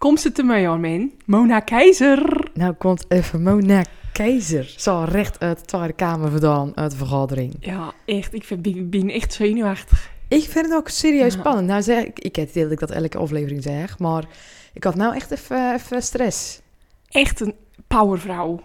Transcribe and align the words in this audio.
Kom 0.00 0.16
ze 0.16 0.32
te 0.32 0.42
mij 0.42 0.68
aan, 0.68 0.80
man. 0.80 1.10
Mona 1.24 1.60
Keizer. 1.60 2.48
Nou 2.54 2.72
komt 2.72 3.04
even 3.08 3.42
Mona 3.42 3.84
Keizer. 4.12 4.74
Zo 4.76 5.04
recht 5.08 5.40
uit 5.40 5.58
de 5.58 5.64
Tweede 5.64 5.92
Kamer 5.92 6.30
vandaan, 6.30 6.76
uit 6.76 6.90
de 6.90 6.96
vergadering. 6.96 7.56
Ja, 7.60 7.92
echt. 8.06 8.34
Ik 8.34 8.44
vind- 8.44 8.62
ben, 8.62 8.90
ben 8.90 9.10
echt 9.10 9.32
zenuwachtig. 9.32 10.10
Ik 10.28 10.42
vind 10.48 10.66
het 10.66 10.74
ook 10.74 10.88
serieus 10.88 11.34
Ja. 11.34 11.38
spannend. 11.40 11.66
Nou 11.66 11.82
zeg 11.82 12.04
ik, 12.04 12.18
ik 12.18 12.36
heb 12.36 12.54
dat 12.54 12.70
ik 12.70 12.78
dat 12.78 12.90
elke 12.90 13.18
aflevering 13.18 13.62
zeg, 13.62 13.98
maar 13.98 14.24
ik 14.72 14.84
had 14.84 14.94
nou 14.94 15.14
echt 15.14 15.30
even, 15.30 15.74
even 15.74 16.02
stress. 16.02 16.60
Echt 17.08 17.40
een 17.40 17.54
powervrouw. 17.86 18.60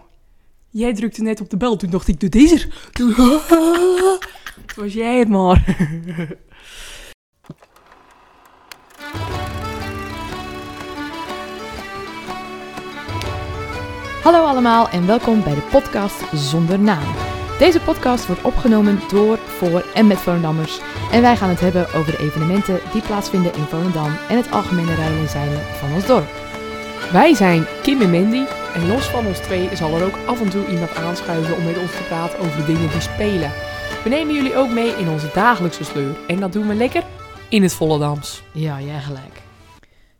Jij 0.70 0.94
drukte 0.94 1.22
net 1.22 1.40
op 1.40 1.50
de 1.50 1.56
bel. 1.56 1.76
Toen 1.76 1.90
dacht 1.90 2.08
ik, 2.08 2.20
doe 2.20 2.28
deze. 2.28 2.68
Toen 2.92 3.14
Toen 3.14 4.84
was 4.84 4.92
jij 4.92 5.18
het 5.18 5.28
maar. 5.28 5.64
Hallo 14.26 14.44
allemaal 14.44 14.88
en 14.88 15.06
welkom 15.06 15.42
bij 15.42 15.54
de 15.54 15.68
podcast 15.70 16.22
Zonder 16.32 16.78
Naam. 16.78 17.14
Deze 17.58 17.80
podcast 17.80 18.26
wordt 18.26 18.42
opgenomen 18.42 19.00
door, 19.08 19.38
voor 19.38 19.84
en 19.94 20.06
met 20.06 20.18
Volendammers. 20.18 20.80
En 21.12 21.22
wij 21.22 21.36
gaan 21.36 21.48
het 21.48 21.60
hebben 21.60 21.92
over 21.94 22.12
de 22.12 22.18
evenementen 22.18 22.80
die 22.92 23.02
plaatsvinden 23.02 23.54
in 23.54 23.64
Volendam 23.64 24.16
en 24.28 24.36
het 24.36 24.50
algemene 24.50 24.94
rijden 24.94 25.18
en 25.18 25.28
zeilen 25.28 25.60
van 25.60 25.92
ons 25.92 26.06
dorp. 26.06 26.28
Wij 27.12 27.34
zijn 27.34 27.66
Kim 27.82 28.00
en 28.00 28.10
Mandy. 28.10 28.44
En 28.74 28.86
los 28.86 29.04
van 29.04 29.26
ons 29.26 29.38
twee 29.38 29.76
zal 29.76 29.94
er 29.94 30.04
ook 30.04 30.18
af 30.26 30.40
en 30.40 30.50
toe 30.50 30.66
iemand 30.66 30.94
aanschuiven 30.94 31.56
om 31.56 31.64
met 31.64 31.78
ons 31.78 31.90
te 31.90 32.02
praten 32.02 32.38
over 32.38 32.56
de 32.56 32.64
dingen 32.64 32.90
die 32.90 33.00
spelen. 33.00 33.52
We 34.02 34.08
nemen 34.08 34.34
jullie 34.34 34.56
ook 34.56 34.70
mee 34.70 34.96
in 34.96 35.08
onze 35.08 35.30
dagelijkse 35.34 35.84
sleur. 35.84 36.16
En 36.26 36.40
dat 36.40 36.52
doen 36.52 36.68
we 36.68 36.74
lekker 36.74 37.04
in 37.48 37.62
het 37.62 37.72
Volendams. 37.72 38.42
Ja, 38.52 38.80
jij 38.80 39.00
gelijk. 39.00 39.42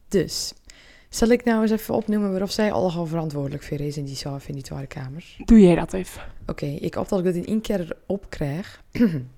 Dus, 0.09 0.53
zal 1.17 1.29
ik 1.29 1.45
nou 1.45 1.63
eens 1.63 1.71
even 1.71 1.95
opnoemen 1.95 2.31
waarof 2.31 2.51
zij 2.51 2.73
allemaal 2.73 3.07
verantwoordelijk 3.07 3.63
voor 3.63 3.81
is 3.81 3.97
in 3.97 4.05
die 4.05 4.17
zaal 4.17 4.39
in 4.47 4.55
die 4.55 4.63
Tweede 4.63 4.87
Kamer? 4.87 5.25
Doe 5.45 5.61
jij 5.61 5.75
dat 5.75 5.93
even. 5.93 6.23
Oké, 6.47 6.67
ik 6.67 6.95
hoop 6.95 7.09
dat 7.09 7.19
ik 7.19 7.25
dat 7.25 7.35
in 7.35 7.47
één 7.47 7.61
keer 7.61 7.97
opkrijg. 8.07 8.83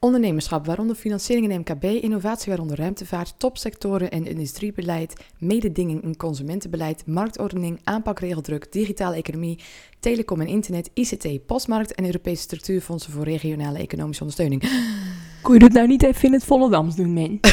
Ondernemerschap, 0.00 0.66
waaronder 0.66 0.96
financiering 0.96 1.50
en 1.50 1.60
MKB, 1.60 1.84
innovatie, 1.84 2.48
waaronder 2.48 2.76
ruimtevaart, 2.76 3.34
topsectoren 3.38 4.10
en 4.10 4.26
industriebeleid, 4.26 5.12
mededinging 5.38 6.02
en 6.02 6.16
consumentenbeleid, 6.16 7.06
marktordening, 7.06 7.80
aanpak 7.84 8.18
regeldruk, 8.18 8.72
digitale 8.72 9.16
economie, 9.16 9.58
telecom 10.00 10.40
en 10.40 10.46
internet, 10.46 10.90
ICT, 10.94 11.46
postmarkt 11.46 11.94
en 11.94 12.04
Europese 12.04 12.42
structuurfondsen 12.42 13.12
voor 13.12 13.24
regionale 13.24 13.78
economische 13.78 14.22
ondersteuning. 14.22 14.62
Kun 15.42 15.54
je 15.54 15.60
dat 15.60 15.72
nou 15.72 15.86
niet 15.86 16.02
even 16.02 16.24
in 16.24 16.32
het 16.32 16.44
Volendams 16.44 16.96
doen, 16.96 17.12
man? 17.12 17.38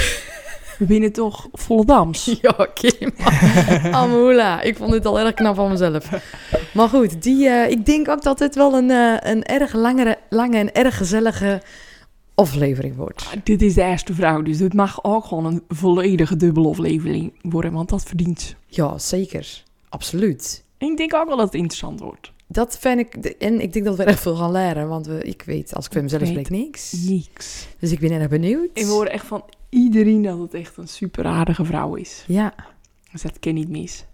We 0.77 0.85
binnen 0.85 1.11
toch 1.11 1.47
Volendams? 1.51 2.25
Ja, 2.41 2.67
Kim. 2.73 3.11
Amoula. 4.01 4.61
Ik 4.61 4.77
vond 4.77 4.91
dit 4.91 5.05
al 5.05 5.19
erg 5.19 5.33
knap 5.33 5.55
van 5.55 5.69
mezelf. 5.69 6.09
Maar 6.73 6.89
goed, 6.89 7.23
die, 7.23 7.47
eh, 7.47 7.69
ik 7.71 7.85
denk 7.85 8.09
ook 8.09 8.23
dat 8.23 8.37
dit 8.37 8.55
wel 8.55 8.73
een, 8.73 8.91
eh, 8.91 9.31
een 9.31 9.43
erg 9.43 9.73
langere, 9.73 10.17
lange 10.29 10.57
en 10.57 10.73
erg 10.73 10.97
gezellige 10.97 11.61
aflevering 12.35 12.95
wordt. 12.95 13.25
Dit 13.43 13.61
is 13.61 13.73
de 13.73 13.83
eerste 13.83 14.13
vrouw, 14.13 14.41
dus 14.41 14.57
dit 14.57 14.73
mag 14.73 15.03
ook 15.03 15.25
gewoon 15.25 15.45
een 15.45 15.63
volledige 15.67 16.35
dubbelaflevering 16.35 17.33
worden, 17.41 17.71
want 17.71 17.89
dat 17.89 18.03
verdient 18.03 18.41
ze. 18.41 18.53
Ja, 18.67 18.97
zeker. 18.97 19.63
Absoluut. 19.89 20.63
En 20.77 20.87
ik 20.87 20.97
denk 20.97 21.13
ook 21.13 21.27
wel 21.27 21.37
dat 21.37 21.45
het 21.45 21.55
interessant 21.55 21.99
wordt. 21.99 22.31
Dat 22.47 22.77
vind 22.77 22.99
ik... 22.99 23.15
En 23.25 23.61
ik 23.61 23.73
denk 23.73 23.85
dat 23.85 23.97
we 23.97 24.03
erg 24.03 24.19
veel 24.19 24.35
gaan 24.35 24.51
leren, 24.51 24.87
want 24.87 25.05
we, 25.07 25.23
ik 25.23 25.43
weet, 25.45 25.75
als 25.75 25.85
ik 25.85 25.91
voor 25.91 26.01
mezelf 26.01 26.27
spreek, 26.27 26.49
niks. 26.49 26.91
Niks. 26.91 27.67
Dus 27.79 27.91
ik 27.91 27.99
ben 27.99 28.11
erg 28.11 28.29
benieuwd. 28.29 28.69
En 28.73 28.85
we 28.85 28.91
horen 28.91 29.11
echt 29.11 29.25
van 29.25 29.43
iedereen 29.69 30.21
dat 30.21 30.39
het 30.39 30.53
echt 30.53 30.77
een 30.77 30.87
super 30.87 31.25
aardige 31.25 31.65
vrouw 31.65 31.95
is. 31.95 32.23
Ja. 32.27 32.53
Dus 33.11 33.21
dat 33.21 33.39
ken 33.39 33.53
niet 33.53 33.69
mis. 33.69 34.05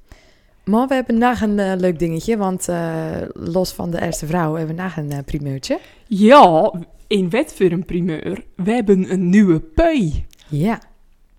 Maar 0.63 0.87
we 0.87 0.93
hebben 0.93 1.17
nog 1.17 1.41
een 1.41 1.59
eh, 1.59 1.73
leuk 1.77 1.99
dingetje, 1.99 2.37
want 2.37 2.67
eh, 2.67 3.11
los 3.33 3.71
van 3.71 3.91
de 3.91 4.01
eerste 4.01 4.25
vrouw 4.25 4.55
hebben 4.55 4.75
we 4.75 4.81
nog 4.81 4.95
een 4.95 5.11
eh, 5.11 5.17
primeurtje. 5.25 5.79
Ja, 6.07 6.71
in 7.11 7.29
wet 7.29 7.53
voor 7.53 7.71
een 7.71 7.85
primeur. 7.85 8.43
We 8.55 8.71
hebben 8.71 9.11
een 9.11 9.29
nieuwe 9.29 9.59
pui. 9.59 10.25
Ja. 10.49 10.81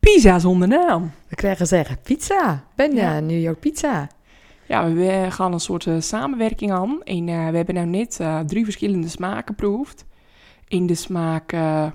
Pizza 0.01 0.39
zonder 0.39 0.69
naam. 0.69 1.11
We 1.29 1.37
krijgen 1.37 1.67
zeggen 1.67 1.99
pizza. 2.03 2.65
Ben 2.75 2.95
Ja. 2.95 3.21
New 3.21 3.41
York 3.41 3.61
Pizza. 3.61 4.09
Ja, 4.67 4.93
we 4.93 5.27
gaan 5.29 5.53
een 5.53 5.61
soort 5.61 5.87
eh, 5.87 6.01
samenwerking 6.01 6.73
aan. 6.73 7.03
En 7.05 7.29
eh, 7.29 7.49
we 7.49 7.57
hebben 7.57 7.75
nou 7.75 7.87
net 7.87 8.21
eh, 8.21 8.41
drie 8.41 8.65
verschillende 8.65 9.09
smaken 9.09 9.47
geproefd. 9.47 10.05
In 10.69 10.87
de 10.87 10.95
smaak 10.95 11.53
eh, 11.53 11.87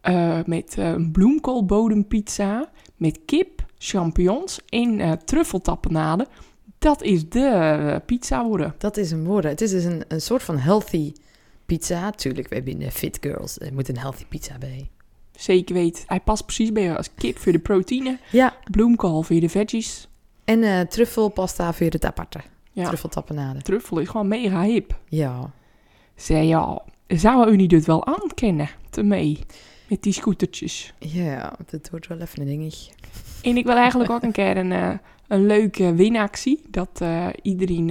eh, 0.00 0.38
met 0.44 0.74
eh, 0.78 0.88
een 0.88 1.10
bloemkoolbodempizza, 1.12 2.70
met 2.96 3.18
kip, 3.24 3.64
champignons 3.78 4.60
en 4.68 5.00
eh 5.00 5.12
truffeltappenade. 5.12 6.26
Dat 6.78 7.02
is 7.02 7.28
de 7.28 7.46
eh, 7.46 7.96
pizza 8.06 8.44
worden. 8.44 8.74
Dat 8.78 8.96
is 8.96 9.10
een 9.10 9.24
woorden. 9.24 9.50
Het 9.50 9.60
is 9.60 9.70
dus 9.70 9.84
een, 9.84 10.04
een 10.08 10.20
soort 10.20 10.42
van 10.42 10.58
healthy 10.58 11.12
pizza. 11.66 12.10
Tuurlijk, 12.10 12.48
we 12.48 12.54
hebben 12.54 12.78
de 12.78 12.90
fit 12.90 13.18
girls. 13.20 13.58
Er 13.60 13.72
moet 13.74 13.88
een 13.88 13.98
healthy 13.98 14.24
pizza 14.28 14.58
bij. 14.58 14.88
Zeker 15.32 15.74
weet, 15.74 16.04
hij 16.06 16.20
past 16.20 16.44
precies 16.44 16.72
bij 16.72 16.82
je 16.82 16.96
als 16.96 17.14
kip 17.14 17.38
voor 17.38 17.52
de 17.52 17.58
proteïne, 17.58 18.18
Ja, 18.32 18.56
bloemkool 18.70 19.22
voor 19.22 19.40
de 19.40 19.48
veggies. 19.48 20.08
en 20.44 20.62
eh 20.62 20.80
truffelpasta 20.80 21.72
voor 21.72 21.86
het 21.86 22.04
aparte. 22.04 22.40
Ja, 22.72 22.84
Truffeltappenade. 22.86 23.62
truffel 23.62 23.98
is 23.98 24.08
gewoon 24.08 24.28
mega 24.28 24.62
hip. 24.62 24.98
Ja. 25.08 25.50
Zei 26.14 26.46
ja, 26.46 26.82
zou 27.06 27.50
u 27.50 27.56
niet 27.56 27.70
dit 27.70 27.84
wel 27.86 28.06
aankennen, 28.06 28.68
te 28.90 29.02
mee, 29.02 29.38
met 29.88 30.02
die 30.02 30.12
scootertjes? 30.12 30.94
Ja, 30.98 31.56
dat 31.70 31.90
wordt 31.90 32.06
wel 32.06 32.18
even 32.18 32.40
een 32.40 32.46
dingetje. 32.46 32.92
En 33.42 33.56
ik 33.56 33.64
wil 33.64 33.76
eigenlijk 33.76 34.10
ook 34.10 34.22
een 34.22 34.32
keer 34.32 34.56
een, 34.56 34.72
eh, 34.72 34.92
een 35.28 35.46
leuke 35.46 35.94
winactie. 35.94 36.60
Dat 36.70 37.00
eh, 37.00 37.26
iedereen 37.42 37.90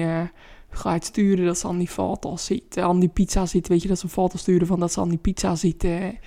gaat 0.78 1.06
sturen 1.06 1.46
dat 1.46 1.58
ze 1.58 1.68
aan 1.68 1.78
die 1.78 1.88
foto's 1.88 2.46
zitten, 2.46 2.84
aan 2.84 3.00
die 3.00 3.10
pizza 3.10 3.46
zitten. 3.46 3.72
Weet 3.72 3.82
je, 3.82 3.88
dat 3.88 3.98
ze 4.00 4.04
een 4.06 4.10
foto 4.10 4.38
sturen 4.38 4.68
van 4.68 4.80
dat 4.80 4.92
ze 4.92 5.00
aan 5.00 5.10
die 5.10 5.18
pizza 5.18 5.56
zitten. 5.56 6.20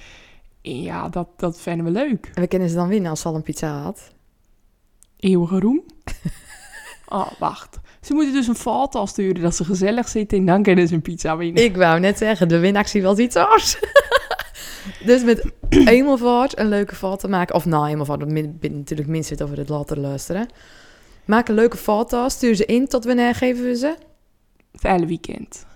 En 0.63 0.83
ja, 0.83 1.09
dat, 1.09 1.29
dat 1.37 1.61
vinden 1.61 1.85
we 1.85 1.91
leuk. 1.91 2.31
En 2.35 2.43
we 2.43 2.49
kunnen 2.49 2.69
ze 2.69 2.75
dan 2.75 2.89
winnen 2.89 3.11
als 3.11 3.21
ze 3.21 3.29
al 3.29 3.35
een 3.35 3.43
pizza 3.43 3.83
had. 3.83 4.13
Eeuwige 5.17 5.61
roem. 5.61 5.83
Oh, 7.11 7.31
wacht. 7.39 7.79
Ze 8.01 8.15
moeten 8.15 8.33
dus 8.33 8.47
een 8.49 8.55
foto 8.55 9.07
sturen 9.07 9.43
dat 9.43 9.55
ze 9.55 9.65
gezellig 9.65 10.09
zitten 10.09 10.39
en 10.39 10.47
dan 10.47 10.63
kunnen 10.63 10.89
ze 10.89 10.95
een 10.95 11.03
pizza 11.03 11.37
winnen. 11.37 11.65
Ik 11.65 11.77
wou 11.77 12.01
net 12.01 12.19
zeggen, 12.19 12.49
de 12.49 12.59
winactie 12.59 13.03
was 13.03 13.19
iets 13.19 13.37
anders. 13.37 13.79
dus 15.07 15.25
met 15.25 15.53
eenmaal 15.87 16.19
voort 16.19 16.59
een 16.59 16.69
leuke 16.69 16.95
foto 16.95 17.29
maken. 17.29 17.55
Of 17.55 17.65
nou, 17.65 17.89
eenmaal 17.89 18.05
voort, 18.05 18.29
min- 18.29 18.59
natuurlijk 18.61 19.09
minstens 19.09 19.41
over 19.41 19.59
het 19.59 19.69
later 19.69 19.99
luisteren. 19.99 20.49
Maak 21.25 21.49
een 21.49 21.55
leuke 21.55 21.77
foto, 21.77 22.29
stuur 22.29 22.55
ze 22.55 22.65
in. 22.65 22.87
Tot 22.87 23.05
wanneer 23.05 23.35
geven 23.35 23.65
we 23.65 23.77
ze? 23.77 23.95
Het 24.73 24.83
hele 24.83 25.07
weekend. 25.07 25.67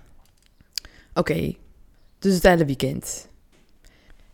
Oké, 1.15 1.55
dus 2.19 2.35
het 2.35 2.43
hele 2.43 2.65
weekend. 2.65 3.29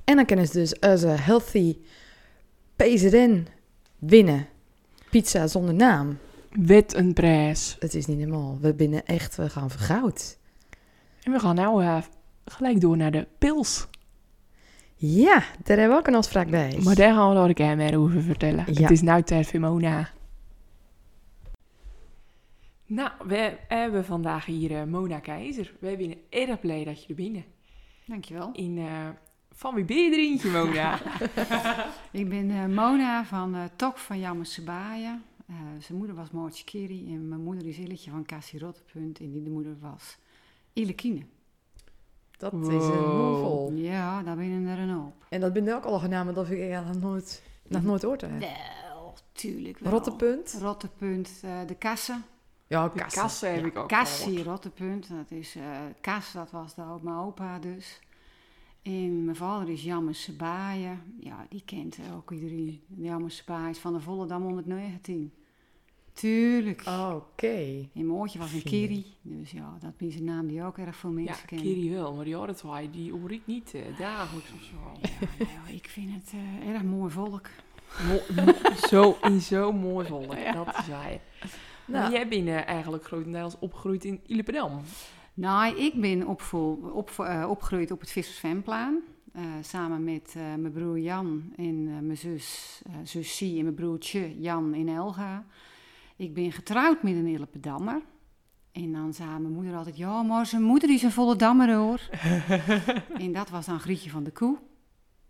En 0.04 0.16
dan 0.16 0.24
kunnen 0.24 0.46
ze 0.46 0.52
dus 0.52 0.80
als 0.80 1.02
een 1.02 1.19
healthy 1.19 1.76
PZN 2.76 3.47
winnen. 3.98 4.47
Pizza 5.10 5.47
zonder 5.47 5.74
naam. 5.74 6.18
Wet 6.50 6.94
een 6.94 7.12
prijs. 7.12 7.76
Het 7.78 7.94
is 7.94 8.06
niet 8.06 8.18
normaal. 8.18 8.58
We 8.60 8.74
binnen 8.74 9.06
echt, 9.06 9.36
we 9.36 9.50
gaan 9.50 9.70
voor 9.70 9.80
goud. 9.80 10.38
En 11.22 11.32
we 11.32 11.38
gaan 11.38 11.54
nou 11.54 11.82
eh, 11.82 12.02
gelijk 12.44 12.80
door 12.80 12.97
naar 12.97 13.10
de 13.10 13.26
pils. 13.38 13.86
Ja, 14.94 15.44
daar 15.64 15.76
hebben 15.76 15.88
we 15.88 16.02
ook 16.02 16.06
een 16.06 16.14
afspraak 16.14 16.50
bij. 16.50 16.78
Maar 16.82 16.94
daar 16.94 17.14
gaan 17.14 17.28
we 17.28 17.34
nog 17.34 17.48
een 17.48 17.54
keer 17.54 17.76
meer 17.76 17.98
over 17.98 18.22
vertellen. 18.22 18.64
Ja. 18.66 18.80
Het 18.82 18.91
is 18.91 19.02
nou 19.02 19.22
tijd 19.22 19.47
voor 19.47 19.60
Mona. 19.60 20.08
Nou, 22.88 23.10
we 23.26 23.56
hebben 23.69 24.04
vandaag 24.04 24.44
hier 24.44 24.76
eh, 24.76 24.84
Mona 24.84 25.19
Keizer. 25.19 25.75
We 25.81 25.97
zijn 25.99 26.16
erg 26.28 26.60
blij 26.60 26.84
dat 26.84 27.04
je 27.04 27.09
er 27.09 27.15
bent. 27.15 27.44
Dankjewel. 28.06 28.51
In, 28.53 28.78
eh, 28.78 29.09
van 29.53 29.74
wie 29.74 29.84
ben 29.84 29.97
je 29.97 30.10
er 30.10 30.18
eentje, 30.18 30.51
Mona? 30.51 30.98
Ik 32.10 32.28
ben 32.28 32.51
eh, 32.51 32.66
Mona 32.66 33.24
van 33.24 33.54
eh 33.54 33.65
Tok 33.77 33.98
van 33.98 34.18
Jammer 34.18 34.47
Sebaaien. 34.47 35.22
Eh, 35.47 35.54
zijn 35.78 35.98
moeder 35.98 36.16
was 36.16 36.30
Moortje 36.30 36.65
Kiri 36.65 37.15
en 37.15 37.28
mijn 37.28 37.41
moeder 37.41 37.66
is 37.66 37.78
Illetje 37.78 38.10
van 38.10 38.24
Cassie 38.24 38.59
Rottepunt. 38.59 39.21
En 39.21 39.30
die 39.30 39.42
de 39.42 39.51
moeder 39.51 39.77
was 39.80 40.18
Illekine. 40.72 41.22
Dat 42.36 42.53
is 42.53 42.59
een 42.68 43.16
mondvol. 43.16 43.72
Ja, 43.72 44.22
daar 44.22 44.36
ben 44.36 44.66
er 44.66 44.78
een 44.78 44.91
hoop. 44.91 45.27
En 45.28 45.41
dat 45.41 45.53
ben 45.53 45.74
ook 45.74 45.84
al 45.84 46.01
namen 46.09 46.34
dat 46.34 46.51
ik 46.51 46.60
eigenlijk 46.60 47.01
nog 47.01 47.10
nooit, 47.10 47.42
nog 47.68 47.83
nooit 47.83 48.03
hoort. 48.03 48.21
Hè? 48.21 48.39
Wel, 48.39 49.15
tuurlijk 49.33 49.78
wel. 49.78 49.92
Rottepunt. 49.92 50.59
Rottepunt, 50.60 51.41
eh, 51.45 51.66
de 51.66 51.74
kassen. 51.74 52.24
Ja, 52.68 52.88
De 52.88 53.04
kassen 53.10 53.54
heb 53.54 53.66
ik 53.66 53.78
ook 53.78 53.88
gehoord. 53.92 54.47
Rottepunt, 54.47 55.09
dat 55.09 55.30
is 55.30 55.56
eh 55.56 55.62
Kas, 56.00 56.32
dat 56.32 56.50
was 56.50 56.74
de, 56.74 56.82
mijn 57.03 57.16
opa 57.16 57.59
dus. 57.59 58.00
En 58.82 59.24
mijn 59.24 59.36
vader 59.36 59.68
is 59.68 59.82
Jammer 59.82 60.15
Sebaaien. 60.15 61.00
Ja, 61.20 61.47
die 61.48 61.62
kent 61.65 61.98
ook 62.15 62.30
iedereen. 62.30 62.80
Jammer 62.97 63.30
Sebaaien 63.30 63.70
is 63.70 63.78
van 63.78 63.92
de 63.92 64.00
Volendam 64.00 64.42
119. 64.42 65.32
Tuurlijk. 66.12 66.82
Oké. 67.15 67.88
En 67.94 68.06
Moortje 68.06 68.38
was 68.38 68.53
een. 68.53 68.62
Kiri. 68.62 69.06
Dus 69.22 69.50
ja, 69.50 69.76
dat 69.80 69.92
is 69.97 70.14
een 70.16 70.24
naam 70.24 70.47
die 70.47 70.62
ook 70.62 70.78
erg 70.78 70.97
veel 70.97 71.10
Ja, 71.10 71.14
mensen 71.16 71.47
kennen. 71.47 71.66
Kiri 71.66 71.91
wel, 71.94 72.14
maar 72.14 72.24
die 72.24 72.54
twee, 72.54 72.91
die 72.91 73.12
hoor 73.12 73.32
ik 73.32 73.42
niet 73.44 73.74
eh, 73.74 73.98
dagelijks 73.98 74.53
of 74.53 74.62
zo. 74.62 74.76
Ja, 75.00 75.26
nou 75.38 75.50
ja, 75.66 75.74
ik 75.74 75.88
vind 75.88 76.10
het 76.14 76.32
eh, 76.62 76.68
erg 76.68 76.82
mooi 76.82 77.10
volk. 77.12 77.48
Mo- 78.09 78.42
mo- 78.44 78.74
zo, 78.88 79.16
in 79.22 79.41
zo 79.41 79.72
mooi 79.72 80.06
volk, 80.06 80.34
Ja. 80.38 80.53
dat 80.53 80.66
is 80.78 80.86
hij. 80.86 81.21
Nou. 81.88 82.12
Jij 82.12 82.28
bent 82.28 82.46
eh, 82.48 82.66
eigenlijk 82.66 83.04
grotendeels 83.04 83.58
opgegroeid 83.58 84.04
in 84.04 84.20
Illependam. 84.26 84.80
Nou, 85.34 85.76
ik 85.76 86.00
ben 86.00 86.26
op, 86.26 86.42
eh, 87.18 87.46
opgegroeid 87.48 87.90
op 87.90 88.00
het 88.00 88.10
Vissersvemplaan. 88.10 89.00
eh, 89.32 89.44
samen 89.62 90.04
met 90.04 90.34
mijn 90.34 90.72
broer 90.72 90.98
Jan 90.98 91.52
en 91.56 92.06
mijn 92.06 92.16
zus, 92.16 92.82
zus 93.02 93.36
Sie 93.36 93.56
en 93.56 93.62
mijn 93.62 93.74
broertje 93.74 94.40
Jan 94.40 94.74
in 94.74 94.88
Elga. 94.88 95.46
Ik 96.16 96.34
ben 96.34 96.52
getrouwd 96.52 97.02
met 97.02 97.12
een 97.12 97.26
Illependammer. 97.26 98.02
En 98.72 98.92
dan 98.92 99.14
zei 99.14 99.28
mijn 99.28 99.52
moeder 99.52 99.76
altijd, 99.76 99.96
ja, 99.96 100.22
maar 100.22 100.46
zijn 100.46 100.62
moeder 100.62 100.90
is 100.90 101.02
een 101.02 101.12
volle 101.12 101.36
dammer 101.36 101.74
hoor. 101.74 102.00
en 103.24 103.32
dat 103.32 103.50
was 103.50 103.66
dan 103.66 103.80
Grietje 103.80 104.10
van 104.10 104.24
de 104.24 104.30
Koe. 104.30 104.58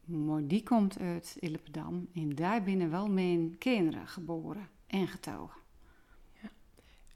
Maar 0.04 0.46
die 0.46 0.62
komt 0.62 0.98
uit 0.98 1.36
Illependam. 1.40 2.08
En 2.14 2.34
daar 2.34 2.62
binnen 2.62 2.90
wel 2.90 3.08
mijn 3.08 3.58
kinderen 3.58 4.06
geboren 4.06 4.68
en 4.86 5.08
getogen. 5.08 5.60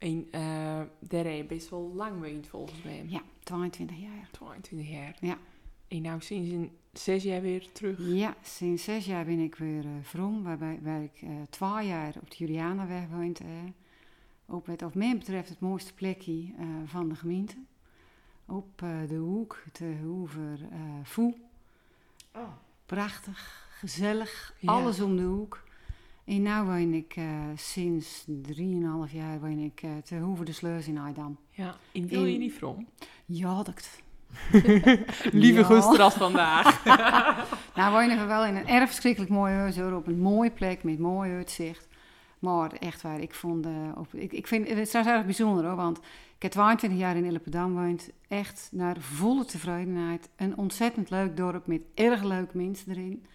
En 0.03 0.27
eh 0.31 0.81
daar 0.99 1.23
heb 1.23 1.35
je 1.35 1.45
best 1.45 1.69
wel 1.69 1.91
lang 1.95 2.21
woont 2.21 2.47
volgens 2.47 2.83
mij. 2.83 3.05
Ja, 3.07 3.21
22 3.43 3.97
jaar. 3.97 4.27
22 4.31 4.89
jaar. 4.89 5.17
Ja. 5.21 5.37
En 5.87 6.01
nou 6.01 6.21
sinds 6.21 6.49
een 6.49 6.71
zes 6.93 7.23
jaar 7.23 7.41
weer 7.41 7.71
terug. 7.71 7.97
Ja, 7.99 8.35
sinds 8.41 8.83
zes 8.83 9.05
jaar 9.05 9.25
ben 9.25 9.39
ik 9.39 9.55
weer 9.55 9.85
uh, 9.85 9.91
vroom, 10.01 10.43
waarbij 10.43 10.79
waar 10.81 11.03
ik 11.03 11.21
uh, 11.21 11.29
twee 11.49 11.87
jaar 11.87 12.15
op 12.21 12.29
de 12.31 12.37
Julianaweg 12.37 13.07
woont. 13.09 13.41
Uh, 13.41 13.47
op 14.45 14.65
het, 14.65 14.81
wat 14.81 14.95
mij 14.95 15.17
betreft, 15.17 15.49
het 15.49 15.59
mooiste 15.59 15.93
plekje 15.93 16.31
uh, 16.31 16.65
van 16.85 17.09
de 17.09 17.15
gemeente. 17.15 17.55
Op 18.45 18.81
uh, 18.81 19.07
de 19.07 19.15
hoek, 19.15 19.63
te 19.71 19.95
Hoever 20.03 20.59
uh, 20.61 20.77
Voe. 21.03 21.35
Oh. 22.35 22.47
Prachtig, 22.85 23.67
gezellig, 23.79 24.53
Ja. 24.59 24.71
alles 24.71 25.01
om 25.01 25.15
de 25.15 25.23
hoek. 25.23 25.63
En 26.25 26.41
nu 26.41 26.61
woon 26.61 26.93
ik 26.93 27.15
uh, 27.17 27.25
sinds 27.55 28.25
3,5 28.27 29.11
jaar 29.11 29.39
woon 29.39 29.57
ik, 29.59 29.81
uh, 29.85 29.91
te 30.03 30.15
Hoever 30.17 30.45
de 30.45 30.51
Sleus 30.51 30.87
in 30.87 30.97
Aydam. 30.97 31.37
Ja, 31.51 31.75
en 31.91 32.07
wil 32.07 32.25
je 32.25 32.33
In- 32.33 32.39
niet 32.39 32.53
from? 32.53 32.87
Ja, 33.25 33.63
dat. 33.63 34.01
Lieve 35.31 35.59
Ja. 35.59 35.65
guster 35.65 36.01
als 36.01 36.13
vandaag. 36.13 36.83
Nou, 37.75 37.91
wonen 37.93 38.17
we 38.19 38.25
wel 38.25 38.45
in 38.45 38.55
een 38.55 38.67
erg 38.67 38.87
verschrikkelijk 38.89 39.31
mooi 39.31 39.53
huis 39.53 39.77
hoor, 39.77 39.91
op 39.93 40.07
een 40.07 40.19
mooie 40.19 40.51
plek 40.51 40.83
met 40.83 40.99
mooi 40.99 41.31
uitzicht. 41.31 41.87
Maar 42.39 42.71
echt 42.71 43.01
waar, 43.01 43.19
ik 43.19 43.33
vond, 43.33 43.65
eh, 43.65 43.71
op, 43.95 44.13
ik, 44.13 44.33
ik 44.33 44.47
vind 44.47 44.67
het 44.69 44.77
is 44.77 44.89
trouwens 44.89 45.15
erg 45.17 45.25
bijzonder 45.25 45.65
hoor, 45.65 45.75
want 45.75 45.97
ik 46.35 46.41
heb 46.41 46.51
22 46.51 46.99
jaar 46.99 47.15
in 47.15 47.25
Illependam 47.25 47.73
woont. 47.73 48.09
Echt 48.27 48.69
naar 48.71 48.95
volle 48.99 49.45
tevredenheid. 49.45 50.29
Een 50.35 50.57
ontzettend 50.57 51.09
leuk 51.09 51.37
dorp 51.37 51.67
met 51.67 51.81
erg 51.93 52.23
leuk 52.23 52.53
mensen 52.53 52.91
erin. 52.91 53.25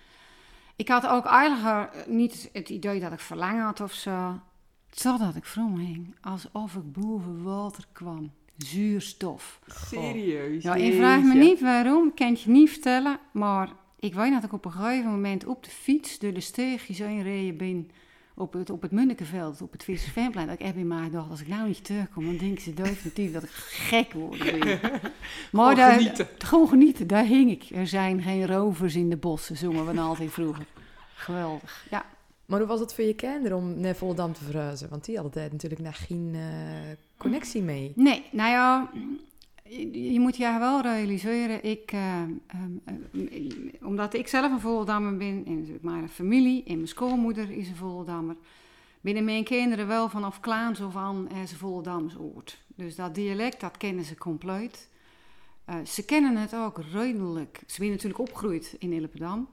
Ik 0.79 0.89
had 0.89 1.07
ook 1.07 1.25
eigenlijk 1.25 1.93
eh, 1.93 2.07
niet 2.07 2.51
het 2.53 2.69
idee 2.69 3.01
dat 3.01 3.13
ik 3.13 3.21
verlangen 3.21 3.65
had 3.65 3.81
of 3.81 3.93
zo. 3.93 4.41
Totdat 4.89 5.35
ik 5.37 5.45
vroom 5.45 5.79
hing, 5.79 6.15
alsof 6.21 6.75
ik 6.75 6.93
boven 6.93 7.43
water 7.43 7.85
kwam. 7.93 8.33
Zuurstof. 8.57 9.61
Serieus? 9.67 10.63
Ja, 10.63 10.75
je 10.75 10.93
vraagt 10.93 11.25
me 11.25 11.35
niet 11.35 11.61
waarom, 11.61 12.15
kan 12.15 12.31
je 12.31 12.51
niet 12.51 12.71
vertellen. 12.71 13.19
Maar 13.33 13.73
ik 13.99 14.15
weet 14.15 14.33
dat 14.33 14.45
ik 14.45 14.53
op 14.53 14.65
een 14.65 14.73
gegeven 14.73 15.11
moment 15.11 15.47
op 15.47 15.65
de 15.65 15.71
fiets 15.71 16.19
door 16.19 16.33
de 16.33 16.41
steegjes 16.41 16.99
heen 16.99 17.23
reden 17.23 17.57
ben. 17.57 17.91
Op 18.39 18.53
het, 18.53 18.71
op 18.71 18.83
het 18.83 18.91
Munnikenveld, 18.91 19.63
op 19.63 19.73
het 19.73 19.85
Vissersveenplein. 19.85 20.47
Dat 20.47 20.59
ik 20.61 20.67
heb 20.67 20.77
in 20.77 20.87
mij 20.87 21.03
gedacht, 21.03 21.31
als 21.31 21.41
ik 21.41 21.49
nou 21.49 21.67
niet 21.67 21.85
terugkom, 21.85 22.25
dan 22.25 22.37
denken 22.37 22.63
ze 22.63 22.75
definitief 22.75 23.33
dat 23.33 23.43
ik 23.43 23.51
gek 23.51 24.13
word. 24.13 24.39
ben. 24.39 24.81
maar 25.53 25.75
daar, 25.75 25.93
genieten. 25.93 26.29
Gewoon 26.39 26.69
genieten, 26.69 27.07
daar 27.07 27.25
hing 27.25 27.51
ik. 27.51 27.71
Er 27.71 27.87
zijn 27.87 28.23
geen 28.23 28.47
rovers 28.47 28.95
in 28.95 29.11
de 29.11 29.17
bossen, 29.17 29.57
zongen 29.57 29.87
we 29.87 29.95
dan 29.95 30.05
altijd 30.05 30.31
vroeger. 30.31 30.67
Geweldig, 31.15 31.87
ja. 31.91 32.05
Maar 32.47 32.59
hoe 32.59 32.69
was 32.69 32.81
het 32.81 32.95
voor 32.95 33.05
je 33.05 33.15
kinderen 33.15 33.57
om 33.57 33.81
naar 33.81 33.95
Volendam 33.95 34.33
te 34.33 34.45
verhuizen? 34.45 34.89
Want 34.89 35.05
die 35.05 35.15
hadden 35.15 35.33
daar 35.33 35.51
natuurlijk 35.51 35.81
nog 35.81 36.07
geen 36.07 36.31
eh, 36.35 36.41
connectie 37.17 37.63
mee. 37.63 37.93
Nee, 37.95 38.25
nou 38.31 38.51
ja, 38.51 38.91
je, 39.93 40.21
moet 40.21 40.37
je 40.37 40.57
wel 40.59 40.81
realiseren. 40.81 41.65
Ik, 41.65 41.93
eh, 41.93 42.23
ehm, 42.23 42.99
eh, 43.15 43.53
omdat 43.83 44.15
ik 44.15 44.29
zelf 44.29 44.53
een 44.53 44.61
Voldammer 44.61 45.17
ben, 45.17 45.43
en 45.47 45.59
natuurlijk 45.59 45.85
mijn 45.85 46.09
familie 46.09 46.65
en 46.65 46.75
mijn 46.75 46.89
schoonmoeder 46.89 47.51
is 47.51 47.69
een 47.69 47.77
Voldammer, 47.77 48.37
binnen 49.01 49.25
mijn 49.25 49.45
kinderen 49.45 49.87
wel 49.87 50.09
vanaf 50.09 50.41
klaans 50.41 50.81
of 50.81 50.97
aan 50.97 51.29
als 51.41 51.51
een 51.51 51.59
Volendams. 51.59 52.17
Dus 52.75 52.95
dat 52.95 53.15
dialect, 53.15 53.61
dat 53.61 53.77
kennen 53.77 54.05
ze 54.05 54.17
compleet. 54.17 54.89
Eh, 55.65 55.77
ze 55.85 56.05
kennen 56.05 56.37
het 56.37 56.55
ook 56.55 56.79
redelijk. 56.93 57.61
Ze 57.67 57.75
zijn 57.75 57.91
natuurlijk 57.91 58.21
opgegroeid 58.21 58.77
in 58.79 58.93
Illependam. 58.93 59.49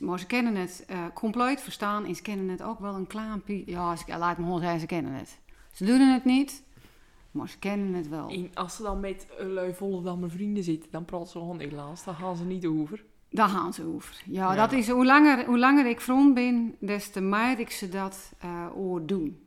Maar 0.00 0.18
ze 0.18 0.26
kennen 0.26 0.54
het 0.54 0.86
compleet 1.14 1.60
verstaan 1.60 2.04
en 2.04 2.14
ze 2.14 2.22
kennen 2.22 2.48
het 2.48 2.62
ook 2.62 2.78
wel 2.78 2.94
een 2.94 3.06
klein 3.06 3.42
Ja, 3.66 3.96
ze, 3.96 4.04
laat 4.18 4.38
me 4.38 4.44
gewoon 4.44 4.60
zeggen, 4.60 4.80
ze 4.80 4.86
kennen 4.86 5.12
het. 5.12 5.38
Ze 5.72 5.84
doen 5.84 6.00
het 6.00 6.24
niet, 6.24 6.62
maar 7.36 7.48
ze 7.48 7.58
kennen 7.58 7.92
het 7.94 8.08
wel. 8.08 8.28
En 8.28 8.50
als 8.54 8.76
ze 8.76 8.82
dan 8.82 9.00
met 9.00 9.26
een 9.38 9.52
lui 9.52 9.74
Volendammer 9.74 10.30
vrienden 10.30 10.62
zitten, 10.64 10.90
dan 10.90 11.04
praten 11.04 11.28
ze 11.28 11.38
gewoon 11.38 11.56
Nederlands. 11.56 12.04
Dan 12.04 12.14
gaan 12.14 12.36
ze 12.36 12.44
niet 12.44 12.66
over. 12.66 13.04
Daar 13.30 13.48
gaan 13.48 13.72
ze 13.72 13.84
over. 13.94 14.22
Ja, 14.24 14.52
Ja. 14.52 14.54
dat 14.66 14.72
is 14.72 14.88
hoe 14.88 15.04
langer, 15.06 15.46
hoe 15.46 15.58
langer 15.58 15.86
ik 15.86 16.00
vroom 16.00 16.34
ben, 16.34 16.74
des 16.80 17.10
te 17.10 17.20
meer 17.20 17.58
ik 17.58 17.70
ze 17.70 17.88
dat 17.88 18.32
eh 18.38 18.66
oor 18.76 19.06
doen. 19.06 19.40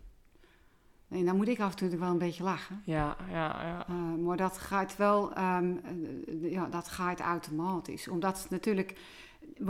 En 1.10 1.26
dan 1.26 1.36
moet 1.36 1.48
ik 1.48 1.60
af 1.60 1.72
en 1.82 1.90
toe 1.90 2.00
wel 2.00 2.10
een 2.10 2.18
beetje 2.18 2.44
lachen. 2.44 2.82
Ja, 2.86 3.16
ja, 3.32 3.64
ja. 3.64 3.86
Eh, 3.88 3.96
maar 4.26 4.38
dat 4.38 4.58
gaat 4.58 4.98
wel, 4.98 5.34
ehm, 5.34 5.74
eh, 5.84 6.52
ja, 6.52 6.66
dat 6.66 6.88
gaat 6.88 7.20
automatisch. 7.20 8.08
Omdat 8.08 8.48
natuurlijk, 8.50 8.96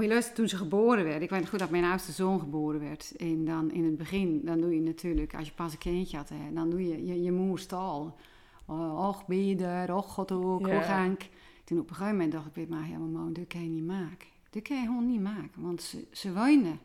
luisteren, 0.08 0.36
toen 0.38 0.48
ze 0.50 0.58
geboren 0.58 1.04
werd, 1.04 1.22
ik 1.22 1.30
weet 1.30 1.40
nog 1.40 1.50
goed 1.50 1.60
dat 1.60 1.70
mijn 1.70 1.84
oudste 1.84 2.12
zoon 2.12 2.40
geboren 2.40 2.80
werd. 2.80 3.14
En 3.18 3.46
dan 3.46 3.72
in 3.72 3.86
het 3.86 3.98
begin, 3.98 4.42
dan 4.46 4.62
doe 4.62 4.74
je 4.76 4.82
natuurlijk, 4.82 5.36
als 5.36 5.48
je 5.48 5.54
pas 5.54 5.72
een 5.72 5.78
kindje 5.78 6.18
had, 6.18 6.30
hè, 6.30 6.54
dan 6.54 6.70
doe 6.70 6.88
je 6.88 7.06
je, 7.06 7.22
je 7.24 7.32
moerstaal. 7.32 8.18
Oh, 8.66 9.08
och, 9.08 9.26
ben 9.26 9.48
je 9.48 9.56
er? 9.66 9.96
Och, 9.96 10.14
god 10.14 10.32
ook, 10.32 10.68
Ja. 10.68 10.74
hoe 10.74 10.84
ga 10.84 11.04
ik? 11.06 11.30
Toen 11.64 11.80
op 11.80 11.90
een 11.90 11.96
gegeven 11.96 12.16
moment 12.16 12.32
dacht 12.32 12.56
ik 12.58 12.68
ja, 12.70 12.98
maar 12.98 13.00
man, 13.00 13.34
dat 13.34 13.48
kan 13.48 13.64
je 13.64 13.70
niet 13.70 13.86
maken. 13.86 14.28
Dat 14.50 14.62
kan 14.62 14.78
je 14.78 14.86
gewoon 14.86 15.08
niet 15.08 15.22
maken, 15.22 15.62
want 15.62 15.82
ze, 15.82 16.08
ze 16.12 16.34
wonen. 16.34 16.80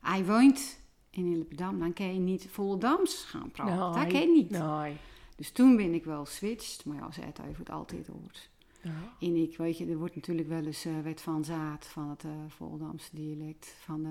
Hij 0.00 0.24
woont 0.24 0.80
in 1.10 1.26
Illependam, 1.26 1.78
dan 1.78 1.92
kan 1.92 2.14
je 2.14 2.20
niet 2.20 2.46
Volendams 2.50 3.24
gaan 3.24 3.50
praten. 3.50 3.76
dat 4.00 4.12
kan 4.12 4.20
je 4.20 4.28
niet. 4.28 4.50
Nee. 4.50 4.96
Dus 5.36 5.50
toen 5.50 5.76
ben 5.76 5.94
ik 5.94 6.04
wel 6.04 6.26
switched, 6.26 6.84
maar 6.84 6.96
ja, 6.96 7.10
ze 7.12 7.20
het 7.20 7.38
het 7.58 7.70
altijd 7.70 8.06
hoort. 8.06 8.50
Ja. 8.82 8.90
En 9.20 9.36
ik, 9.36 9.56
weet 9.56 9.78
je, 9.78 9.86
er 9.86 9.98
wordt 9.98 10.14
natuurlijk 10.14 10.48
wel 10.48 10.64
eens 10.64 10.84
eh 10.84 11.00
wet 11.02 11.20
van 11.20 11.44
zaad 11.44 11.86
van 11.86 12.08
het 12.10 12.24
eh 12.24 12.30
Volendamse 12.48 13.08
dialect. 13.16 13.74
Van, 13.84 14.04
eh, 14.04 14.10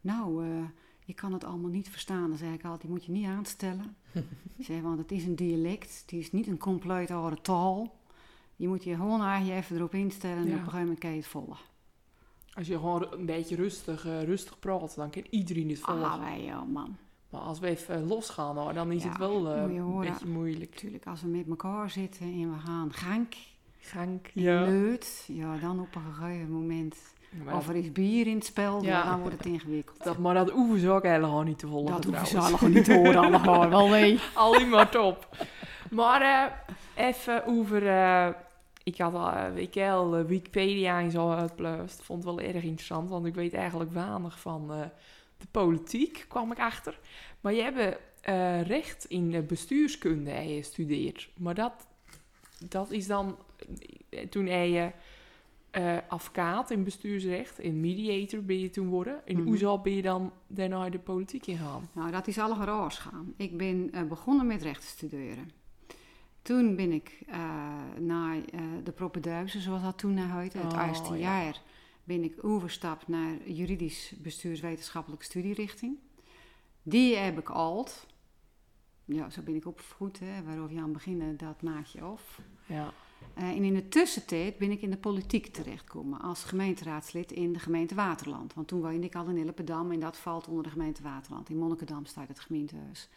nou, 0.00 0.44
ik 1.04 1.16
kan 1.16 1.32
het 1.32 1.44
allemaal 1.44 1.70
niet 1.70 1.88
verstaan. 1.90 2.28
Dan 2.28 2.38
zeg 2.38 2.52
ik 2.52 2.62
altijd, 2.64 2.80
die 2.80 2.90
moet 2.90 3.04
je 3.04 3.12
niet 3.12 3.26
aanstellen. 3.26 3.96
zeg, 4.58 4.80
want 4.80 4.98
het 4.98 5.12
is 5.12 5.24
een 5.24 5.36
dialect, 5.36 6.00
het 6.00 6.12
is 6.12 6.32
niet 6.32 6.46
een 6.46 6.58
compleet 6.58 7.10
andere 7.10 7.40
taal. 7.40 7.98
Je 8.56 8.68
moet 8.68 8.84
je 8.84 8.94
gewoon 8.94 9.22
eigenlijk 9.22 9.60
even 9.62 9.76
erop 9.76 9.94
instellen 9.94 10.36
en 10.38 10.46
Ja. 10.46 10.50
op 10.50 10.58
een 10.58 10.58
gegeven 10.64 10.80
moment 10.80 10.98
kan 10.98 11.10
je 11.10 11.16
het 11.16 11.26
volgen. 11.26 11.64
Als 12.54 12.66
je 12.66 12.74
gewoon 12.74 13.06
een 13.12 13.26
beetje 13.26 13.56
rustig, 13.56 14.02
rustig 14.04 14.58
praat, 14.58 14.94
dan 14.94 15.10
kan 15.10 15.22
iedereen 15.30 15.68
het 15.68 15.78
volgen. 15.78 16.04
Ah, 16.04 16.18
wij, 16.20 16.42
ja, 16.42 16.64
man. 16.64 16.96
Maar 17.30 17.40
als 17.40 17.58
we 17.58 17.66
even 17.66 18.06
losgaan, 18.06 18.74
dan 18.74 18.92
is 18.92 19.02
Ja, 19.02 19.08
het 19.08 19.18
wel 19.18 19.46
een 19.46 19.98
beetje 20.00 20.26
moeilijk. 20.26 20.70
Natuurlijk, 20.70 21.06
als 21.06 21.22
we 21.22 21.28
met 21.28 21.48
elkaar 21.48 21.90
zitten 21.90 22.26
en 22.26 22.50
we 22.52 22.58
gaan 22.58 22.92
gank, 22.92 23.34
Gank. 23.80 24.30
leut, 24.34 25.24
ja, 25.32 25.56
dan 25.56 25.80
op 25.80 25.94
een 25.94 26.14
gegeven 26.14 26.50
moment 26.50 26.96
Maar 27.44 27.54
Of 27.54 27.68
er 27.68 27.74
is 27.76 27.92
bier 27.92 28.26
in 28.26 28.34
het 28.34 28.44
spel, 28.44 28.82
Ja. 28.82 28.88
ja. 28.88 29.10
dan 29.10 29.20
wordt 29.20 29.36
het 29.36 29.46
ingewikkeld. 29.46 30.04
dat, 30.04 30.18
maar 30.18 30.34
dat 30.34 30.52
oefen 30.54 30.78
ze 30.78 30.90
ook 30.90 31.02
helemaal 31.02 31.42
niet 31.42 31.58
te 31.58 31.66
volgen 31.66 31.92
Dat 31.94 32.04
hoeven 32.04 32.26
ze 32.26 32.38
allemaal 32.38 32.70
niet 32.70 32.84
te 32.84 32.94
horen, 32.94 33.16
allemaal 33.16 33.68
wel 33.78 33.88
nee. 33.88 34.18
Alleen 34.34 34.68
maar 34.68 34.90
top. 34.90 35.28
Maar 35.90 36.22
eh, 36.22 37.06
even 37.06 37.46
over... 37.46 37.86
eh, 37.88 38.28
ik 38.82 38.98
had 38.98 39.14
al, 39.14 40.16
eh, 40.16 40.24
Wikipedia 40.24 41.00
en 41.00 41.10
zo 41.10 41.30
uitpluist. 41.32 42.02
Vond 42.02 42.24
het 42.24 42.34
wel 42.34 42.44
erg 42.46 42.62
interessant, 42.62 43.10
want 43.10 43.26
ik 43.26 43.34
weet 43.34 43.54
eigenlijk 43.54 43.92
weinig 43.92 44.40
van 44.40 44.68
de 45.38 45.46
politiek, 45.50 46.24
kwam 46.28 46.52
ik 46.52 46.58
achter. 46.58 46.98
Maar 47.40 47.52
je 47.52 47.62
hebt 47.62 47.98
recht 48.66 49.04
in 49.04 49.46
bestuurskunde 49.46 50.30
gestudeerd. 50.30 51.30
Maar 51.36 51.54
dat, 51.54 51.72
dat 52.68 52.90
is 52.90 53.06
dan... 53.06 53.36
eh, 54.08 54.26
Toen 54.28 54.46
hij 54.46 54.70
je 54.70 54.90
eh 55.70 55.96
advocaat 56.08 56.70
in 56.70 56.84
bestuursrecht 56.84 57.58
en 57.60 57.80
mediator 57.80 58.42
ben 58.44 58.58
je 58.60 58.70
toen 58.70 58.88
worden. 58.88 59.26
En 59.26 59.36
Mhm. 59.36 59.44
hoezo 59.46 59.78
ben 59.78 59.92
je 59.94 60.02
dan 60.02 60.32
daarna 60.46 60.88
de 60.88 60.98
politiek 60.98 61.46
ingegaan? 61.46 61.88
Nou, 61.92 62.10
dat 62.10 62.26
is 62.26 62.38
alle 62.38 62.64
raars 62.64 62.98
gaan. 62.98 63.34
Ik 63.36 63.56
ben 63.56 63.90
eh, 63.92 64.02
begonnen 64.02 64.46
met 64.46 64.62
recht 64.62 64.80
te 64.80 64.86
studeren. 64.86 65.50
Toen 66.42 66.76
ben 66.76 66.92
ik 66.92 67.20
eh, 67.26 67.38
naar 67.98 68.36
eh, 68.36 68.60
de 68.84 68.92
propeduizen, 68.92 69.60
zoals 69.60 69.82
dat 69.82 69.98
toen 69.98 70.14
naar 70.14 70.40
heette, 70.40 70.58
het 70.58 70.72
Oh, 70.72 70.86
eerste 70.88 71.12
ja. 71.14 71.18
jaar, 71.42 71.60
ben 72.04 72.24
ik 72.24 72.44
overstapt 72.44 73.08
naar 73.08 73.36
juridisch 73.48 74.12
bestuurswetenschappelijke 74.22 75.24
studierichting. 75.24 75.96
Die 76.82 77.16
heb 77.16 77.38
ik 77.38 77.48
alt. 77.50 78.06
ja, 79.04 79.30
zo 79.30 79.42
ben 79.42 79.54
ik 79.54 79.66
opgevoed, 79.66 80.20
hè, 80.20 80.42
waarover 80.44 80.72
je 80.72 80.78
aan 80.78 80.84
het 80.84 80.92
beginnen, 80.92 81.36
dat 81.36 81.62
maak 81.62 81.86
je 81.86 82.00
af. 82.00 82.40
Ja. 82.66 82.92
Eh, 83.34 83.48
en 83.48 83.64
in 83.64 83.74
de 83.74 83.88
tussentijd 83.88 84.58
ben 84.58 84.70
ik 84.70 84.82
in 84.82 84.90
de 84.90 84.96
politiek 84.96 85.46
terechtgekomen 85.46 86.20
als 86.20 86.44
gemeenteraadslid 86.44 87.32
in 87.32 87.52
de 87.52 87.58
gemeente 87.58 87.94
Waterland. 87.94 88.54
Want 88.54 88.68
toen 88.68 88.80
woonde 88.80 89.06
ik 89.06 89.14
al 89.14 89.26
in 89.26 89.36
Illependam 89.36 89.90
en 89.90 90.00
dat 90.00 90.16
valt 90.16 90.48
onder 90.48 90.62
de 90.62 90.70
gemeente 90.70 91.02
Waterland. 91.02 91.48
In 91.48 91.58
Monnikendam 91.58 92.06
staat 92.06 92.28
het 92.28 92.40
gemeentehuis. 92.40 93.08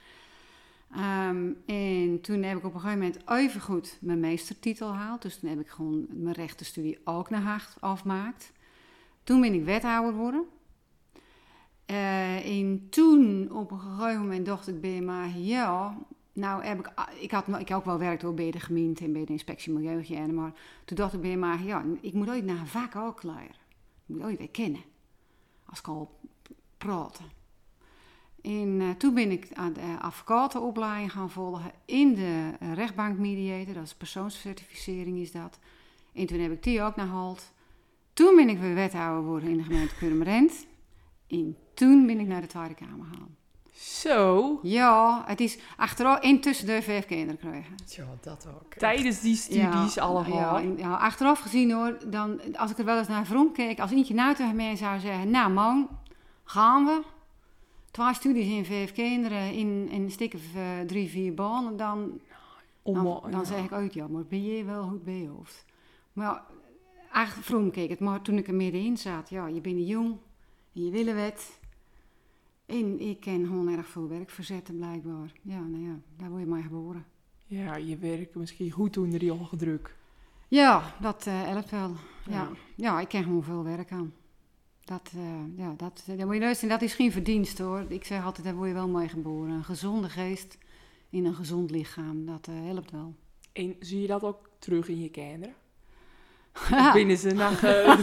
Ehm, 0.92 1.52
en 1.66 2.22
toen 2.22 2.44
heb 2.44 2.58
ik 2.58 2.66
op 2.66 2.74
een 2.74 2.80
gegeven 2.80 3.00
moment 3.00 3.30
even 3.30 3.62
goed 3.62 3.98
mijn 4.02 4.20
meestertitel 4.20 4.88
gehaald. 4.88 5.22
Dus 5.22 5.40
toen 5.40 5.50
heb 5.50 5.60
ik 5.60 5.70
gewoon 5.70 6.06
mijn 6.10 6.36
rechtenstudie 6.36 7.00
ook 7.04 7.30
naar 7.30 7.42
Haag 7.42 7.76
afgemaakt. 7.80 8.52
Toen 9.24 9.42
ben 9.42 9.54
ik 9.54 9.64
wethouder 9.64 10.12
geworden. 10.12 10.46
Eh, 11.86 12.60
en 12.60 12.88
toen 12.90 13.52
op 13.52 13.72
een 13.72 13.80
gegeven 13.80 14.22
moment 14.22 14.46
dacht 14.46 14.68
ik 14.68 14.82
bij 14.82 15.02
maar 15.02 15.38
ja, 15.38 15.98
nou 16.34 16.64
ik, 16.64 16.92
ik 17.20 17.32
had 17.32 17.60
ik 17.60 17.72
ook 17.72 17.86
wel 17.86 17.98
werkt 17.98 18.22
hoor 18.22 18.34
bij 18.34 18.52
de 18.52 18.60
gemeente 18.60 19.04
en 19.04 19.14
bij 19.14 19.26
de 19.26 19.32
inspectie 19.32 19.74
milieuhygiëne, 19.74 20.34
maar 20.34 20.54
toen 20.86 20.98
dacht 20.98 21.14
ik 21.14 21.22
bij 21.22 21.38
maar 21.38 21.64
ja, 21.64 21.86
ik 22.02 22.14
moet 22.14 22.30
ooit 22.30 22.46
naar 22.46 22.60
een 22.60 22.68
vak 22.68 22.96
ook 22.96 23.24
leren. 23.24 23.62
Ik 24.06 24.16
moet 24.16 24.24
ooit 24.24 24.38
weer 24.38 24.50
kennen. 24.50 24.82
Als 25.66 25.80
ik 25.80 25.88
al 25.88 26.20
praten. 26.78 27.26
En 28.42 28.82
uh, 28.82 28.90
toen 28.90 29.14
ben 29.14 29.32
ik 29.32 29.48
aan 29.54 29.74
de 29.74 29.98
advocatenopleiding 30.00 31.12
gaan 31.12 31.30
volgen 31.30 31.72
in 31.86 32.14
de 32.14 32.52
rechtbankmediator, 32.74 33.74
dat 33.74 33.84
is 33.84 33.96
persoonscertificering 33.96 35.18
is 35.18 35.32
dat. 35.32 35.60
En 36.14 36.26
toen 36.26 36.40
heb 36.40 36.52
ik 36.52 36.64
die 36.64 36.82
ook 36.82 36.96
naar 36.96 37.08
halt. 37.08 37.52
Toen 38.14 38.36
ben 38.36 38.50
ik 38.50 38.60
weer 38.60 38.76
wethouder 38.76 39.24
geworden 39.24 39.50
in 39.50 39.58
de 39.58 39.64
gemeente 39.64 39.96
Purmerend. 39.96 40.66
En 41.28 41.58
toen 41.74 42.06
ben 42.06 42.20
ik 42.20 42.28
naar 42.28 42.42
de 42.42 42.48
Tweede 42.48 42.74
Kamer 42.74 43.06
gegaan. 43.06 43.36
Zo. 43.74 44.60
Ja, 44.62 45.24
het 45.26 45.40
is 45.40 45.58
achteraf 45.78 46.22
intussen 46.22 46.66
de 46.66 46.82
vijf 46.82 47.06
kinderen 47.06 47.38
krijgen. 47.38 47.76
Ja, 47.86 48.06
dat 48.22 48.48
ook. 48.48 48.74
Tijdens 48.74 49.22
die 49.22 49.36
studies 49.36 49.94
ja, 49.94 50.02
allemaal. 50.02 50.60
Ja, 50.60 50.96
achteraf 50.96 51.40
gezien 51.40 51.72
hoor, 51.72 51.98
dan, 52.08 52.40
als 52.56 52.72
ik 52.72 52.78
er 52.78 52.86
wel 52.86 52.98
eens 52.98 53.08
naar 53.08 53.26
vroom 53.26 53.52
keek, 53.52 53.80
als 53.80 53.92
eentje 53.92 54.14
nou 54.14 54.36
tegen 54.36 54.56
mij 54.56 54.76
zou 54.76 55.00
zeggen, 55.00 55.30
nou 55.30 55.52
man, 55.52 55.90
gaan 56.44 56.86
we. 56.86 57.02
Twee 57.92 58.14
studies 58.14 58.48
in 58.48 58.66
vijf 58.66 58.92
kinderen 58.92 59.54
in, 59.54 59.90
in 59.90 60.02
een 60.04 60.12
stuk 60.12 60.34
of 60.34 60.42
drie, 60.88 61.10
vier 61.10 61.34
banen, 61.34 61.78
dan, 61.78 62.20
Om, 62.82 63.04
dan, 63.04 63.32
dan 63.32 63.46
zeg 63.46 63.64
ik 63.64 63.72
uit, 63.72 63.94
ja, 63.94 64.08
maar 64.08 64.26
ben 64.26 64.44
je 64.44 64.64
wel 64.64 64.84
goed 64.84 65.04
bij 65.04 65.22
je 65.22 65.28
hoofd? 65.28 65.66
Maar 66.14 66.44
vroom 67.42 67.72
keek 67.72 67.90
het, 67.90 68.00
maar 68.00 68.22
toen 68.22 68.38
ik 68.38 68.48
er 68.48 68.54
middenin 68.54 68.98
zat, 68.98 69.30
ja, 69.30 69.48
je 69.48 69.62
bent 69.62 69.88
jong 69.88 70.18
en 70.74 70.84
je 70.84 70.92
wil 70.92 71.14
wat. 71.14 71.62
En 72.66 73.00
ik 73.00 73.20
ken 73.20 73.46
gewoon 73.46 73.78
erg 73.78 73.88
veel 73.88 74.08
werk 74.08 74.30
verzetten 74.30 74.76
blijkbaar. 74.78 75.32
Ja, 75.42 75.60
nou 75.60 75.84
ja, 75.84 76.00
daar 76.18 76.30
word 76.30 76.42
je 76.42 76.48
maar 76.48 76.62
geboren. 76.62 77.06
Ja, 77.46 77.76
je 77.76 77.98
werkt 77.98 78.36
misschien 78.36 78.72
goed 78.72 78.98
onder 78.98 79.20
die 79.20 79.34
druk. 79.58 79.96
Ja, 80.48 80.96
dat 81.02 81.28
eh 81.28 81.44
helpt 81.44 81.70
wel. 81.72 81.92
Ja. 82.26 82.34
Ja. 82.34 82.50
Ja. 82.76 83.00
ik 83.00 83.08
ken 83.08 83.24
gewoon 83.24 83.44
veel 83.44 83.64
werk 83.64 83.92
aan. 83.92 84.14
Dat, 84.84 85.12
eh, 85.16 85.58
ja, 85.58 85.74
dat, 85.78 86.04
dat 86.06 86.26
moet 86.26 86.34
je 86.34 86.40
luisteren, 86.40 86.70
dat 86.70 86.82
is 86.82 86.94
geen 86.94 87.12
verdienst 87.12 87.58
hoor. 87.60 87.86
Ik 87.88 88.06
zeg 88.06 88.24
altijd, 88.24 88.46
daar 88.46 88.56
word 88.56 88.68
je 88.68 88.74
wel 88.74 88.88
mee 88.88 89.10
geboren. 89.10 89.52
Een 89.52 89.64
gezonde 89.64 90.10
geest 90.10 90.58
in 91.10 91.26
een 91.26 91.36
gezond 91.36 91.72
lichaam, 91.72 92.26
dat 92.26 92.48
eh, 92.48 92.54
helpt 92.66 92.92
wel. 92.92 93.16
En 93.54 93.76
zie 93.80 94.02
je 94.02 94.08
dat 94.08 94.24
ook 94.24 94.50
terug 94.60 94.88
in 94.88 95.02
je 95.02 95.10
kinderen? 95.10 95.56
Binnen 96.94 97.18
ze 97.18 97.32
naar 97.32 97.64
eh, 97.64 97.98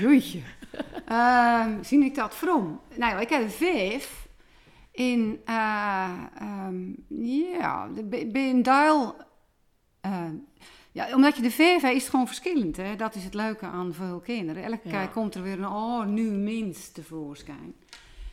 Joeitje. 0.72 0.86
Ehm, 1.06 1.82
zie 1.82 2.04
ik 2.04 2.14
dat 2.14 2.34
from? 2.34 2.80
Nou, 2.96 3.20
ik 3.20 3.28
heb 3.28 3.50
vijf. 3.50 4.28
In, 4.92 5.40
eh, 5.44 6.10
ehm, 6.38 6.92
ja, 7.08 7.88
de- 7.88 8.04
bij 8.04 8.28
bij 8.30 8.50
een 8.50 8.62
duil... 8.62 9.16
ja, 10.92 11.14
omdat 11.14 11.36
je 11.36 11.42
de 11.42 11.50
hebt, 11.80 11.82
is 11.94 12.00
het 12.02 12.10
gewoon 12.10 12.26
verschillend. 12.26 12.76
Hè? 12.76 12.96
Dat 12.96 13.14
is 13.14 13.24
het 13.24 13.34
leuke 13.34 13.66
aan 13.66 13.92
veel 13.94 14.18
kinderen. 14.20 14.62
Elke 14.64 14.88
Ja. 14.88 14.90
keer 15.04 15.08
komt 15.12 15.34
er 15.34 15.42
weer 15.42 15.58
een, 15.58 15.66
oh, 15.68 16.04
nu 16.06 16.30
minst 16.30 16.94
tevoorschijn. 16.94 17.74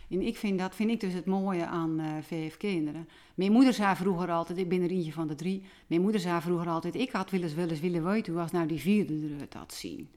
En 0.10 0.22
ik 0.22 0.38
vind, 0.38 0.60
dat 0.60 0.76
vind 0.76 0.90
ik 0.92 1.00
dus 1.00 1.14
het 1.14 1.26
mooie 1.26 1.66
aan 1.66 2.02
vijf 2.28 2.58
kinderen. 2.58 3.10
Mijn 3.36 3.52
moeder 3.52 3.74
zei 3.74 3.96
vroeger 3.96 4.32
altijd, 4.32 4.58
ik 4.58 4.70
ben 4.70 4.82
er 4.82 4.90
eentje 4.90 5.12
van 5.14 5.28
de 5.28 5.36
drie. 5.36 5.64
Mijn 5.88 6.02
moeder 6.02 6.22
zei 6.22 6.42
vroeger 6.42 6.68
altijd, 6.68 6.96
ik 6.96 7.12
had 7.12 7.30
wel 7.32 7.42
eens, 7.42 7.54
wel 7.54 7.68
eens 7.70 7.80
willen 7.80 8.04
weten 8.06 8.34
hoe 8.34 8.42
als 8.42 8.52
nou 8.52 8.68
die 8.68 8.80
vierde 8.80 9.14
eruit 9.14 9.54
had 9.54 9.74
zien. 9.74 10.10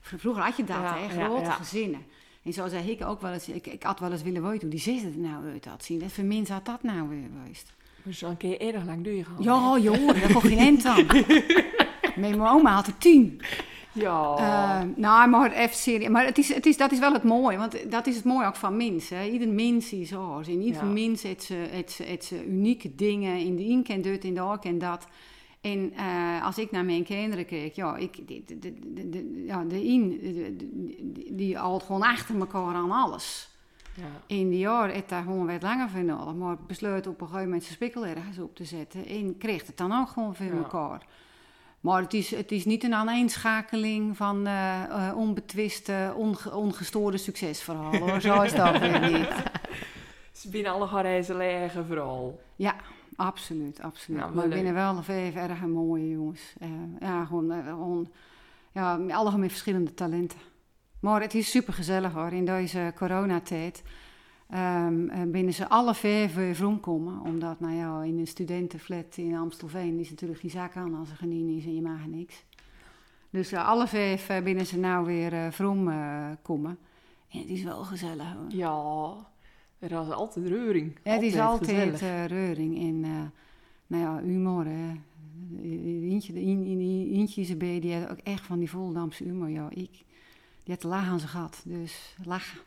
Vroeger 0.00 0.42
had 0.42 0.56
je 0.56 0.64
dat, 0.64 0.76
Ja, 0.76 0.96
hè, 0.98 1.22
grote 1.24 1.44
ja. 1.44 1.50
gezinnen. 1.50 2.00
En 2.42 2.52
zo 2.52 2.68
zei 2.68 2.90
ik 2.90 3.04
ook 3.04 3.20
wel 3.20 3.32
eens, 3.32 3.48
ik, 3.48 3.66
ik 3.66 3.82
had 3.82 4.00
wel 4.00 4.12
eens 4.12 4.22
willen 4.22 4.42
weten 4.42 4.60
hoe 4.60 4.70
die 4.70 4.78
zesde 4.80 5.08
er 5.08 5.18
nou 5.18 5.44
uit 5.52 5.64
had 5.64 5.84
zien. 5.84 6.00
Wat 6.00 6.12
voor 6.12 6.24
mens 6.24 6.48
had 6.48 6.64
dat 6.66 6.82
nou 6.82 7.08
weer 7.08 7.28
geweest? 7.42 7.72
Dus 8.02 8.24
kun 8.38 8.48
je 8.48 8.56
erg 8.58 8.84
lang 8.84 9.04
doorgaan. 9.04 9.36
Ja, 9.42 9.78
joh, 9.78 10.06
daar 10.06 10.32
kon 10.32 10.40
geen 10.42 10.58
end 10.58 10.84
aan. 10.84 11.06
Mijn 12.16 12.40
oma 12.42 12.74
had 12.74 12.86
er 12.86 12.98
tien. 12.98 13.40
Ja. 13.92 14.34
Eh, 14.36 14.88
nou, 14.96 15.28
maar 15.30 15.52
even 15.52 15.76
serieus. 15.76 16.08
Maar 16.08 16.24
het 16.24 16.38
is, 16.38 16.54
het 16.54 16.66
is, 16.66 16.76
dat 16.76 16.92
is 16.92 16.98
wel 16.98 17.12
het 17.12 17.22
mooie. 17.22 17.56
Want 17.56 17.90
dat 17.90 18.06
is 18.06 18.16
het 18.16 18.24
mooie 18.24 18.46
ook 18.46 18.56
van 18.56 18.76
mensen. 18.76 19.16
hè. 19.16 19.24
Ieder 19.28 19.48
mens 19.48 19.92
is 19.92 20.14
anders. 20.14 20.48
En 20.48 20.60
ieder 20.62 20.84
Ja. 20.84 20.88
mens 20.88 21.22
heeft 21.22 21.42
ze, 21.42 21.54
heeft, 21.70 21.90
ze, 21.90 22.02
heeft 22.02 22.24
ze 22.24 22.46
unieke 22.46 22.94
dingen. 22.94 23.36
In 23.38 23.56
de 23.56 23.64
een 23.68 23.82
kent 23.82 24.04
dit, 24.04 24.24
in 24.24 24.34
de 24.34 24.40
ander 24.40 24.58
kent 24.58 24.80
dat. 24.80 25.06
En 25.60 25.92
eh, 25.96 26.44
als 26.44 26.58
ik 26.58 26.70
naar 26.70 26.84
mijn 26.84 27.04
kinderen 27.04 27.46
kijk, 27.46 27.74
ja, 27.74 27.96
ik, 27.96 28.28
de, 28.28 28.42
de, 28.58 29.10
de, 29.10 29.42
ja, 29.46 29.64
de 29.64 29.80
de- 30.56 31.34
die, 31.34 31.56
houdt 31.56 31.84
gewoon 31.84 32.02
achter 32.02 32.38
elkaar 32.38 32.74
aan 32.74 32.90
alles. 32.90 33.48
ja. 33.94 34.04
In 34.26 34.48
die 34.48 34.58
jaar 34.58 34.88
heeft 34.90 35.08
daar 35.08 35.22
gewoon 35.22 35.46
wat 35.46 35.62
langer 35.62 35.88
voor 35.90 36.04
nodig. 36.04 36.34
Maar 36.34 36.56
besluit 36.66 37.06
op 37.06 37.20
een 37.20 37.26
gegeven 37.26 37.44
moment 37.44 37.62
zijn 37.62 37.74
spikkel 37.74 38.06
ergens 38.06 38.38
op 38.38 38.56
te 38.56 38.64
zetten. 38.64 39.06
En 39.06 39.38
kreeg 39.38 39.66
het 39.66 39.76
dan 39.76 39.92
ook 39.92 40.08
gewoon 40.08 40.34
voor 40.36 40.46
Ja. 40.46 40.52
elkaar. 40.52 41.06
Maar 41.80 42.02
het 42.02 42.14
is, 42.14 42.30
het 42.30 42.52
is 42.52 42.64
niet 42.64 42.84
een 42.84 42.94
aaneenschakeling 42.94 44.16
van 44.16 44.46
eh, 44.46 44.82
eh, 45.08 45.16
onbetwiste, 45.16 46.12
onge- 46.16 46.54
ongestoorde 46.56 47.16
succesverhalen. 47.16 48.00
Hoor. 48.00 48.20
Zo 48.20 48.40
is 48.42 48.54
dat 48.54 48.78
weer 48.78 49.10
niet. 49.10 49.28
Ze 50.40 50.48
binnen 50.50 50.72
alle 50.72 50.86
leggen 51.34 51.86
vooral. 51.86 52.40
Ja, 52.56 52.74
absoluut, 53.16 53.80
absoluut. 53.80 54.20
Nou, 54.20 54.34
wel 54.34 54.42
maar 54.42 54.54
binnen 54.54 54.74
wel 54.74 55.02
vijf 55.02 55.34
erg 55.34 55.66
mooie 55.66 56.08
jongens. 56.08 56.54
Eh, 56.58 56.68
ja, 57.00 57.24
gewoon, 57.24 57.50
eh, 57.50 57.64
gewoon 57.66 58.08
ja, 58.72 58.92
allemaal 58.92 59.38
met 59.38 59.50
verschillende 59.50 59.94
talenten. 59.94 60.38
Maar 61.00 61.20
het 61.20 61.34
is 61.34 61.50
super 61.50 61.72
gezellig 61.72 62.12
hoor, 62.12 62.32
in 62.32 62.44
deze 62.44 62.92
coronatijd. 62.96 63.82
eh, 64.48 65.22
binnen 65.26 65.54
ze 65.54 65.68
alle 65.68 65.94
vijf 65.94 66.56
vroomkomen. 66.56 67.20
Omdat, 67.20 67.60
nou 67.60 67.74
ja, 67.74 68.02
in 68.02 68.18
een 68.18 68.26
studentenflat 68.26 69.16
in 69.16 69.36
Amstelveen 69.36 69.98
is 69.98 70.10
natuurlijk 70.10 70.40
geen 70.40 70.50
zaak 70.50 70.76
aan 70.76 70.94
als 70.94 71.10
er 71.10 71.16
geen 71.16 71.56
is 71.56 71.64
en 71.64 71.74
je 71.74 71.82
mag 71.82 72.06
niks. 72.06 72.44
Dus 73.30 73.54
alle 73.54 73.86
vijf 73.86 74.42
binnen 74.42 74.66
ze 74.66 74.78
nou 74.78 75.06
weer 75.06 75.52
vroom 75.52 75.88
eh, 75.88 76.30
komen. 76.42 76.78
En 77.28 77.38
het 77.38 77.48
is 77.48 77.62
wel 77.62 77.84
gezellig 77.84 78.32
hoor. 78.32 78.44
Ja. 78.48 79.12
Er 79.80 79.88
was 79.94 80.10
altijd 80.10 80.46
reuring. 80.46 80.98
Ja, 81.04 81.12
het 81.12 81.22
is 81.22 81.38
altijd 81.38 82.00
eh, 82.02 82.24
reuring 82.26 82.78
en 82.78 83.04
eh, 83.04 83.22
nou 83.86 84.02
ja, 84.02 84.22
humor. 84.24 84.64
Hè. 84.64 84.92
Eentje, 86.10 86.34
eentje 87.12 87.40
is 87.40 87.50
erbij, 87.50 87.80
die 87.80 87.94
had 87.94 88.10
ook 88.10 88.18
echt 88.22 88.46
van 88.46 88.58
die 88.58 88.70
Volendamse 88.70 89.24
humor. 89.24 89.48
Ja, 89.48 89.68
ik, 89.70 89.90
die 90.64 90.74
had 90.74 90.82
laag 90.82 91.08
aan 91.08 91.18
zijn 91.18 91.30
gat, 91.30 91.62
dus 91.64 92.16
lachen. 92.24 92.58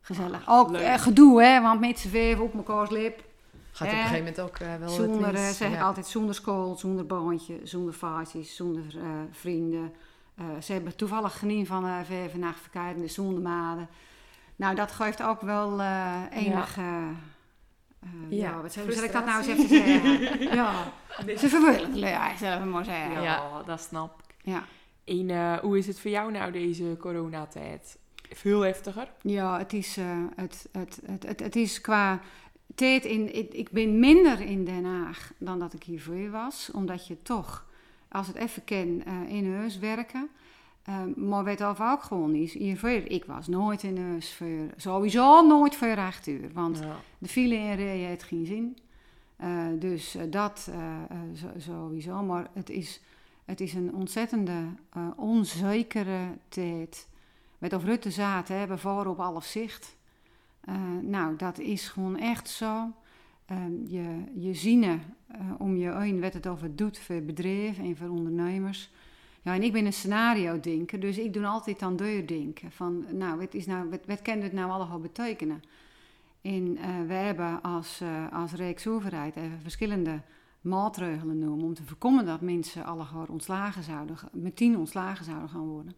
Gezellig. 0.00 0.46
Ah, 0.46 0.58
ook 0.58 0.72
eh, 0.72 0.94
gedoe, 0.98 1.42
hè, 1.42 1.62
want 1.62 1.80
met 1.80 1.98
z'n 1.98 2.08
vijf 2.08 2.38
op 2.38 2.54
mekaars 2.54 2.90
lip. 2.90 3.24
Gaat 3.70 3.88
op 3.88 3.94
een 3.94 4.00
gegeven 4.00 4.18
moment 4.18 4.40
ook 4.40 4.58
wel 4.58 4.88
Zonder, 4.88 5.24
het 5.24 5.32
mis. 5.32 5.56
zeg 5.56 5.68
ik 5.68 5.74
Ja. 5.74 5.82
altijd, 5.86 6.06
zonder 6.06 6.34
school, 6.34 6.76
zonder 6.76 7.06
baantje, 7.06 7.60
zonder 7.62 7.94
vaartjes, 7.94 8.56
zonder 8.56 8.84
eh, 8.96 9.08
vrienden. 9.30 9.92
Eh, 10.34 10.44
ze 10.62 10.72
hebben 10.72 10.96
toevallig 10.96 11.38
geniet 11.38 11.66
van 11.66 11.84
uh, 11.84 12.00
vijf 12.04 12.34
en 12.34 12.42
acht 12.42 12.68
zonder 13.06 13.42
maden. 13.42 13.88
Nou, 14.56 14.74
dat 14.74 14.92
geeft 14.92 15.22
ook 15.22 15.40
wel 15.40 15.80
eh 15.80 16.22
enige... 16.30 16.80
eh, 16.80 18.08
ja, 18.28 18.50
Ja, 18.50 18.60
wat 18.62 18.72
zal 18.72 18.84
ik 19.04 19.12
dat 19.12 19.24
nou 19.26 19.38
eens 19.38 19.46
even 19.46 19.68
zeggen? 19.68 20.38
ja, 20.56 20.92
Nee. 21.26 21.38
ze 21.38 21.48
vervelend, 21.48 21.96
ja, 21.96 22.36
zullen 22.36 22.60
we 22.62 22.66
maar 22.68 22.84
zeggen. 22.84 23.12
Ja, 23.12 23.22
Ja. 23.22 23.62
dat 23.66 23.80
snap 23.80 24.22
ik. 24.28 24.34
Ja. 24.42 24.64
En 25.04 25.30
eh, 25.30 25.58
hoe 25.58 25.78
is 25.78 25.86
het 25.86 26.00
voor 26.00 26.10
jou 26.10 26.32
nou 26.32 26.52
deze 26.52 26.96
coronatijd? 27.00 27.98
Veel 28.30 28.60
heftiger? 28.60 29.08
het 29.58 29.72
is, 29.72 29.96
het, 30.36 30.68
het, 30.72 31.00
het, 31.06 31.22
het, 31.26 31.40
het 31.40 31.56
is 31.56 31.80
qua 31.80 32.20
tijd 32.74 33.04
in... 33.04 33.34
Ik, 33.36 33.54
ik 33.54 33.70
ben 33.70 33.98
minder 33.98 34.40
in 34.40 34.64
Den 34.64 34.84
Haag 34.84 35.32
dan 35.38 35.58
dat 35.58 35.72
ik 35.72 35.82
hiervoor 35.82 36.30
was. 36.30 36.70
Omdat 36.72 37.06
je 37.06 37.22
toch, 37.22 37.66
als 38.08 38.26
het 38.26 38.36
even 38.36 38.64
kan, 38.64 39.02
in 39.28 39.54
huis 39.54 39.78
werken... 39.78 40.28
Ehm, 40.86 41.28
maar 41.28 41.44
weet 41.44 41.60
of 41.60 41.80
ook 41.80 42.02
gewoon 42.02 42.34
is, 42.34 42.52
hiervoor, 42.52 42.90
ik 42.90 43.24
was 43.24 43.46
nooit 43.46 43.82
in 43.82 43.98
huis 43.98 44.34
voor, 44.34 44.66
sowieso 44.76 45.46
nooit 45.46 45.76
voor 45.76 45.96
acht 45.96 46.26
uur. 46.26 46.50
Want 46.52 46.78
Ja. 46.78 46.96
de 47.18 47.28
file 47.28 47.54
in 47.54 47.74
rijden 47.74 48.06
heeft 48.06 48.22
geen 48.22 48.46
zin. 48.46 48.76
Eh, 49.36 49.66
dus 49.78 50.14
eh, 50.14 50.22
dat 50.30 50.68
eh, 50.72 51.48
sowieso. 51.58 52.22
Maar 52.22 52.48
het 52.52 52.70
is, 52.70 53.00
het 53.44 53.60
is 53.60 53.74
een 53.74 53.94
ontzettende 53.94 54.64
onzekere 55.16 56.18
tijd. 56.48 57.08
Met 57.58 57.72
of 57.72 57.84
Rutte 57.84 58.10
zaten, 58.10 58.58
hebben 58.58 58.78
voor 58.78 59.06
op 59.06 59.20
alles 59.20 59.50
zicht. 59.50 59.96
Nou, 61.02 61.36
dat 61.36 61.58
is 61.58 61.88
gewoon 61.88 62.18
echt 62.18 62.48
zo. 62.48 62.92
ehm, 63.46 63.72
je, 63.86 64.24
je 64.34 64.54
zinnen 64.54 65.02
om 65.58 65.76
je 65.76 65.96
heen 65.96 66.20
wat 66.20 66.32
het 66.32 66.46
over 66.46 66.76
doet 66.76 66.98
voor 66.98 67.20
bedrijven 67.22 67.84
en 67.84 67.96
voor 67.96 68.08
ondernemers. 68.08 68.90
Ja, 69.46 69.54
en 69.54 69.62
ik 69.62 69.72
ben 69.72 69.86
een 69.86 69.92
scenario 69.92 70.60
denker, 70.60 71.00
dus 71.00 71.18
ik 71.18 71.32
doe 71.32 71.46
altijd 71.46 71.82
aan 71.82 71.96
denken. 72.24 72.72
Van, 72.72 73.04
nou, 73.10 73.38
wat, 73.38 73.54
is 73.54 73.66
nou, 73.66 73.90
wat, 74.06 74.06
dit 74.40 74.52
nou 74.52 74.70
allemaal 74.70 75.00
betekenen? 75.00 75.62
En 76.40 76.76
uh, 76.76 77.06
we 77.06 77.12
hebben 77.12 77.62
als, 77.62 78.00
uh, 78.02 78.32
als 78.32 78.52
verschillende 79.62 80.20
maatregelen 80.60 81.38
noemen 81.38 81.64
om 81.64 81.74
te 81.74 81.84
voorkomen 81.84 82.26
dat 82.26 82.40
mensen 82.40 82.84
allemaal 82.84 83.26
ontslagen 83.28 83.82
zouden, 83.82 84.16
met 84.32 84.56
tien 84.56 84.78
ontslagen 84.78 85.24
zouden 85.24 85.48
gaan 85.48 85.68
worden. 85.68 85.96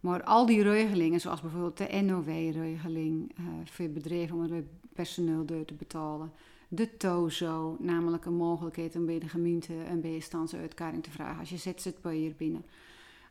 Maar 0.00 0.22
al 0.22 0.46
die 0.46 0.62
regelingen, 0.62 1.20
zoals 1.20 1.40
bijvoorbeeld 1.40 1.76
de 1.76 2.02
NOW-regeling 2.02 3.32
uh, 3.40 3.46
voor 3.64 3.88
bedrijven 3.88 4.36
om 4.36 4.42
het 4.42 4.64
personeel 4.92 5.44
door 5.44 5.64
te 5.64 5.74
betalen, 5.74 6.32
de 6.68 6.96
TOZO, 6.96 7.76
namelijk 7.78 8.24
een 8.24 8.36
mogelijkheid 8.36 8.96
om 8.96 9.06
bij 9.06 9.18
de 9.18 9.28
gemeente 9.28 9.74
een 9.74 10.00
bijstandsuitkaring 10.00 11.02
te 11.02 11.10
vragen 11.10 11.38
als 11.38 11.50
je 11.50 11.56
ZZP'er 11.56 12.34
binnen. 12.36 12.64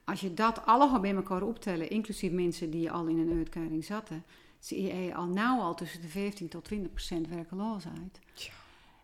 Als 0.04 0.22
je 0.22 0.34
dat 0.34 0.66
allemaal 0.66 1.00
bij 1.00 1.16
elkaar 1.16 1.42
optellen, 1.42 1.90
inclusief 1.90 2.32
mensen 2.32 2.70
die 2.70 2.92
al 2.92 3.08
in 3.08 3.20
een 3.20 3.38
uitkering 3.38 3.86
zaten, 3.86 4.24
zie 4.60 4.82
je 4.82 5.16
al 5.16 5.28
nou 5.28 5.60
al 5.60 5.75
tussen 5.75 6.02
de 6.02 6.08
15 6.08 6.48
tot 6.48 6.63
20 6.63 6.92
procent 6.92 7.28
werkeloosheid. 7.28 8.20
Ja. 8.34 8.52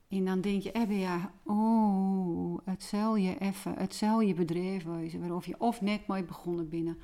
En 0.09 0.25
dan 0.25 0.41
denk 0.41 0.61
je, 0.61 0.71
eh, 0.71 0.99
ja, 0.99 1.31
oh, 1.43 2.57
het 2.63 2.83
zal 2.83 3.15
je 3.15 3.37
even, 3.39 3.73
het 3.77 3.95
zal 3.95 4.21
je 4.21 4.33
bedrijf 4.33 4.83
wezen, 4.83 5.19
waarof 5.19 5.45
je 5.45 5.55
of 5.57 5.81
net 5.81 6.07
mooi 6.07 6.23
begonnen 6.23 6.69
binnen, 6.69 6.97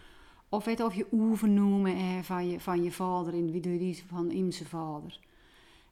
of 0.50 0.66
weet 0.66 0.84
of 0.84 0.94
je 0.94 1.08
oefen 1.12 1.54
noemen 1.54 1.96
eh, 1.96 2.20
van, 2.22 2.50
je, 2.50 2.60
van 2.60 2.84
je 2.84 2.92
vader, 2.92 3.34
in 3.34 3.52
wie 3.52 3.62
die 3.62 4.04
van 4.08 4.32
in 4.32 4.54
zijn 4.54 4.70
vader. 4.70 5.20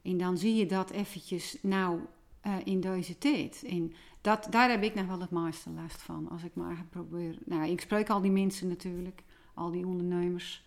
En 0.03 0.17
dan 0.17 0.38
zie 0.38 0.55
je 0.55 0.65
dat 0.65 0.89
eventjes 0.89 1.57
nou 1.62 2.00
uh, 2.45 2.55
in 2.63 2.81
deze 2.81 3.17
tijd. 3.17 3.63
En 3.67 3.93
dat, 4.22 4.48
daar 4.50 4.69
heb 4.69 4.83
ik 4.83 4.95
nog 4.95 5.05
wel 5.05 5.19
het 5.19 5.31
meeste 5.31 5.69
last 5.69 6.01
van. 6.01 6.29
Als 6.29 6.43
ik 6.43 6.55
maar 6.55 6.86
probeer. 6.89 7.38
Nou, 7.45 7.69
ik 7.69 7.81
spreek 7.81 8.10
al 8.10 8.22
die 8.22 8.31
mensen 8.31 8.67
natuurlijk, 8.67 9.24
al 9.53 9.72
die 9.72 9.86
ondernemers. 9.86 10.65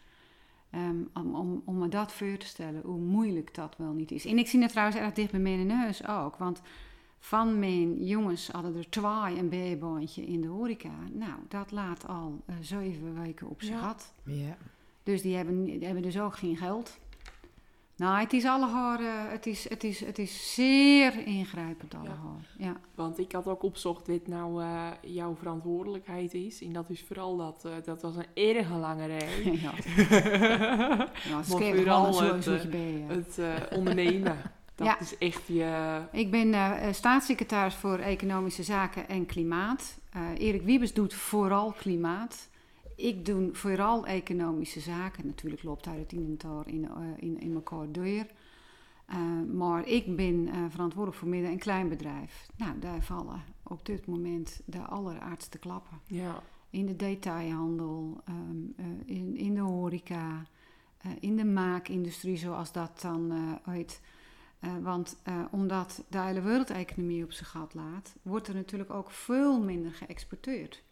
Um, 0.74 1.08
om, 1.14 1.34
om, 1.34 1.62
om 1.64 1.78
me 1.78 1.88
dat 1.88 2.12
voor 2.12 2.36
te 2.36 2.46
stellen, 2.46 2.82
hoe 2.84 3.00
moeilijk 3.00 3.54
dat 3.54 3.74
wel 3.78 3.92
niet 3.92 4.10
is. 4.10 4.24
En 4.24 4.38
ik 4.38 4.46
zie 4.46 4.62
het 4.62 4.70
trouwens 4.70 4.98
erg 4.98 5.12
dicht 5.12 5.30
bij 5.30 5.40
mijn 5.40 5.66
neus 5.66 6.06
ook. 6.06 6.36
Want 6.36 6.62
van 7.18 7.58
mijn 7.58 8.04
jongens 8.04 8.48
hadden 8.48 8.76
er 8.76 8.90
twee 8.90 9.38
een 9.38 9.48
bijboontje 9.48 10.26
in 10.26 10.40
de 10.40 10.48
horeca. 10.48 10.94
Nou, 11.12 11.40
dat 11.48 11.70
laat 11.70 12.08
al 12.08 12.42
uh, 12.46 12.56
zeven 12.60 13.20
weken 13.20 13.48
op 13.48 13.62
zijn 13.62 13.78
gat. 13.78 14.14
Ja. 14.22 14.56
Dus 15.02 15.22
die 15.22 15.36
hebben, 15.36 15.64
die 15.64 15.84
hebben 15.84 16.02
dus 16.02 16.18
ook 16.18 16.36
geen 16.36 16.56
geld. 16.56 16.98
Nou, 17.96 18.20
het 18.20 18.32
is 18.32 18.44
allemaal, 18.44 19.00
uh, 19.00 19.08
het, 19.28 19.46
is, 19.46 19.68
het, 19.68 19.84
is, 19.84 20.04
het 20.04 20.18
is 20.18 20.54
zeer 20.54 21.26
ingrijpend 21.26 21.94
allemaal. 21.94 22.40
Ja. 22.58 22.66
ja. 22.66 22.76
Want 22.94 23.18
ik 23.18 23.32
had 23.32 23.46
ook 23.46 23.62
opzocht 23.62 24.06
wat 24.06 24.26
nou 24.26 24.62
uh, 24.62 24.88
jouw 25.00 25.34
verantwoordelijkheid 25.34 26.34
is. 26.34 26.62
En 26.62 26.72
dat 26.72 26.90
is 26.90 27.04
vooral 27.06 27.36
dat, 27.36 27.62
uh, 27.66 27.72
dat 27.84 28.02
was 28.02 28.16
een 28.16 28.26
erg 28.34 28.70
lange 28.70 29.06
rij. 29.06 29.42
ja. 29.62 29.72
ja, 31.28 31.36
het 31.36 31.48
maar 31.48 31.74
vooral 31.74 32.22
het, 32.22 32.44
zo 32.44 32.52
het 32.52 33.74
ondernemen. 33.74 34.36
Dat 34.74 34.86
ja. 34.86 35.00
is 35.00 35.18
echt 35.18 35.46
je... 35.46 36.00
Ik 36.12 36.30
ben 36.30 36.54
staatssecretaris 36.94 37.74
voor 37.74 37.98
Economische 37.98 38.62
Zaken 38.62 39.08
en 39.08 39.26
Klimaat. 39.26 39.98
Erik 40.38 40.62
Wiebes 40.62 40.92
doet 40.92 41.14
vooral 41.14 41.72
klimaat 41.72 42.48
ik 42.96 43.24
doe 43.24 43.48
vooral 43.52 44.06
economische 44.06 44.80
zaken. 44.80 45.26
Natuurlijk 45.26 45.62
loopt 45.62 45.84
daar 45.84 45.96
het 45.96 46.12
inventar 46.12 46.68
in, 46.68 46.82
uh, 46.82 47.08
in, 47.16 47.40
in 47.40 47.54
elkaar 47.54 47.92
door. 47.92 48.26
Uh, 49.10 49.54
maar 49.54 49.86
ik 49.86 50.16
ben 50.16 50.46
uh, 50.46 50.64
verantwoordelijk 50.68 51.20
voor 51.20 51.28
midden- 51.28 51.50
en 51.50 51.58
kleinbedrijf. 51.58 52.48
Nou, 52.56 52.78
daar 52.78 53.02
vallen 53.02 53.42
op 53.62 53.86
dit 53.86 54.06
moment 54.06 54.60
de 54.64 54.80
alleraardste 54.80 55.58
klappen. 55.58 56.00
Ja. 56.06 56.42
In 56.70 56.86
de 56.86 56.96
detailhandel, 56.96 58.22
um, 58.28 58.74
in, 59.04 59.36
in 59.36 59.54
de 59.54 59.60
horeca, 59.60 60.46
in 61.21 61.36
de 61.36 61.44
maakindustrie, 61.44 62.36
zoals 62.36 62.73
dat 62.73 63.00
dan 63.00 63.32
heet. 63.62 64.00
want 64.82 65.16
omdat 65.50 66.04
de 66.08 66.21
hele 66.21 66.40
wereldeconomie 66.40 67.25
op 67.25 67.32
zijn 67.32 67.49
gat 67.49 67.75
laat, 67.75 68.16
wordt 68.23 68.49
er 68.49 68.54
natuurlijk 68.54 68.90
ook 68.90 69.10
veel 69.10 69.62
minder 69.62 69.92
geëxporteerd 69.92 70.84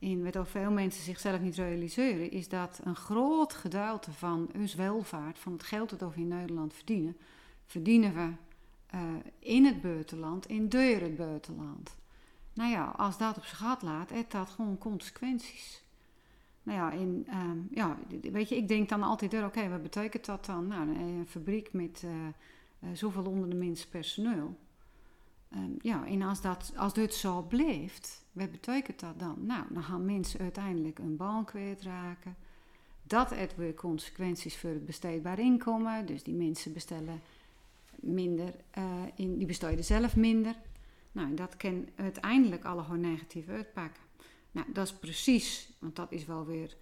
in 0.00 0.30
wat 0.32 0.48
veel 0.48 0.70
mensen 0.70 1.02
zichzelf 1.02 1.40
niet 1.40 1.56
realiseren, 1.56 2.30
is 2.30 2.48
dat 2.48 2.80
een 2.84 2.96
groot 2.96 3.54
gedeelte 3.54 4.12
van 4.12 4.50
ons 4.54 4.74
welvaart, 4.74 5.38
van 5.38 5.52
het 5.52 5.62
geld 5.62 5.98
dat 5.98 6.14
we 6.14 6.20
in 6.20 6.28
Nederland 6.28 6.74
verdienen, 6.74 7.16
verdienen 7.66 8.14
we 8.14 8.32
uh, 8.94 9.00
in 9.38 9.64
het 9.64 9.80
buitenland, 9.80 10.46
in 10.46 10.68
deur 10.68 11.00
het 11.00 11.16
buitenland. 11.16 11.96
Nou 12.52 12.70
ja, 12.70 12.84
als 12.84 13.18
dat 13.18 13.36
op 13.36 13.44
zich 13.44 13.58
gat 13.58 13.82
laat, 13.82 14.10
heeft 14.10 14.30
dat 14.30 14.48
gewoon 14.48 14.78
consequenties. 14.78 15.82
Nou 16.62 16.78
ja, 16.78 16.90
in, 16.90 17.26
uh, 17.28 17.50
ja, 17.70 17.98
weet 18.22 18.48
je, 18.48 18.56
ik 18.56 18.68
denk 18.68 18.88
dan 18.88 19.02
altijd, 19.02 19.34
oké, 19.34 19.44
okay, 19.44 19.70
wat 19.70 19.82
betekent 19.82 20.24
dat 20.24 20.46
dan? 20.46 20.66
Nou, 20.66 20.88
een 20.88 21.26
fabriek 21.28 21.72
met 21.72 22.02
uh, 22.04 22.88
zoveel 22.92 23.24
onder 23.24 23.50
de 23.50 23.56
mensen 23.56 23.88
personeel. 23.88 24.56
Um, 25.54 25.76
ja, 25.80 26.06
en 26.06 26.22
als, 26.22 26.40
dat, 26.40 26.72
als 26.76 26.92
dit 26.94 27.14
zo 27.14 27.42
blijft, 27.42 28.19
wat 28.32 28.50
betekent 28.50 29.00
dat 29.00 29.18
dan? 29.18 29.36
Nou, 29.46 29.64
dan 29.70 29.82
gaan 29.82 30.04
mensen 30.04 30.40
uiteindelijk 30.40 30.98
een 30.98 31.16
baan 31.16 31.44
kwijtraken. 31.44 32.36
Dat 33.02 33.30
heeft 33.30 33.56
weer 33.56 33.74
consequenties 33.74 34.56
voor 34.56 34.70
het 34.70 34.86
besteedbaar 34.86 35.38
inkomen. 35.38 36.06
Dus 36.06 36.22
die 36.22 36.34
mensen 36.34 36.72
bestellen 36.72 37.20
minder, 37.94 38.54
uh, 38.78 38.84
in, 39.14 39.38
die 39.38 39.46
besteden 39.46 39.84
zelf 39.84 40.16
minder. 40.16 40.54
Nou, 41.12 41.34
dat 41.34 41.56
kan 41.56 41.88
uiteindelijk 41.96 42.64
alle 42.64 42.82
gewoon 42.82 43.00
negatief 43.00 43.48
uitpakken. 43.48 44.02
Nou, 44.50 44.72
dat 44.72 44.86
is 44.86 44.92
precies, 44.92 45.72
want 45.78 45.96
dat 45.96 46.12
is 46.12 46.24
wel 46.24 46.46
weer 46.46 46.76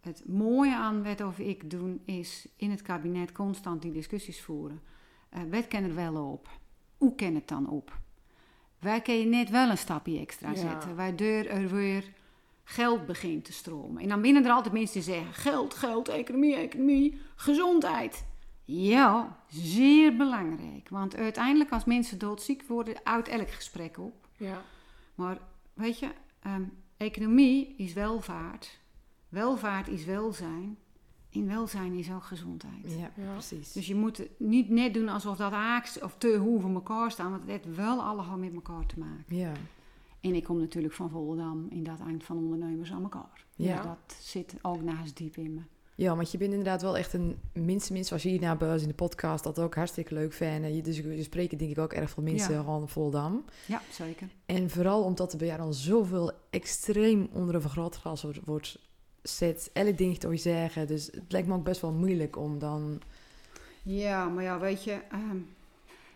het 0.00 0.22
mooie 0.26 0.74
aan 0.74 1.02
wat 1.02 1.20
of 1.20 1.38
ik 1.38 1.70
doen, 1.70 2.00
is 2.04 2.48
in 2.56 2.70
het 2.70 2.82
kabinet 2.82 3.32
constant 3.32 3.82
die 3.82 3.92
discussies 3.92 4.40
voeren. 4.40 4.80
Uh, 5.34 5.40
wat 5.50 5.68
kan 5.68 5.82
er 5.82 5.94
wel 5.94 6.32
op? 6.32 6.48
Hoe 6.96 7.14
kan 7.14 7.34
het 7.34 7.48
dan 7.48 7.68
op? 7.68 7.98
Wij 8.78 9.00
kunnen 9.00 9.28
net 9.28 9.50
wel 9.50 9.70
een 9.70 9.78
stapje 9.78 10.18
extra 10.18 10.54
zetten, 10.54 10.96
waardoor 10.96 11.44
er 11.44 11.68
weer 11.68 12.04
geld 12.64 13.06
begint 13.06 13.44
te 13.44 13.52
stromen. 13.52 14.02
En 14.02 14.08
dan 14.08 14.20
binnen 14.20 14.44
er 14.44 14.50
altijd 14.50 14.74
mensen 14.74 14.94
die 14.94 15.12
zeggen: 15.12 15.34
geld, 15.34 15.74
geld, 15.74 16.08
economie, 16.08 16.56
economie, 16.56 17.20
gezondheid. 17.36 18.26
Ja, 18.64 19.38
zeer 19.48 20.16
belangrijk. 20.16 20.88
Want 20.88 21.16
uiteindelijk, 21.16 21.70
als 21.70 21.84
mensen 21.84 22.18
doodziek 22.18 22.62
worden, 22.62 22.94
uit 23.02 23.28
elk 23.28 23.50
gesprek 23.50 23.98
op. 23.98 24.26
Ja. 24.36 24.62
Maar 25.14 25.38
weet 25.74 25.98
je, 25.98 26.08
um, 26.46 26.72
economie 26.96 27.74
is 27.76 27.92
welvaart. 27.92 28.78
Welvaart 29.28 29.88
is 29.88 30.04
welzijn 30.04 30.78
in 31.30 31.46
welzijn 31.46 31.94
is 31.94 32.12
ook 32.12 32.24
gezondheid. 32.24 32.94
Ja, 32.98 33.10
precies. 33.32 33.72
Dus 33.72 33.86
je 33.86 33.94
moet 33.94 34.22
niet 34.38 34.68
net 34.68 34.94
doen 34.94 35.08
alsof 35.08 35.36
dat 35.36 35.52
haaks 35.52 36.00
of 36.00 36.14
te 36.18 36.36
hoe 36.36 36.60
van 36.60 36.74
elkaar 36.74 37.10
staan, 37.10 37.30
want 37.30 37.42
het 37.42 37.50
heeft 37.50 37.76
wel 37.76 38.02
allemaal 38.02 38.38
met 38.38 38.54
elkaar 38.54 38.86
te 38.86 38.98
maken. 38.98 39.36
Ja. 39.36 39.52
En 40.20 40.34
ik 40.34 40.44
kom 40.44 40.58
natuurlijk 40.58 40.94
van 40.94 41.10
Volendam 41.10 41.66
in 41.70 41.84
dat 41.84 42.00
eind 42.00 42.24
van 42.24 42.36
ondernemers 42.36 42.92
aan 42.92 43.02
elkaar. 43.02 43.44
Ja. 43.54 43.74
Dus 43.74 43.84
dat 43.84 44.16
zit 44.20 44.54
ook 44.62 44.82
naast 44.82 45.16
diep 45.16 45.36
in 45.36 45.54
me. 45.54 45.60
Ja, 45.94 46.16
want 46.16 46.30
je 46.30 46.38
bent 46.38 46.50
inderdaad 46.50 46.82
wel 46.82 46.96
echt 46.96 47.12
een 47.12 47.38
minste 47.52 47.92
minst 47.92 48.12
als 48.12 48.22
je 48.22 48.28
hier 48.28 48.40
naar 48.40 48.56
buiten 48.56 48.82
in 48.82 48.88
de 48.88 48.94
podcast 48.94 49.44
dat 49.44 49.58
ook 49.58 49.74
hartstikke 49.74 50.14
leuk 50.14 50.32
vinden. 50.32 50.74
Je, 50.74 50.82
dus 50.82 50.96
je 50.96 51.22
spreken 51.22 51.58
denk 51.58 51.70
ik 51.70 51.78
ook 51.78 51.92
erg 51.92 52.10
veel 52.10 52.22
mensen 52.22 52.52
ja. 52.52 52.60
gewoon 52.60 52.88
Volendam. 52.88 53.44
Ja, 53.66 53.82
zeker. 53.90 54.28
En 54.46 54.70
vooral 54.70 55.02
omdat 55.02 55.32
er 55.32 55.38
bij 55.38 55.46
jou 55.46 55.58
dan 55.58 55.74
zoveel 55.74 56.32
extreem 56.50 57.28
onder 57.32 57.54
een 57.54 57.60
vergrootglas 57.60 58.22
wordt, 58.22 58.40
wordt 58.44 58.78
zit 59.22 59.70
elk 59.72 59.98
ding 59.98 60.18
te 60.18 60.36
zeggen. 60.36 60.86
Dus 60.86 61.06
het 61.06 61.24
lijkt 61.28 61.48
me 61.48 61.54
ook 61.54 61.64
best 61.64 61.80
wel 61.80 61.92
moeilijk 61.92 62.36
om 62.36 62.58
dan... 62.58 63.00
Ja, 63.82 64.28
maar 64.28 64.44
ja, 64.44 64.58
weet 64.58 64.84
je... 64.84 64.98
Um, 65.12 65.48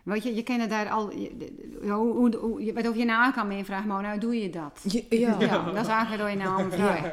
weet 0.03 0.23
je, 0.23 0.35
je 0.35 0.43
kent 0.43 0.71
daar 0.71 0.91
al... 0.91 1.11
Je, 1.11 1.51
hoe, 1.83 2.37
hoe, 2.37 2.73
weet 2.73 2.89
of 2.89 2.97
je 2.97 3.05
nou 3.05 3.33
kan 3.33 3.49
mee 3.49 3.65
vragen, 3.65 3.89
maar 3.89 4.03
nou 4.03 4.19
doe 4.19 4.37
je 4.37 4.51
dat? 4.51 4.81
Ja. 4.83 5.01
ja. 5.11 5.41
ja 5.41 5.65
dat 5.65 5.85
is 5.85 5.91
eigenlijk 5.91 6.19
door 6.19 6.31
je 6.31 6.37
naam 6.37 6.71
vraag. 6.81 7.13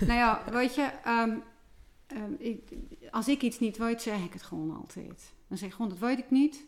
Nou 0.00 0.18
ja, 0.18 0.42
weet 0.50 0.74
je... 0.74 0.90
Um, 1.06 1.42
um, 2.16 2.36
ik, 2.38 2.70
als 3.10 3.28
ik 3.28 3.42
iets 3.42 3.58
niet 3.58 3.78
weet, 3.78 4.02
zeg 4.02 4.24
ik 4.24 4.32
het 4.32 4.42
gewoon 4.42 4.76
altijd. 4.76 5.32
Dan 5.48 5.58
zeg 5.58 5.68
ik 5.68 5.74
gewoon, 5.74 5.90
dat 5.90 5.98
weet 5.98 6.18
ik 6.18 6.30
niet. 6.30 6.64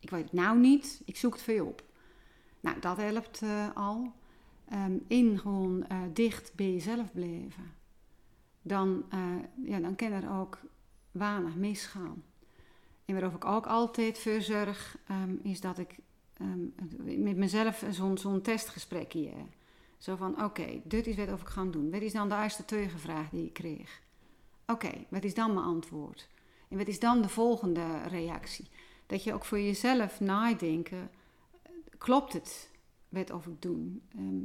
Ik 0.00 0.10
weet 0.10 0.22
het 0.22 0.32
nou 0.32 0.58
niet. 0.58 1.02
Ik 1.04 1.16
zoek 1.16 1.32
het 1.32 1.42
voor 1.42 1.54
je 1.54 1.64
op. 1.64 1.82
Nou, 2.60 2.80
dat 2.80 2.96
helpt 2.96 3.40
uh, 3.42 3.66
al 3.74 4.12
um, 4.72 5.04
in 5.06 5.38
gewoon 5.38 5.84
uh, 5.92 5.98
dicht 6.12 6.52
bij 6.54 6.72
jezelf 6.72 7.12
blijven, 7.12 7.74
dan, 8.62 9.04
uh, 9.14 9.68
ja, 9.70 9.80
dan 9.80 9.96
kan 9.96 10.12
er 10.12 10.40
ook 10.40 10.60
weinig 11.10 11.54
misgaan. 11.54 12.22
En 13.04 13.14
waarover 13.14 13.36
ik 13.36 13.44
ook 13.44 13.66
altijd 13.66 14.18
voor 14.18 14.40
zorg, 14.40 14.96
um, 15.10 15.40
is 15.42 15.60
dat 15.60 15.78
ik 15.78 15.98
um, 16.40 16.74
met 17.22 17.36
mezelf 17.36 17.84
zo'n 17.90 18.18
zo'n 18.18 18.40
testgesprek 18.40 19.12
hier. 19.12 19.32
Zo 19.98 20.16
van, 20.16 20.44
oké, 20.44 20.80
dit 20.84 21.06
is 21.06 21.16
wat 21.16 21.28
ik 21.28 21.46
ga 21.46 21.64
doen. 21.64 21.90
Wat 21.90 22.00
is 22.00 22.12
dan 22.12 22.28
de 22.28 22.34
eerste 22.34 22.64
tegenvraag 22.64 23.28
die 23.28 23.46
ik 23.46 23.52
kreeg? 23.52 24.00
Oké, 24.66 24.92
wat 25.08 25.24
is 25.24 25.34
dan 25.34 25.54
mijn 25.54 25.66
antwoord? 25.66 26.28
En 26.68 26.78
wat 26.78 26.88
is 26.88 26.98
dan 26.98 27.22
de 27.22 27.28
volgende 27.28 28.02
reactie? 28.02 28.68
dat 29.12 29.24
je 29.24 29.32
ook 29.32 29.44
voor 29.44 29.60
jezelf 29.60 30.20
nadenken, 30.20 31.10
klopt 31.98 32.32
het 32.32 32.70
wat 33.08 33.30
ik 33.30 33.62
doen? 33.62 34.02
Ehm, 34.08 34.42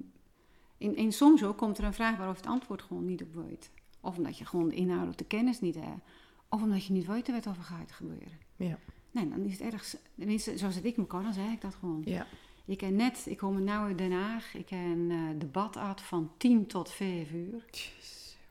in, 0.78 0.96
in 0.96 1.12
soms 1.12 1.44
ook 1.44 1.58
komt 1.58 1.78
er 1.78 1.84
een 1.84 1.94
vraag 1.94 2.18
waarover 2.18 2.42
het 2.42 2.52
antwoord 2.52 2.82
gewoon 2.82 3.06
niet 3.06 3.22
op 3.22 3.34
weet. 3.34 3.70
Of 4.02 4.18
omdat 4.18 4.38
je 4.38 4.46
gewoon 4.46 4.70
de 4.70 4.76
inhoud 4.76 5.08
of 5.08 5.16
de 5.16 5.24
kennis 5.26 5.62
niet 5.62 5.76
hebt. 5.76 6.02
Of 6.50 6.62
omdat 6.62 6.86
je 6.86 6.94
niet 6.94 7.06
weet 7.08 7.32
wat 7.32 7.48
over 7.48 7.64
gaat 7.64 7.92
gebeuren. 7.92 8.32
Ja. 8.56 8.78
Nee, 9.12 9.30
dan 9.30 9.40
is 9.46 9.60
het 9.60 9.74
erg, 9.74 9.96
tenminste, 10.18 10.58
zo 10.58 10.70
zit 10.70 10.86
ik 10.86 10.96
in 10.98 11.02
elkaar, 11.02 11.24
dan 11.24 11.34
zeg 11.34 11.46
ik 11.52 11.62
dat 11.62 11.76
gewoon. 11.80 12.02
Ja. 12.06 12.26
Ik 12.66 12.82
heb 12.82 12.92
net, 12.92 13.26
ik 13.30 13.38
kom 13.38 13.64
nu 13.64 13.70
uit 13.70 13.98
Den 13.98 14.12
Haag, 14.12 14.54
ik 14.54 14.70
heb 14.70 14.80
een 14.80 15.08
eh, 15.12 15.40
debat 15.40 15.74
gehad 15.76 16.02
van 16.02 16.32
10 16.38 16.68
tot 16.68 16.92
5 16.92 17.32
uur. 17.32 17.64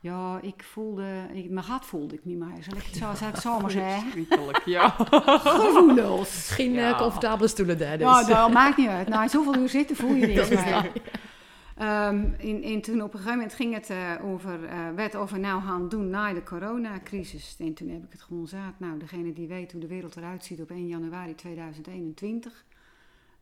Ja, 0.00 0.38
ik 0.42 0.62
voelde, 0.64 1.26
ik, 1.32 1.50
mijn 1.50 1.64
gat 1.64 1.86
voelde 1.86 2.14
ik 2.14 2.24
niet 2.24 2.38
meer. 2.38 2.62
Zal 2.62 2.76
ik 2.76 2.82
het 2.84 2.96
zo, 2.96 3.14
zal 3.14 3.28
ik 3.28 3.34
het 3.34 3.42
zo 3.48 3.60
maar 3.60 3.70
zeggen? 3.70 4.00
Verschrikkelijk, 4.10 4.64
ja. 4.64 4.88
Gevoelloos. 5.40 6.48
Geen 6.50 6.70
eh, 6.70 6.74
Ja. 6.80 6.96
comfortabele 6.98 7.48
stoelen 7.48 7.78
daar, 7.78 7.98
dus. 7.98 8.06
Ja, 8.06 8.22
dat 8.24 8.52
maakt 8.52 8.76
niet 8.76 8.88
uit. 8.88 9.08
Nou, 9.08 9.28
zoveel 9.28 9.56
uur 9.56 9.68
zitten 9.68 9.96
voel 9.96 10.14
je 10.14 10.26
niks 10.34 10.48
meer. 10.48 10.92
Ehm, 11.76 12.24
in, 12.38 12.62
in, 12.62 12.82
toen 12.82 13.02
op 13.02 13.12
een 13.12 13.18
gegeven 13.18 13.38
moment 13.38 13.54
ging 13.54 13.74
het 13.74 13.90
eh, 13.90 14.12
over 14.22 14.64
eh 14.64 14.78
wat 14.96 15.14
of 15.14 15.30
we 15.30 15.38
nou 15.38 15.62
gaan 15.62 15.88
doen 15.88 16.10
na 16.10 16.32
de 16.32 16.42
coronacrisis. 16.42 17.56
En 17.58 17.74
toen 17.74 17.88
heb 17.88 18.04
ik 18.04 18.12
het 18.12 18.22
gewoon 18.22 18.48
zaad. 18.48 18.72
Nou, 18.78 18.98
degene 18.98 19.32
die 19.32 19.48
weet 19.48 19.72
hoe 19.72 19.80
de 19.80 19.86
wereld 19.86 20.16
eruit 20.16 20.44
ziet 20.44 20.60
op 20.60 20.70
1 20.70 20.86
januari 20.86 21.34
2021... 21.34 22.64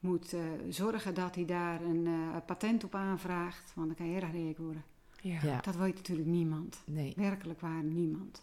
moet 0.00 0.32
eh, 0.32 0.40
zorgen 0.68 1.14
dat 1.14 1.34
hij 1.34 1.44
daar 1.44 1.82
een 1.82 2.06
eh, 2.06 2.36
patent 2.46 2.84
op 2.84 2.94
aanvraagt. 2.94 3.72
Want 3.74 3.86
dan 3.86 3.96
kan 3.96 4.10
je 4.10 4.20
erg 4.20 4.32
rijk 4.32 4.58
worden. 4.58 4.84
Ja. 5.20 5.38
Ja, 5.42 5.60
Dat 5.60 5.76
weet 5.76 5.94
natuurlijk 5.94 6.28
niemand. 6.28 6.82
nee. 6.86 7.12
Werkelijk 7.16 7.60
waar 7.60 7.82
niemand. 7.82 8.42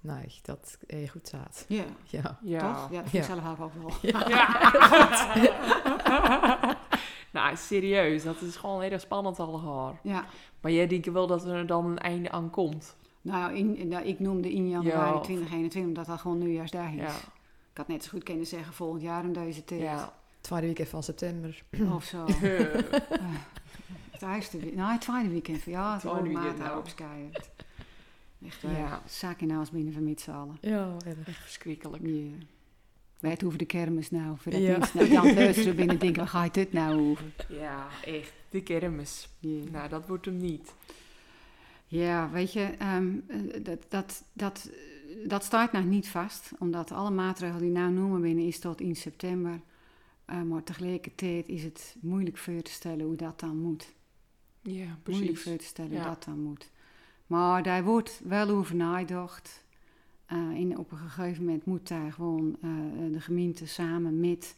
Nee, 0.00 0.38
dat 0.42 0.78
eh, 0.86 1.08
goed 1.10 1.28
zaad. 1.28 1.64
Ja. 1.68 1.84
Ja. 2.04 2.38
Ja. 2.42 2.58
Toch? 2.72 2.90
Ja, 2.92 3.00
dat 3.00 3.10
vind 3.10 3.24
ik 3.24 3.30
Ja. 3.30 3.42
zelf 3.42 3.60
ook 3.60 3.72
wel. 3.74 3.92
nou, 7.34 7.56
serieus, 7.56 8.22
dat 8.22 8.40
is 8.40 8.56
gewoon 8.56 8.80
heel 8.82 8.90
erg 8.90 9.00
spannend 9.00 9.40
allemaal. 9.40 9.98
Ja. 10.02 10.24
Maar 10.60 10.72
jij 10.72 10.86
denkt 10.86 11.06
wel 11.06 11.26
dat 11.26 11.44
er 11.46 11.66
dan 11.66 11.86
een 11.86 11.98
einde 11.98 12.30
aan 12.30 12.50
komt? 12.50 12.96
Nou, 13.22 13.54
in, 13.54 13.88
nou, 13.88 14.04
ik 14.04 14.18
noemde 14.20 14.52
in 14.52 14.68
januari 14.68 15.12
Ja. 15.14 15.20
2021 15.20 15.82
omdat 15.84 16.06
dat 16.06 16.20
gewoon 16.20 16.38
nieuwjaarsdag 16.38 16.88
is. 16.90 16.94
Ja. 16.96 17.14
Ik 17.70 17.76
had 17.80 17.88
net 17.88 18.04
zo 18.04 18.10
goed 18.10 18.22
kunnen 18.22 18.46
zeggen 18.46 18.72
volgend 18.74 19.02
jaar 19.02 19.22
om 19.24 19.32
deze 19.32 19.64
tijd. 19.64 19.80
Ja. 19.80 20.12
Tweede 20.40 20.66
weekend 20.66 20.88
van 20.88 21.02
september. 21.02 21.62
Of 21.94 22.04
zo. 22.04 22.24
het 24.10 24.22
eerste 24.22 24.56
weekend. 24.56 24.76
Nou, 24.76 24.92
het 24.92 25.00
tweede 25.00 25.28
weekend. 25.28 25.62
van- 25.62 25.72
Ja, 25.72 25.92
het 25.94 26.02
weekend, 26.02 26.32
maand 26.32 26.58
nou. 26.58 26.78
op 26.78 26.88
Skyert. 26.88 27.50
Echt. 28.46 28.60
Ja. 28.60 28.70
Ja. 28.70 29.02
Zaak 29.06 29.40
in 29.40 29.50
huis 29.50 29.70
binnen 29.70 29.92
van 29.92 30.04
met 30.04 30.20
z'n 30.20 30.30
allen. 30.30 30.56
Ja, 30.60 30.96
erg. 31.06 31.28
Echt 31.28 31.38
verschrikkelijk. 31.42 32.02
Ja. 32.06 32.30
Wij 33.24 33.32
het 33.32 33.44
over 33.44 33.58
de 33.58 33.64
kermis 33.64 34.10
nou. 34.10 34.36
Voordat 34.38 34.60
Ja. 34.60 34.78
mensen 34.78 34.98
naar 34.98 35.08
Jan 35.08 35.34
luisteren 35.34 35.76
binnen 35.76 35.98
denken, 35.98 36.18
waar 36.18 36.28
ga 36.28 36.44
je 36.44 36.50
dit 36.50 36.72
nou 36.72 37.10
over? 37.10 37.24
Ja, 37.48 37.86
echt. 38.04 38.32
De 38.50 38.62
kermis. 38.62 39.28
Nou, 39.70 39.88
dat 39.88 40.06
wordt 40.06 40.24
hem 40.24 40.36
niet. 40.36 40.74
Ja, 41.86 42.30
weet 42.30 42.52
je, 42.52 42.60
ehm, 42.78 43.12
eh, 43.26 43.38
dat, 43.64 43.78
dat, 43.88 44.24
dat, 44.32 44.70
dat 45.26 45.44
staat 45.44 45.72
nog 45.72 45.84
niet 45.84 46.08
vast. 46.08 46.50
Omdat 46.58 46.90
alle 46.92 47.10
maatregelen 47.10 47.62
die 47.62 47.70
nou 47.70 47.92
noemen 47.92 48.20
binnen 48.20 48.46
is 48.46 48.58
tot 48.58 48.80
in 48.80 48.96
september. 48.96 49.60
Eh, 50.24 50.42
maar 50.42 50.62
tegelijkertijd 50.62 51.48
is 51.48 51.62
het 51.62 51.96
moeilijk 52.00 52.38
voor 52.38 52.62
te 52.62 52.70
stellen 52.70 53.04
hoe 53.06 53.16
dat 53.16 53.40
dan 53.40 53.56
moet. 53.58 53.92
Ja, 54.62 54.72
Moeilijk 54.72 55.02
precies. 55.02 55.42
voor 55.42 55.52
je 55.52 55.58
te 55.58 55.64
stellen 55.64 55.90
Ja. 55.92 55.96
hoe 55.96 56.06
dat 56.08 56.24
dan 56.24 56.38
moet. 56.40 56.70
Maar 57.26 57.62
daar 57.62 57.84
wordt 57.84 58.20
wel 58.24 58.48
over 58.48 58.74
nagedacht. 58.74 59.63
Eh, 60.26 60.78
op 60.78 60.92
een 60.92 60.98
gegeven 60.98 61.44
moment 61.44 61.64
moet 61.64 61.88
daar 61.88 62.12
gewoon 62.12 62.56
eh, 62.62 62.70
de 63.12 63.20
gemeente 63.20 63.66
samen 63.66 64.20
met 64.20 64.56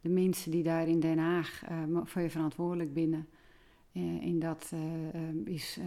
de 0.00 0.08
mensen 0.08 0.50
die 0.50 0.62
daar 0.62 0.88
in 0.88 1.00
Den 1.00 1.18
Haag 1.18 1.62
eh, 1.68 1.78
voor 2.04 2.22
je 2.22 2.30
verantwoordelijk 2.30 2.94
binnen. 2.94 3.26
En 4.20 4.38
dat 4.38 4.72
is, 5.44 5.78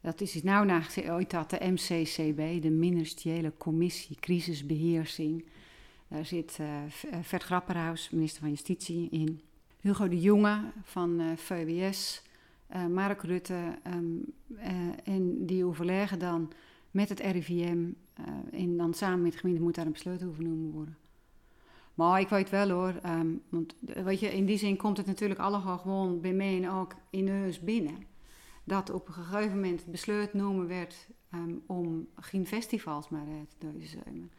dat 0.00 0.20
is 0.20 0.42
nou 0.42 0.82
ooit 1.08 1.30
dat 1.30 1.50
de 1.50 1.58
MCCB, 1.60 2.62
de 2.62 2.70
Ministeriële 2.70 3.52
Commissie 3.58 4.16
Crisisbeheersing. 4.20 5.44
Daar 6.08 6.26
zit 6.26 6.58
Vert 7.22 7.42
Grapperhaus, 7.42 8.10
minister 8.10 8.40
van 8.40 8.50
Justitie, 8.50 9.08
in. 9.10 9.40
Hugo 9.80 10.08
de 10.08 10.20
Jonge 10.20 10.60
van 10.82 11.36
VWS. 11.36 12.22
Mark 12.90 13.22
Rutte. 13.22 13.78
ehm, 13.82 14.04
eh, 14.56 15.14
en 15.14 15.46
die 15.46 15.64
overleggen 15.64 16.18
dan 16.18 16.52
met 16.90 17.08
het 17.08 17.20
RIVM. 17.20 17.86
Eh, 18.14 18.60
en 18.60 18.76
dan 18.76 18.94
samen 18.94 19.22
met 19.22 19.32
de 19.32 19.38
gemeente 19.38 19.62
moet 19.62 19.74
daar 19.74 19.86
een 19.86 19.92
besluit 19.92 20.22
over 20.24 20.34
genomen 20.36 20.70
worden. 20.70 20.96
Maar 21.94 22.20
ik 22.20 22.28
weet 22.28 22.50
wel 22.50 22.70
hoor, 22.70 22.94
ehm, 23.02 23.26
want 23.48 23.74
eh, 23.86 24.02
weet 24.04 24.20
je, 24.20 24.34
in 24.34 24.44
die 24.46 24.58
zin 24.58 24.76
komt 24.76 24.96
het 24.96 25.06
natuurlijk 25.06 25.40
allemaal 25.40 25.78
gewoon 25.78 26.20
bij 26.20 26.32
mij 26.32 26.56
en 26.62 26.70
ook 26.70 26.94
in 27.10 27.24
neus 27.24 27.60
binnen. 27.60 27.96
Dat 28.64 28.90
op 28.90 29.08
een 29.08 29.14
gegeven 29.14 29.54
moment 29.54 29.80
het 29.80 29.90
besluit 29.90 30.30
genomen 30.30 30.66
werd 30.66 31.08
ehm, 31.30 31.54
om 31.66 32.06
geen 32.20 32.46
festivals 32.46 33.08
meer 33.08 33.20
uit 33.38 33.54
te 33.58 33.66
doen. 34.10 34.30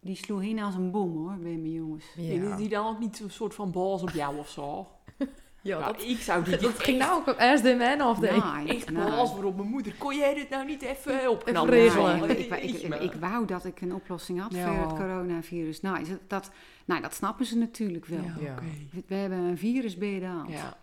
Die 0.00 0.16
sloeg 0.16 0.42
in 0.42 0.58
als 0.58 0.74
een 0.74 0.90
bom 0.90 1.16
hoor, 1.16 1.36
bij 1.38 1.56
mijn 1.56 1.72
jongens. 1.72 2.04
En 2.16 2.22
Ja. 2.42 2.56
die 2.56 2.68
dan 2.68 2.86
ook 2.86 2.98
niet 2.98 3.16
zo'n 3.16 3.30
soort 3.30 3.54
van 3.54 3.70
boos 3.70 4.02
op 4.02 4.10
jou 4.10 4.38
of 4.38 4.48
zo? 4.48 4.86
Ja, 5.64 5.78
Ja, 5.78 5.86
dat, 5.86 6.02
ik 6.02 6.18
zou 6.20 6.44
die 6.44 6.56
dat 6.68 6.78
ging 6.78 6.98
nou 6.98 7.12
ook 7.20 7.26
op 7.26 7.38
man 7.78 8.02
of 8.02 8.18
de... 8.18 8.30
Nee, 8.64 8.76
echt 8.76 8.90
nou. 8.90 9.10
boos 9.10 9.30
worden 9.32 9.50
op 9.50 9.56
mijn 9.56 9.68
moeder. 9.68 9.94
Kon 9.98 10.16
jij 10.16 10.34
dit 10.34 10.48
nou 10.50 10.64
niet 10.66 10.82
even 10.82 11.30
opknappen? 11.30 11.72
regelen. 11.74 12.18
Nee, 12.18 12.48
Nee, 12.48 12.60
ik, 12.60 12.74
ik, 12.74 12.82
ik, 12.82 13.00
ik 13.00 13.12
wou 13.12 13.46
dat 13.46 13.64
ik 13.64 13.80
een 13.80 13.94
oplossing 13.94 14.40
had 14.40 14.54
Ja. 14.54 14.66
voor 14.74 14.86
het 14.86 14.98
coronavirus. 14.98 15.80
Nou, 15.80 16.00
is 16.00 16.08
het- 16.08 16.20
dat, 16.28 16.50
nou, 16.84 17.00
dat 17.00 17.14
snappen 17.14 17.46
ze 17.46 17.56
natuurlijk 17.58 18.06
wel. 18.06 18.18
Ja, 18.22 18.34
Ja. 18.40 18.52
oké. 18.52 19.02
We, 19.06 19.14
hebben 19.14 19.38
een 19.38 19.58
virus 19.58 19.96
bij 19.98 20.18
de 20.18 20.26
hand. 20.26 20.50
Ja. 20.50 20.76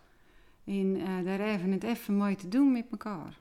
En 0.64 0.96
eh, 0.96 1.24
daar 1.24 1.48
hebben 1.48 1.68
we 1.68 1.74
het 1.74 1.84
even 1.84 2.14
mooi 2.14 2.36
te 2.36 2.48
doen 2.48 2.72
met 2.72 2.84
elkaar. 2.90 3.36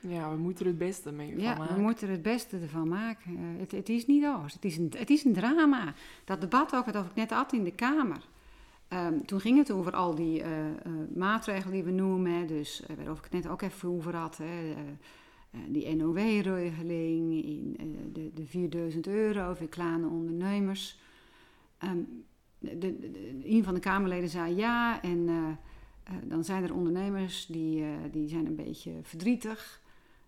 ja, 0.00 0.30
we 0.30 0.36
moeten 0.36 0.64
er 0.64 0.70
het 0.70 0.78
beste 0.80 1.12
mee 1.12 1.32
van 1.34 1.42
Ja, 1.42 1.54
maken. 1.54 1.74
we 1.74 1.80
moeten 1.80 2.06
er 2.06 2.12
het 2.12 2.22
beste 2.22 2.58
ervan 2.62 2.88
maken. 2.88 3.36
Eh, 3.36 3.60
het, 3.60 3.70
het 3.70 3.88
is 3.88 4.06
niet 4.06 4.24
anders. 4.24 4.52
Het 4.54 4.64
is, 4.64 4.76
een, 4.76 4.92
het 4.98 5.10
is 5.10 5.24
een 5.24 5.32
drama. 5.32 5.94
Dat 6.24 6.40
debat 6.40 6.74
ook, 6.74 6.92
dat 6.92 7.04
ik 7.04 7.14
net 7.14 7.30
had 7.30 7.52
in 7.52 7.64
de 7.64 7.70
Kamer. 7.72 8.20
Ehm, 8.90 9.20
toen 9.20 9.40
ging 9.40 9.58
het 9.58 9.70
over 9.70 9.92
al 9.92 10.14
die 10.14 10.42
eh, 10.42 10.68
eh, 10.68 10.74
maatregelen 11.14 11.72
die 11.74 11.82
we 11.84 11.90
noemen. 11.90 12.46
Dus 12.46 12.82
uh, 12.90 12.96
waarover 12.96 13.24
ik 13.24 13.32
het 13.32 13.42
net 13.42 13.52
ook 13.52 13.62
even 13.62 13.88
over 13.88 14.16
had. 14.16 14.36
Hè. 14.36 14.44
eh, 14.44 14.70
eh, 15.50 15.60
die 15.68 15.94
NOW-regeling, 15.94 17.44
in, 17.44 17.76
eh, 17.78 17.86
de, 18.12 18.30
de 18.34 18.46
4000 18.46 19.06
euro 19.06 19.54
voor 19.54 19.68
kleine 19.68 20.06
ondernemers. 20.06 20.98
Ehm, 21.78 21.98
de, 22.58 22.96
een 23.44 23.64
van 23.64 23.74
de 23.74 23.80
Kamerleden 23.80 24.28
zei 24.28 24.54
ja. 24.56 25.02
En 25.02 25.28
eh, 25.28 25.48
eh, 26.04 26.14
dan 26.24 26.44
zijn 26.44 26.64
er 26.64 26.74
ondernemers 26.74 27.46
die, 27.46 27.82
eh, 27.82 27.88
die 28.12 28.28
zijn 28.28 28.46
een 28.46 28.56
beetje 28.56 28.92
verdrietig. 29.02 29.80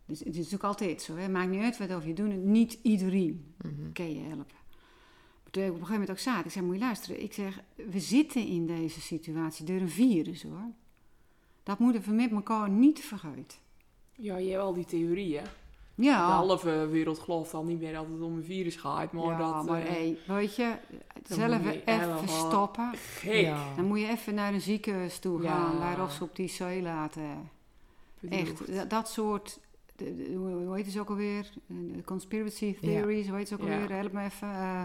Dus 0.06 0.18
het 0.18 0.28
is 0.28 0.36
natuurlijk 0.36 0.64
altijd 0.64 1.02
zo. 1.02 1.16
Hè? 1.16 1.28
Maakt 1.28 1.50
niet 1.50 1.62
uit 1.62 1.78
wat 1.78 1.96
of 1.96 2.06
je 2.06 2.12
doet. 2.14 2.44
Niet 2.44 2.78
iedereen 2.82 3.54
Mhm. 3.64 3.92
kan 3.92 4.12
je 4.12 4.20
helpen. 4.20 4.60
Ik 5.56 5.58
op 5.62 5.64
een 5.68 5.72
gegeven 5.72 5.92
moment 5.92 6.10
ook 6.10 6.18
zat, 6.18 6.44
ik 6.44 6.50
zei, 6.50 6.64
moet 6.64 6.74
je 6.74 6.80
luisteren. 6.80 7.22
Ik 7.22 7.32
zeg, 7.32 7.60
we 7.74 8.00
zitten 8.00 8.46
in 8.46 8.66
deze 8.66 9.00
situatie 9.00 9.64
door 9.64 9.76
een 9.80 9.88
virus 9.90 10.42
hoor. 10.42 10.70
Dat 11.62 11.78
moeten 11.78 12.02
we 12.02 12.10
met 12.12 12.30
elkaar 12.32 12.70
niet 12.70 13.00
vergeten. 13.00 13.58
Ja, 14.16 14.36
je 14.36 14.50
hebt 14.50 14.62
al 14.62 14.74
die 14.74 14.84
theorieën. 14.84 15.42
De 15.94 16.02
Ja, 16.04 16.30
halve 16.30 16.86
wereld 16.90 17.18
gelooft 17.18 17.54
al 17.54 17.64
niet 17.64 17.80
meer 17.80 17.92
dat 17.92 18.06
het 18.12 18.20
om 18.22 18.36
een 18.36 18.44
virus 18.44 18.76
gaat. 18.76 19.12
Maar 19.12 19.24
ja, 19.24 19.38
dat... 19.38 19.64
maar 19.66 19.82
eh, 19.82 19.88
hey, 19.88 20.18
weet 20.26 20.56
je, 20.56 20.74
zelf 21.22 21.62
je 21.64 21.82
even 21.84 22.28
stoppen. 22.28 22.90
Gek. 22.94 23.32
Ja. 23.40 23.74
Dan 23.76 23.84
moet 23.84 24.00
je 24.00 24.08
even 24.08 24.34
naar 24.34 24.54
een 24.54 24.60
ziekenhuis 24.60 25.18
toe 25.18 25.42
Ja. 25.42 25.48
gaan, 25.54 25.78
waar 25.78 26.10
ze 26.10 26.22
op 26.24 26.36
die 26.36 26.48
zee 26.48 26.82
laten. 26.82 27.50
Echt, 28.28 28.74
dat, 28.74 28.90
dat 28.90 29.08
soort, 29.08 29.58
de, 29.96 30.16
de- 30.16 30.32
hoe 30.34 30.76
heet 30.76 30.86
het 30.86 30.98
ook 30.98 31.08
alweer? 31.08 31.52
De 31.66 32.04
conspiracy 32.04 32.76
theories, 32.80 33.28
hoe 33.28 33.36
heet 33.36 33.50
het 33.50 33.60
ook 33.60 33.66
Ja. 33.66 33.74
alweer? 33.74 33.96
Help 33.96 34.12
me 34.12 34.22
even. 34.24 34.48
eh 34.48 34.82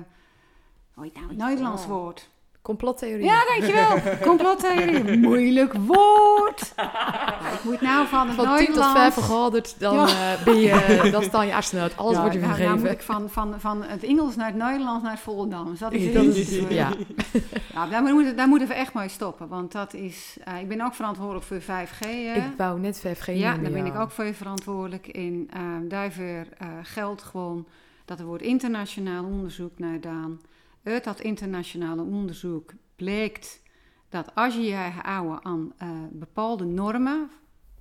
hoe 0.97 1.05
heet 1.05 1.13
nou 1.15 1.27
het 1.27 1.37
Nederlands 1.37 1.85
woord? 1.85 2.29
Complottheorie. 2.61 3.25
Ja, 3.25 3.43
dankjewel. 3.45 3.97
Complottheorie. 4.29 5.17
Moeilijk 5.17 5.73
woord. 5.73 6.73
Nou, 6.75 7.53
ik 7.53 7.63
moet 7.63 7.81
nou 7.81 8.07
van 8.07 8.27
het 8.27 8.35
Van 8.35 8.57
10 8.57 8.65
tot 8.65 8.75
5 8.75 8.85
Nederlands... 8.85 9.13
vergaderd, 9.15 9.79
dan, 9.79 9.93
Ja. 9.95 10.05
eh, 10.07 10.43
ben 10.43 10.55
je, 10.59 11.09
dan 11.11 11.23
sta 11.23 11.41
je 11.43 11.55
artsen 11.55 11.81
uit. 11.81 11.97
Alles 11.97 12.13
Ja, 12.15 12.19
wordt 12.21 12.33
je 12.33 12.39
nou, 12.39 12.53
vergeven. 12.53 12.77
nou 12.81 12.87
moet 12.89 12.97
ik 12.99 13.05
van, 13.05 13.29
van, 13.29 13.59
van 13.59 13.83
het 13.83 14.03
Engels 14.03 14.35
naar 14.35 14.47
het 14.47 14.55
Nederlands 14.55 15.03
naar 15.03 15.11
het 15.11 15.21
Volendams. 15.21 15.79
Dat 15.79 15.91
is, 15.93 16.13
Dat 16.13 16.23
is- 16.23 16.59
ja. 16.69 16.89
Ja, 17.73 17.87
daar, 17.87 18.03
moeten, 18.03 18.35
daar 18.35 18.47
moeten 18.47 18.67
we 18.67 18.73
echt 18.73 18.93
mee 18.93 19.09
stoppen. 19.09 19.47
Want 19.47 19.71
dat 19.71 19.93
is... 19.93 20.37
eh, 20.43 20.59
ik 20.59 20.67
ben 20.67 20.81
ook 20.81 20.93
verantwoordelijk 20.95 21.45
voor 21.45 21.61
5G. 21.61 21.99
hè. 21.99 22.33
Ik 22.33 22.43
wou 22.57 22.79
net 22.79 23.03
5G 23.07 23.25
ja, 23.33 23.57
daar 23.57 23.71
ben 23.71 23.85
ik 23.85 23.95
ook 23.99 24.11
voor 24.11 24.33
verantwoordelijk 24.33 25.07
in. 25.07 25.49
Uh, 25.57 25.61
daarvoor 25.89 26.45
eh, 26.57 26.67
geldt 26.83 27.21
gewoon 27.23 27.65
dat 28.05 28.19
er 28.19 28.25
wordt 28.25 28.43
internationaal 28.43 29.23
onderzoek 29.23 29.79
naar 29.79 29.93
gedaan. 29.93 30.39
Uit 30.87 31.03
dat 31.03 31.21
internationale 31.21 32.01
onderzoek 32.01 32.73
blijkt 32.95 33.61
dat 34.09 34.35
als 34.35 34.53
je 34.53 34.61
je 34.61 34.75
houdt 34.75 35.43
aan 35.43 35.73
eh, 35.77 35.89
bepaalde 36.11 36.65
normen 36.65 37.29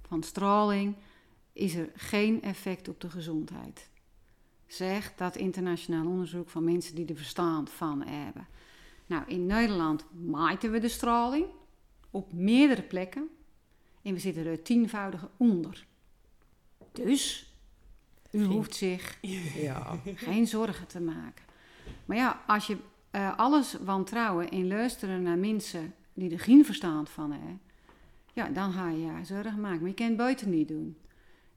van 0.07 0.23
straling, 0.23 0.97
is 1.53 1.75
er 1.75 1.91
geen 1.95 2.43
effect 2.43 2.89
op 2.89 3.01
de 3.01 3.11
gezondheid. 3.11 3.91
Zegt 4.67 5.19
dat 5.19 5.37
internationaal 5.37 6.07
onderzoek 6.07 6.49
van 6.49 6.65
mensen 6.65 6.95
die 6.95 7.07
er 7.07 7.17
verstand 7.17 7.71
van 7.71 8.03
hebben. 8.03 8.47
Nou, 9.07 9.23
in 9.27 9.47
Nederland 9.47 10.05
maaiten 10.27 10.71
we 10.71 10.79
de 10.79 10.89
straling 10.89 11.47
op 12.11 12.33
meerdere 12.33 12.83
plekken. 12.83 13.29
En 14.03 14.13
we 14.13 14.19
zitten 14.21 14.47
er 14.47 14.63
tienvoudige 14.63 15.31
onder. 15.37 15.87
Dus 16.93 17.55
u 18.31 18.45
hoeft 18.45 18.75
zich 18.75 19.19
Ja. 19.67 20.01
geen 20.05 20.47
zorgen 20.47 20.87
te 20.87 21.01
maken. 21.01 21.45
Maar 22.05 22.17
ja, 22.17 22.43
als 22.47 22.67
je 22.67 22.77
eh, 23.17 23.37
alles 23.37 23.77
wantrouwen 23.85 24.49
en 24.49 24.67
luisteren 24.67 25.23
naar 25.23 25.39
mensen 25.39 25.95
die 26.15 26.31
er 26.31 26.41
geen 26.41 26.65
verstand 26.65 27.11
van 27.11 27.33
hebben, 27.33 27.61
ja, 28.33 28.49
dan 28.49 28.73
ga 28.73 28.91
je 28.91 28.99
je 28.99 29.25
zorgen 29.25 29.61
maken. 29.61 29.81
Maar 29.81 29.89
je 29.89 29.95
kan 29.95 30.07
het 30.07 30.17
buiten 30.17 30.51
niet 30.51 30.69
doen. 30.69 30.97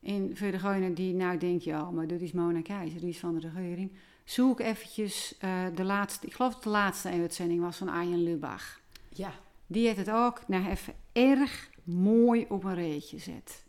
En 0.01 0.37
voor 0.37 0.51
degene 0.51 0.93
die 0.93 1.13
nou 1.13 1.37
denkt, 1.37 1.63
ja, 1.63 1.91
maar 1.91 2.07
dat 2.07 2.21
is 2.21 2.31
Mona 2.31 2.61
Keizer, 2.61 2.99
die 2.99 3.09
is 3.09 3.19
van 3.19 3.39
de 3.39 3.49
regering. 3.49 3.91
Zoek 4.23 4.59
eventjes 4.59 5.37
eh, 5.39 5.65
de 5.75 5.83
laatste, 5.83 6.27
ik 6.27 6.33
geloof 6.33 6.53
dat 6.53 6.63
de 6.63 6.69
laatste 6.69 7.09
uitzending 7.09 7.61
was 7.61 7.77
van 7.77 7.89
Arjen 7.89 8.23
Lubach. 8.23 8.79
Ja. 9.09 9.33
Die 9.67 9.85
heeft 9.85 9.97
het 9.97 10.11
ook 10.11 10.47
nou 10.47 10.67
even 10.67 10.93
erg 11.11 11.69
mooi 11.83 12.45
op 12.49 12.63
een 12.63 12.75
reetje 12.75 13.17
gezet. 13.17 13.63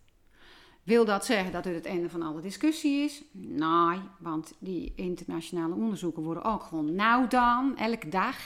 Wil 0.91 1.05
dat 1.05 1.25
zeggen 1.25 1.53
dat 1.53 1.65
het 1.65 1.75
het 1.75 1.87
einde 1.87 2.11
van 2.11 2.23
alle 2.23 2.41
discussie 2.41 3.05
is? 3.05 3.23
Nee, 3.33 3.99
want 4.19 4.55
die 4.59 4.93
internationale 4.97 5.75
onderzoeken 5.75 6.23
worden 6.23 6.45
ook 6.45 6.63
gewoon 6.63 6.95
nauw 6.95 7.27
dan, 7.27 7.77
elke 7.77 8.09
dag. 8.09 8.37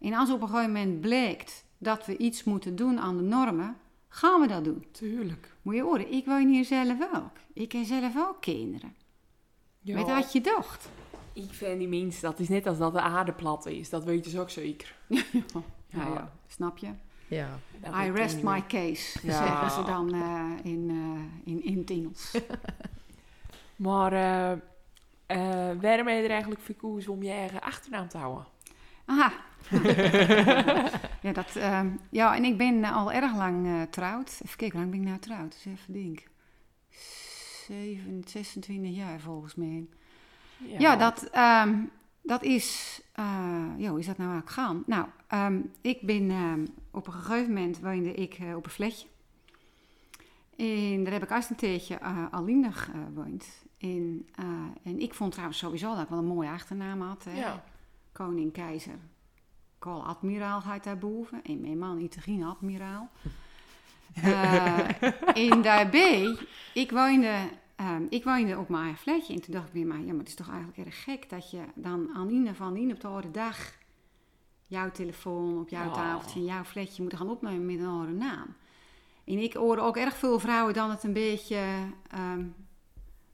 En 0.00 0.14
als 0.14 0.30
op 0.30 0.42
een 0.42 0.48
gegeven 0.48 0.72
moment 0.72 1.00
blijkt 1.00 1.64
dat 1.78 2.06
we 2.06 2.16
iets 2.16 2.44
moeten 2.44 2.76
doen 2.76 2.98
aan 3.00 3.16
de 3.16 3.22
normen, 3.22 3.76
gaan 4.08 4.40
we 4.40 4.46
dat 4.46 4.64
doen. 4.64 4.86
Tuurlijk. 4.90 5.54
Moet 5.62 5.74
je 5.74 5.82
horen, 5.82 6.12
ik 6.12 6.24
woon 6.24 6.48
hier 6.48 6.64
zelf 6.64 7.14
ook. 7.14 7.36
Ik 7.52 7.72
heb 7.72 7.84
zelf 7.84 8.16
ook 8.16 8.40
kinderen. 8.40 8.94
Ja. 9.80 9.94
Weet 9.94 10.06
wat 10.06 10.32
je 10.32 10.40
dacht? 10.40 10.88
Ik 11.32 11.52
vind 11.52 11.78
die 11.78 11.88
minst, 11.88 12.20
dat 12.20 12.38
is 12.38 12.48
net 12.48 12.66
als 12.66 12.78
dat 12.78 12.92
de 12.92 13.00
aarde 13.00 13.32
plat 13.32 13.66
is. 13.66 13.90
Dat 13.90 14.04
weten 14.04 14.30
ze 14.30 14.40
ook 14.40 14.50
zeker. 14.50 14.94
Ja, 15.88 16.06
Ja. 16.06 16.14
ja, 16.14 16.32
snap 16.46 16.78
je? 16.78 16.90
Ja. 17.28 17.48
I 18.04 18.10
rest 18.10 18.42
my 18.42 18.62
case, 18.66 19.18
Ja. 19.26 19.46
zeggen 19.46 19.70
ze 19.70 19.82
dan 19.82 20.14
eh, 20.14 20.72
in, 20.72 20.90
eh, 20.90 21.52
in, 21.52 21.64
in 21.64 21.78
het 21.78 21.90
Engels. 21.90 22.30
Maar 23.76 24.12
eh 24.12 24.52
eh 25.26 25.80
waarom 25.80 26.06
heb 26.06 26.16
je 26.16 26.22
er 26.22 26.30
eigenlijk 26.30 26.60
voor 26.60 27.02
om 27.08 27.22
je 27.22 27.30
eigen 27.30 27.60
achternaam 27.60 28.08
te 28.08 28.18
houden? 28.18 28.46
Aha. 29.04 29.32
ja, 31.26 31.32
dat, 31.32 31.56
ehm, 31.56 31.88
ja, 32.10 32.36
en 32.36 32.44
ik 32.44 32.56
ben 32.56 32.84
al 32.84 33.12
erg 33.12 33.36
lang 33.36 33.66
eh 33.66 33.82
trouwd. 33.90 34.40
Even 34.44 34.56
kijken, 34.56 34.70
hoe 34.70 34.80
lang 34.80 34.90
ben 34.90 35.00
ik 35.00 35.06
nou 35.06 35.18
trouwd? 35.18 35.52
Dus 35.52 35.64
even 35.72 35.92
denken. 35.92 36.24
7, 37.66 38.22
26 38.26 38.96
jaar 38.96 39.20
volgens 39.20 39.54
mij. 39.54 39.86
Ja, 40.78 40.96
dat, 40.96 41.28
ehm, 41.30 41.74
dat 42.22 42.42
is... 42.42 42.93
eh 43.14 43.24
ja, 43.76 43.90
hoe 43.90 43.98
is 43.98 44.06
dat 44.06 44.18
nou 44.18 44.38
ook 44.38 44.50
gaan? 44.50 44.82
Nou, 44.86 45.06
ehm, 45.26 45.60
ik 45.80 46.00
ben 46.00 46.30
ehm, 46.30 46.66
op 46.90 47.06
een 47.06 47.12
gegeven 47.12 47.52
moment 47.52 47.80
woonde 47.80 48.14
ik 48.14 48.34
eh, 48.34 48.56
op 48.56 48.64
een 48.64 48.70
flatje. 48.70 49.06
En 50.56 51.04
daar 51.04 51.12
heb 51.12 51.22
ik 51.22 51.30
eerst 51.30 51.50
een 51.50 51.56
tijdje 51.56 52.00
alleen 52.30 52.60
nog 52.60 52.84
gewoond. 52.84 53.64
En, 53.78 54.28
eh, 54.34 54.46
en 54.82 55.00
ik 55.00 55.14
vond 55.14 55.32
trouwens 55.32 55.58
sowieso 55.58 55.94
dat 55.94 56.02
ik 56.02 56.08
wel 56.08 56.18
een 56.18 56.24
mooie 56.24 56.48
achternaam 56.48 57.00
had. 57.00 57.24
Hè? 57.24 57.38
Ja. 57.38 57.64
Koning, 58.12 58.52
keizer, 58.52 58.98
Karl 59.78 60.04
Admiraal 60.04 60.60
gaat 60.60 60.84
daarboven. 60.84 61.42
En 61.42 61.60
mijn 61.60 61.78
man 61.78 61.98
Itagine 61.98 62.46
Admiraal. 62.46 63.08
En 65.34 65.62
daarbij, 65.62 66.38
ik 66.74 66.90
woonde, 66.90 67.34
ehm, 67.76 68.06
ik 68.08 68.24
woonde 68.24 68.58
op 68.58 68.68
mijn 68.68 68.82
eigen 68.82 69.00
flatje. 69.02 69.34
En 69.34 69.40
toen 69.40 69.54
dacht 69.54 69.66
ik 69.66 69.72
bij 69.72 69.84
mij, 69.84 70.00
ja, 70.00 70.06
maar 70.10 70.18
het 70.18 70.28
is 70.28 70.34
toch 70.34 70.48
eigenlijk 70.48 70.78
erg 70.78 71.02
gek 71.02 71.30
dat 71.30 71.50
je 71.50 71.60
dan 71.74 72.10
aan 72.14 72.28
een 72.28 72.54
van 72.54 72.76
een 72.76 72.92
op 72.92 73.00
de 73.00 73.06
oude 73.08 73.30
dag 73.30 73.72
jouw 74.66 74.90
telefoon 74.90 75.58
op 75.58 75.68
jouw 75.68 75.84
Ja. 75.84 75.90
tafeltje 75.92 76.38
in 76.40 76.44
jouw 76.46 76.64
flatje 76.64 77.02
moet 77.02 77.16
gaan 77.16 77.30
opnemen 77.30 77.66
met 77.66 77.78
een 77.78 77.86
andere 77.86 78.12
naam. 78.12 78.46
En 79.24 79.38
ik 79.38 79.52
hoorde 79.52 79.82
ook 79.82 79.96
erg 79.96 80.16
veel 80.16 80.38
vrouwen 80.38 80.74
dan 80.74 80.90
het 80.90 81.02
een 81.04 81.12
beetje. 81.12 81.56
ehm, 82.10 82.44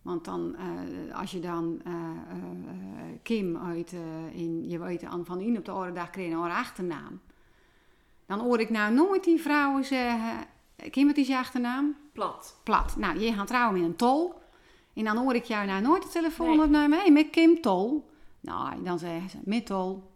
want 0.03 0.25
dan, 0.25 0.57
eh, 0.57 1.19
als 1.19 1.31
je 1.31 1.41
dan 1.41 1.81
eh, 1.85 1.93
eh, 1.93 2.37
Kim 3.23 3.57
uit, 3.57 3.95
in, 4.33 4.69
je 4.69 4.79
weet 4.79 5.05
aan 5.05 5.25
van 5.25 5.41
in 5.41 5.57
op 5.59 5.65
de 5.65 5.71
andere 5.71 5.93
dag 5.93 6.11
kreeg 6.11 6.27
een 6.31 6.37
andere 6.37 6.55
achternaam. 6.55 7.21
Dan 8.27 8.39
hoor 8.41 8.61
ik 8.61 8.71
nou 8.71 8.95
nooit 8.95 9.25
die 9.25 9.41
vrouwen 9.41 9.85
zeggen, 9.85 10.47
Kim, 10.91 11.07
wat 11.07 11.17
is 11.17 11.27
je 11.27 11.37
achternaam? 11.39 11.97
Plat. 12.21 12.61
Plat. 12.63 12.97
Nou, 12.97 13.19
je 13.19 13.33
gaat 13.33 13.47
trouwen 13.47 13.81
met 13.81 13.91
een 13.91 13.97
tol. 13.97 14.35
En 14.95 15.05
dan 15.05 15.17
hoor 15.17 15.35
ik 15.35 15.45
jou 15.45 15.67
nou 15.67 15.83
nooit 15.83 16.03
de 16.03 16.09
telefoon 16.09 16.57
Nee. 16.57 16.65
opnemen. 16.65 16.99
Hé, 17.05 17.11
met 17.11 17.31
Kim 17.31 17.61
Tol. 17.61 18.11
Nou, 18.41 18.83
dan 18.83 18.99
zeggen 18.99 19.31
ze, 19.31 19.39
met 19.45 19.67
Tol. 19.67 20.11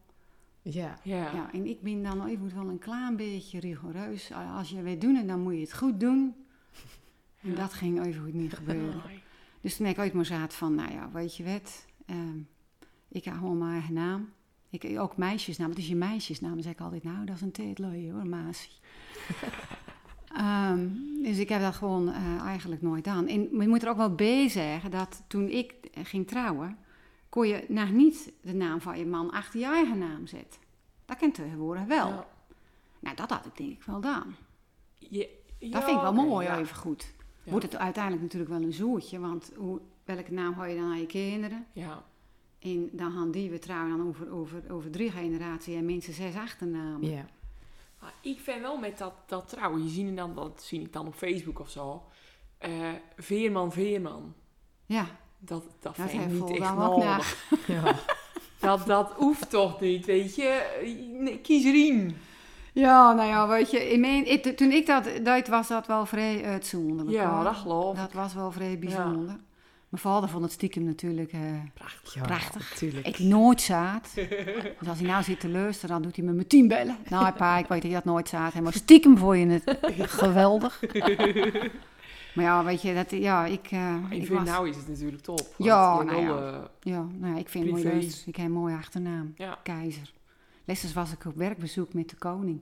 Ja. 0.62 0.98
Ja. 1.02 1.16
Ja, 1.34 1.52
en 1.52 1.66
ik 1.66 1.82
ben 1.82 2.02
dan 2.02 2.26
even 2.26 2.54
wel 2.54 2.68
een 2.68 2.78
klein 2.78 3.16
beetje 3.16 3.60
rigoureus. 3.60 4.30
Als 4.56 4.70
je 4.70 4.82
weet 4.82 5.00
doen, 5.00 5.26
dan 5.26 5.40
moet 5.40 5.54
je 5.54 5.60
het 5.60 5.74
goed 5.74 6.00
doen. 6.00 6.34
En 7.42 7.50
Ja. 7.50 7.56
dat 7.56 7.72
ging 7.72 8.04
even 8.04 8.22
goed 8.22 8.34
niet 8.34 8.52
gebeuren. 8.54 9.02
Nee. 9.06 9.22
Dus 9.60 9.76
toen 9.76 9.86
heb 9.86 9.94
ik 9.94 10.00
uit 10.02 10.12
mijn 10.12 10.26
zaad 10.26 10.54
van, 10.54 10.74
nou 10.74 10.92
ja, 10.92 11.10
weet 11.12 11.36
je 11.36 11.44
wat, 11.44 11.84
ehm, 12.06 12.38
ik 13.08 13.24
heb 13.24 13.34
gewoon 13.34 13.58
mijn 13.58 13.72
eigen 13.72 13.94
naam. 13.94 14.32
Ik, 14.70 14.98
ook 15.00 15.16
meisjesnaam, 15.16 15.68
wat 15.68 15.78
is 15.78 15.88
je 15.88 15.96
meisjesnaam? 15.96 16.54
Dan 16.54 16.62
zeg 16.62 16.72
ik 16.72 16.80
altijd, 16.80 17.04
nou, 17.04 17.24
dat 17.24 17.36
is 17.36 17.42
een 17.42 17.52
teetlooie 17.52 18.12
hoor, 18.12 18.26
Maasie. 18.26 18.72
Ehm, 20.36 20.88
dus 21.22 21.38
ik 21.38 21.48
heb 21.48 21.60
dat 21.60 21.74
gewoon 21.74 22.08
eh, 22.08 22.40
eigenlijk 22.40 22.82
nooit 22.82 23.06
aan. 23.06 23.26
En 23.26 23.40
je 23.60 23.68
moet 23.68 23.82
er 23.82 23.88
ook 23.88 23.96
wel 23.96 24.14
bij 24.14 24.48
zeggen 24.48 24.90
dat 24.90 25.22
toen 25.26 25.48
ik 25.48 25.74
ging 26.02 26.26
trouwen, 26.26 26.76
kon 27.28 27.48
je 27.48 27.64
nog 27.68 27.90
niet 27.90 28.32
de 28.42 28.54
naam 28.54 28.80
van 28.80 28.98
je 28.98 29.06
man 29.06 29.30
achter 29.30 29.60
je 29.60 29.66
eigen 29.66 29.98
naam 29.98 30.26
zetten. 30.26 30.60
Dat 31.04 31.16
kan 31.16 31.32
tegenwoordig 31.32 31.84
wel. 31.84 32.08
Ja. 32.08 32.26
Nou, 33.00 33.16
dat 33.16 33.30
had 33.30 33.46
ik 33.46 33.56
denk 33.56 33.70
ik 33.70 33.82
wel 33.82 33.94
gedaan. 33.94 34.36
Je- 34.98 35.42
Dat 35.58 35.72
ja, 35.72 35.82
vind 35.82 35.96
ik 35.96 36.02
wel 36.02 36.12
mooi, 36.12 36.46
ja. 36.46 36.58
even 36.58 36.76
goed. 36.76 37.12
Ja. 37.42 37.50
Wordt 37.50 37.66
het 37.66 37.76
uiteindelijk 37.76 38.22
natuurlijk 38.22 38.50
wel 38.50 38.62
een 38.62 38.72
zoertje, 38.72 39.18
want 39.18 39.52
hoe, 39.56 39.80
welke 40.04 40.32
naam 40.32 40.52
hou 40.52 40.68
je 40.68 40.76
dan 40.76 40.90
aan 40.90 41.00
je 41.00 41.06
kinderen? 41.06 41.66
Ja. 41.72 42.02
En 42.58 42.88
dan 42.92 43.12
gaan 43.12 43.30
die 43.30 43.50
we 43.50 43.58
trouwen 43.58 43.96
dan 43.96 44.06
over, 44.08 44.30
over, 44.32 44.62
over 44.70 44.90
drie 44.90 45.10
generaties 45.10 45.74
en 45.74 45.84
minstens 45.84 46.16
zes 46.16 46.34
achternamen. 46.34 47.10
Ja. 47.10 47.26
Maar 48.04 48.14
ik 48.20 48.40
vind 48.40 48.60
wel 48.60 48.76
met 48.78 48.98
dat, 48.98 49.12
dat 49.26 49.48
trouwen, 49.48 49.82
je 49.84 49.88
ziet 49.90 50.06
het 50.06 50.16
dan, 50.16 50.34
dat 50.34 50.62
zie 50.62 50.80
ik 50.80 50.92
dan 50.92 51.06
op 51.06 51.14
Facebook 51.14 51.60
of 51.60 51.70
zo. 51.70 52.02
eh, 52.58 52.70
veerman, 53.16 53.72
veerman. 53.72 54.34
Ja, 54.86 55.06
Dat, 55.38 55.62
dat, 55.80 55.96
dat 55.96 56.10
vind 56.10 56.22
ik 56.22 56.28
niet 56.48 56.60
echt 56.60 56.74
nodig. 56.76 57.46
Ja. 57.66 57.94
Dat, 58.60 58.86
dat 58.86 59.12
hoeft 59.12 59.50
toch 59.50 59.80
niet, 59.80 60.04
weet 60.06 60.34
je. 60.34 60.80
Nee, 61.20 61.38
Kies 61.38 61.64
Rien. 61.64 62.16
Ja, 62.72 63.12
nou 63.12 63.28
ja, 63.28 63.48
weet 63.48 63.70
je, 63.70 63.90
in 63.92 64.00
mijn, 64.00 64.26
ik- 64.30 64.56
toen 64.56 64.70
ik 64.72 64.86
dat 64.86 65.04
deed, 65.22 65.48
was 65.48 65.68
dat 65.68 65.86
wel 65.86 66.06
vrij 66.06 66.44
uitzonderlijk. 66.44 67.10
Ja, 67.16 67.34
hoor. 67.34 67.44
dat 67.44 67.54
geloof 67.56 67.92
ik. 67.94 68.00
Dat 68.00 68.12
was 68.12 68.34
wel 68.34 68.52
vrij 68.52 68.78
bijzonder. 68.78 69.36
Mijn 69.94 70.06
vader 70.06 70.28
vond 70.28 70.42
het 70.44 70.52
stiekem 70.52 70.84
natuurlijk 70.84 71.32
eh, 71.32 71.40
Prachtig. 71.74 72.14
Ja, 72.14 72.22
Prachtig. 72.22 72.74
Tuurlijk. 72.74 73.06
ik 73.06 73.18
nooit 73.18 73.60
zaad. 73.60 74.10
Dus 74.78 74.88
als 74.88 74.98
hij 74.98 75.06
nou 75.08 75.22
zit 75.22 75.40
te 75.40 75.48
luisteren, 75.48 75.90
dan 75.90 76.02
doet 76.02 76.16
hij 76.16 76.24
me 76.24 76.32
meteen 76.32 76.68
bellen. 76.68 76.96
Nou 77.08 77.32
pa, 77.32 77.58
ik 77.58 77.66
weet 77.66 77.82
dat 77.82 77.90
je 77.90 77.96
dat 77.96 78.04
nooit 78.04 78.28
zaad. 78.28 78.54
Maar 78.54 78.72
stiekem 78.72 79.18
vond 79.18 79.38
je 79.38 79.46
het 79.46 80.10
geweldig. 80.22 80.80
Maar 82.34 82.44
ja, 82.44 82.64
weet 82.64 82.82
je, 82.82 82.94
dat, 82.94 83.10
ja, 83.10 83.46
ik, 83.46 83.66
eh, 83.70 83.94
ik 84.10 84.28
was... 84.28 84.44
nou 84.48 84.68
is 84.68 84.76
het 84.76 84.88
natuurlijk 84.88 85.22
top. 85.22 85.38
want 85.38 85.54
Ja, 85.56 85.98
je 85.98 86.04
nou 86.04 86.22
ja. 86.22 86.52
eh, 86.52 86.64
Ja, 86.80 87.06
nou 87.18 87.32
ja, 87.34 87.38
ik 87.40 87.48
vind 87.48 87.64
het 87.64 87.84
mooi. 87.84 88.12
Ik 88.26 88.36
heb 88.36 88.46
een 88.46 88.52
mooie 88.52 88.76
achternaam. 88.76 89.32
Ja. 89.36 89.58
Keizer. 89.62 90.12
Lessens 90.64 90.92
was 90.92 91.12
ik 91.12 91.24
op 91.24 91.36
werkbezoek 91.36 91.92
met 91.92 92.08
de 92.10 92.16
koning. 92.16 92.60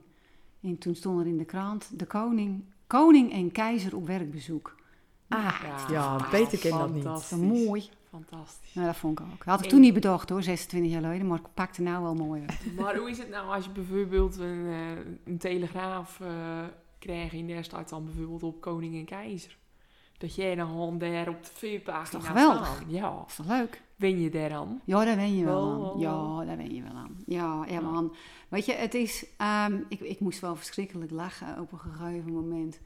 En 0.61 0.77
toen 0.77 0.95
stond 0.95 1.19
er 1.19 1.27
in 1.27 1.37
de 1.37 1.45
krant, 1.45 1.99
de 1.99 2.05
koning, 2.05 2.63
koning 2.87 3.31
en 3.31 3.51
keizer 3.51 3.95
op 3.95 4.07
werkbezoek. 4.07 4.75
Ah, 5.35 5.61
ja, 5.63 5.85
ja, 5.89 6.27
beter 6.31 6.57
ken 6.59 6.77
dat 6.77 6.93
niet. 6.93 7.03
dat 7.03 7.31
mooi. 7.31 7.89
Fantastisch. 8.09 8.73
Nou, 8.73 8.87
dat 8.87 8.95
vond 8.95 9.19
ik 9.19 9.25
ook. 9.33 9.43
Had 9.43 9.59
ik 9.59 9.65
En- 9.65 9.71
toen 9.71 9.79
niet 9.81 9.93
bedacht 9.93 10.29
hoor, 10.29 10.43
26 10.43 10.91
jaar 10.91 11.01
geleden, 11.01 11.27
maar 11.27 11.37
ik 11.39 11.45
pakte 11.53 11.81
nou 11.81 12.03
wel 12.03 12.13
mooi 12.15 12.41
uit. 12.47 12.75
Maar 12.79 12.95
hoe 12.97 13.09
is 13.09 13.17
het 13.17 13.29
nou 13.29 13.55
als 13.55 13.65
je 13.65 13.71
bijvoorbeeld 13.71 14.37
een, 14.37 14.65
eh, 14.67 15.05
een 15.25 15.37
telegraaf 15.37 16.19
eh 16.19 16.27
krijgt 16.99 17.33
in 17.33 17.47
der 17.47 17.63
staat 17.63 17.89
dan 17.89 18.05
bijvoorbeeld 18.05 18.43
op 18.43 18.61
koning 18.61 18.95
en 18.95 19.05
keizer? 19.05 19.57
Dat 20.17 20.35
jij 20.35 20.55
dan 20.55 20.67
gewoon 20.67 20.97
daar 20.97 21.27
op 21.29 21.43
de 21.43 21.49
veerpagina 21.53 22.03
Is 22.03 22.09
toch 22.09 22.25
geweldig? 22.27 22.65
staat. 22.67 22.83
Ja. 22.87 23.23
Is 23.27 23.35
toch 23.35 23.45
leuk? 23.47 23.81
Wen 23.95 24.19
je 24.21 24.29
daar 24.29 24.49
dan? 24.49 24.81
Ja, 24.85 25.05
daar 25.05 25.15
ben 25.15 25.35
je 25.37 25.45
wel 25.45 25.55
Wel, 25.55 25.71
aan. 25.71 25.79
wel, 25.79 25.99
wel. 25.99 26.39
Ja, 26.41 26.45
daar 26.45 26.57
ben 26.57 26.75
je 26.75 26.81
wel 26.81 26.93
aan. 26.95 27.17
Ja, 27.25 27.63
ja 27.67 27.73
Ja. 27.73 27.79
man. 27.81 28.15
Weet 28.49 28.65
je, 28.65 28.73
het 28.73 28.93
is... 28.93 29.25
ehm, 29.37 29.79
ik, 29.89 29.99
ik 29.99 30.19
moest 30.19 30.39
wel 30.39 30.55
verschrikkelijk 30.55 31.11
lachen 31.11 31.59
op 31.59 31.71
een 31.71 31.79
gegeven 31.79 32.31
moment. 32.33 32.79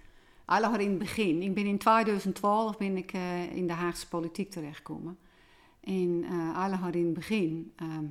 Al 0.48 0.80
in 0.80 0.90
het 0.90 0.98
begin. 0.98 1.42
Ik 1.42 1.54
ben 1.54 1.66
in 1.66 1.78
2012 1.78 2.78
ben 2.78 2.98
ik 2.98 3.14
eh, 3.14 3.56
in 3.56 3.68
de 3.68 3.74
Haagse 3.74 4.08
politiek 4.08 4.52
terechtgekomen. 4.52 5.18
En 5.80 6.24
eh 6.30 6.58
alle 6.58 6.92
in 6.92 7.06
het 7.06 7.14
begin 7.14 7.74
ehm, 7.76 8.06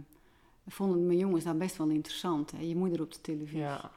vonden 0.66 1.06
mijn 1.06 1.18
jongens 1.18 1.44
dat 1.44 1.58
best 1.58 1.76
wel 1.76 1.88
interessant. 1.88 2.50
Hè? 2.50 2.58
Je 2.60 2.76
moeder 2.76 3.00
op 3.00 3.12
de 3.12 3.20
televisie. 3.20 3.58
Ja. 3.58 3.90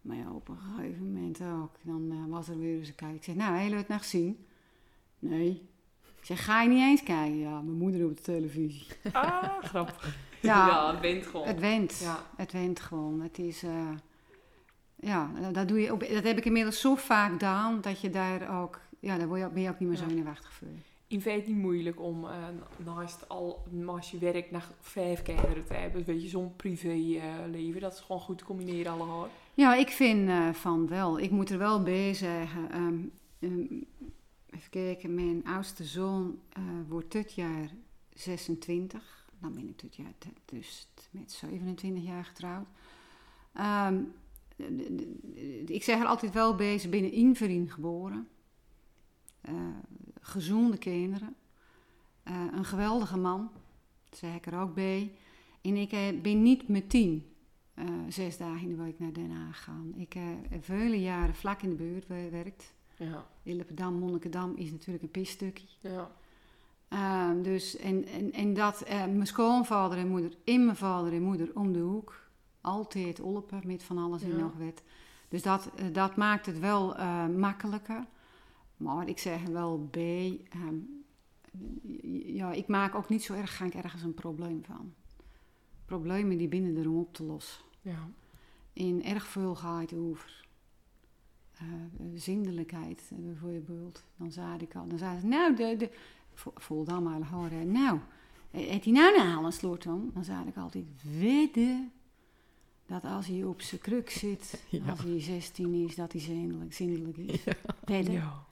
Maar 0.00 0.16
ja, 0.16 0.30
op 0.32 0.48
een 0.48 0.56
gegeven 0.56 1.12
moment 1.12 1.40
ook. 1.40 1.70
Dan 1.82 2.08
eh, 2.10 2.32
was 2.32 2.48
er 2.48 2.58
weer 2.58 2.78
eens 2.78 2.88
een 2.88 2.94
kijk. 2.94 3.14
Ik 3.14 3.24
zeg, 3.24 3.34
nou, 3.34 3.56
heb 3.56 3.70
je 3.70 3.76
het 3.76 3.88
nog 3.88 3.98
gezien? 3.98 4.46
Nee. 5.18 5.68
Ik 6.18 6.24
zeg, 6.24 6.44
ga 6.44 6.62
je 6.62 6.68
niet 6.68 6.78
eens 6.82 7.02
kijken? 7.02 7.38
Ja, 7.38 7.60
mijn 7.60 7.78
moeder 7.78 8.04
op 8.06 8.16
de 8.16 8.22
televisie. 8.22 8.86
Ah, 9.12 9.62
grappig. 9.62 10.16
Ja, 10.40 10.90
het 10.92 11.00
wint 11.00 11.26
gewoon. 11.26 11.46
Het 11.46 11.60
went. 11.60 11.98
Ja. 11.98 12.26
Het 12.36 12.52
went 12.52 12.80
gewoon. 12.80 13.20
Het 13.20 13.38
is... 13.38 13.62
eh, 13.62 13.88
ja, 15.04 15.30
dat, 15.52 15.68
doe 15.68 15.80
je 15.80 15.92
ook, 15.92 16.08
dat 16.12 16.24
heb 16.24 16.38
ik 16.38 16.44
inmiddels 16.44 16.80
zo 16.80 16.94
vaak 16.94 17.32
gedaan, 17.32 17.80
dat 17.80 18.00
je 18.00 18.10
daar 18.10 18.60
ook... 18.62 18.80
Ja, 19.00 19.18
daar 19.18 19.28
ben 19.28 19.60
je 19.62 19.68
ook 19.70 19.78
niet 19.78 19.88
meer 19.88 19.96
zo 19.98 20.02
Ja. 20.04 20.08
zenuwachtig 20.08 20.52
voor. 20.52 20.68
Vind 21.08 21.24
het 21.24 21.46
niet 21.46 21.56
moeilijk 21.56 22.00
om 22.00 22.24
eh, 22.24 22.36
naast, 22.84 23.28
al, 23.28 23.62
naast 23.70 24.10
je 24.10 24.18
werk 24.18 24.50
nog 24.50 24.72
vijf 24.80 25.22
kinderen 25.22 25.66
te 25.66 25.74
hebben. 25.74 26.04
Weet 26.04 26.22
je, 26.22 26.28
zo'n 26.28 26.56
privéleven. 26.56 27.80
dat 27.80 27.92
is 27.92 28.00
gewoon 28.00 28.20
goed 28.20 28.38
te 28.38 28.44
combineren 28.44 28.92
allemaal. 28.92 29.28
Ja, 29.54 29.74
ik 29.74 29.88
vind 29.88 30.28
eh, 30.28 30.52
van 30.52 30.88
wel. 30.88 31.18
Ik 31.18 31.30
moet 31.30 31.50
er 31.50 31.58
wel 31.58 31.82
bij 31.82 32.14
zeggen. 32.14 32.70
ehm, 32.70 32.98
ehm, 33.38 33.60
even 34.50 34.70
kijken, 34.70 35.14
mijn 35.14 35.44
oudste 35.46 35.84
zoon 35.84 36.38
eh, 36.52 36.62
wordt 36.88 37.12
dit 37.12 37.34
jaar 37.34 37.68
26. 38.14 39.26
Dan 39.38 39.52
ben 39.54 39.68
ik 39.68 39.80
dit 39.80 39.96
jaar 39.96 40.12
dus 40.44 40.88
met 41.10 41.32
27 41.32 42.04
jaar 42.04 42.24
getrouwd. 42.24 42.66
Ehm, 43.52 43.96
ik 45.66 45.82
zeg 45.82 46.00
er 46.00 46.06
altijd 46.06 46.32
wel 46.32 46.54
bij, 46.54 46.78
ze 46.78 46.88
binnen 46.88 47.12
Inverin 47.12 47.70
geboren. 47.70 48.28
Eh, 49.40 49.54
gezonde 50.20 50.78
kinderen. 50.78 51.36
Eh, 52.22 52.42
een 52.52 52.64
geweldige 52.64 53.16
man, 53.16 53.50
dat 54.08 54.18
zeg 54.18 54.34
ik 54.34 54.46
er 54.46 54.58
ook 54.58 54.74
bij. 54.74 55.12
En 55.60 55.76
ik 55.76 55.92
eh, 55.92 56.20
ben 56.22 56.42
niet 56.42 56.68
meteen 56.68 57.26
eh, 57.74 57.84
zes 58.08 58.36
dagen 58.36 58.68
in 58.68 58.76
de 58.76 58.82
week 58.82 58.98
naar 58.98 59.12
Den 59.12 59.30
Haag 59.30 59.62
gaan. 59.62 59.92
Ik 59.96 60.12
heb 60.12 60.64
vele 60.64 61.00
jaren 61.00 61.34
vlak 61.34 61.62
in 61.62 61.68
de 61.68 61.74
buurt 61.74 62.04
gewerkt. 62.04 62.74
Ja, 62.96 63.26
Illependam, 63.42 63.94
Monnikendam 63.94 64.56
is 64.56 64.70
natuurlijk 64.70 65.04
een 65.04 65.10
pisstukje. 65.10 65.66
ja. 65.80 66.10
Ehm, 66.88 67.42
dus, 67.42 67.76
en, 67.76 68.04
en, 68.04 68.32
en 68.32 68.54
dat 68.54 68.84
mijn 68.88 69.26
schoonvader 69.26 69.98
en 69.98 70.08
moeder, 70.08 70.36
in 70.44 70.64
mijn 70.64 70.76
vader 70.76 71.12
en 71.12 71.22
moeder 71.22 71.50
om 71.54 71.72
de 71.72 71.78
hoek, 71.78 72.23
altijd 72.64 73.20
olpen 73.20 73.60
met 73.66 73.82
van 73.82 73.98
alles 73.98 74.22
en 74.22 74.30
Ja. 74.30 74.36
nog 74.36 74.52
wat. 74.58 74.82
Dus 75.28 75.42
dat, 75.42 75.70
eh, 75.74 75.84
dat 75.92 76.16
maakt 76.16 76.46
het 76.46 76.58
wel 76.58 76.96
eh, 76.96 77.26
makkelijker. 77.28 78.06
Maar 78.76 79.08
ik 79.08 79.18
zeg 79.18 79.42
wel 79.42 79.88
bij, 79.90 80.40
ehm, 80.50 80.74
ja, 82.34 82.52
ik 82.52 82.66
maak 82.66 82.94
ook 82.94 83.08
niet 83.08 83.22
zo 83.22 83.34
erg, 83.34 83.56
ga 83.56 83.64
ik 83.64 83.74
ergens 83.74 84.02
een 84.02 84.14
probleem 84.14 84.64
van. 84.64 84.92
Problemen 85.84 86.38
die 86.38 86.48
binnen 86.48 86.76
erom 86.76 86.96
op 86.98 87.14
te 87.14 87.24
lossen. 87.24 87.64
ja. 87.80 88.08
In 88.72 89.04
erg 89.04 89.26
veel 89.26 89.54
gaat 89.54 89.92
over 89.92 90.42
eh, 91.52 91.64
zindelijkheid 92.14 93.10
bijvoorbeeld. 93.16 94.04
Dan 94.16 94.32
zei 94.32 94.56
ik 94.58 94.74
al, 94.74 94.88
dan 94.88 94.98
zei 94.98 95.20
ze, 95.20 95.26
nou, 95.26 95.56
de, 95.56 95.74
de, 95.78 95.90
vo- 96.34 96.52
voel 96.54 96.84
dan 96.84 97.02
maar 97.02 97.26
horen, 97.28 97.72
nou, 97.72 97.98
eh, 98.50 98.66
heeft 98.66 98.84
hij 98.84 98.92
nou 98.92 99.14
een 99.20 99.26
halen 99.26 99.52
sloot 99.52 99.82
dan? 99.82 100.10
Dan 100.14 100.24
zei 100.24 100.46
ik 100.48 100.56
altijd, 100.56 100.84
wedden 101.20 101.92
dat 102.86 103.04
als 103.04 103.26
hij 103.26 103.44
op 103.44 103.60
zijn 103.60 103.80
kruk 103.80 104.10
zit, 104.10 104.60
Ja. 104.68 104.90
als 104.90 105.02
hij 105.02 105.20
16 105.20 105.74
is, 105.88 105.94
dat 105.94 106.12
hij 106.12 106.20
zindelijk, 106.20 106.74
zindelijk 106.74 107.16
is. 107.16 107.44
Wedden. 107.84 108.12
Ja. 108.12 108.44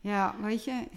Ja. 0.00 0.34
weet 0.42 0.64
je, 0.64 0.88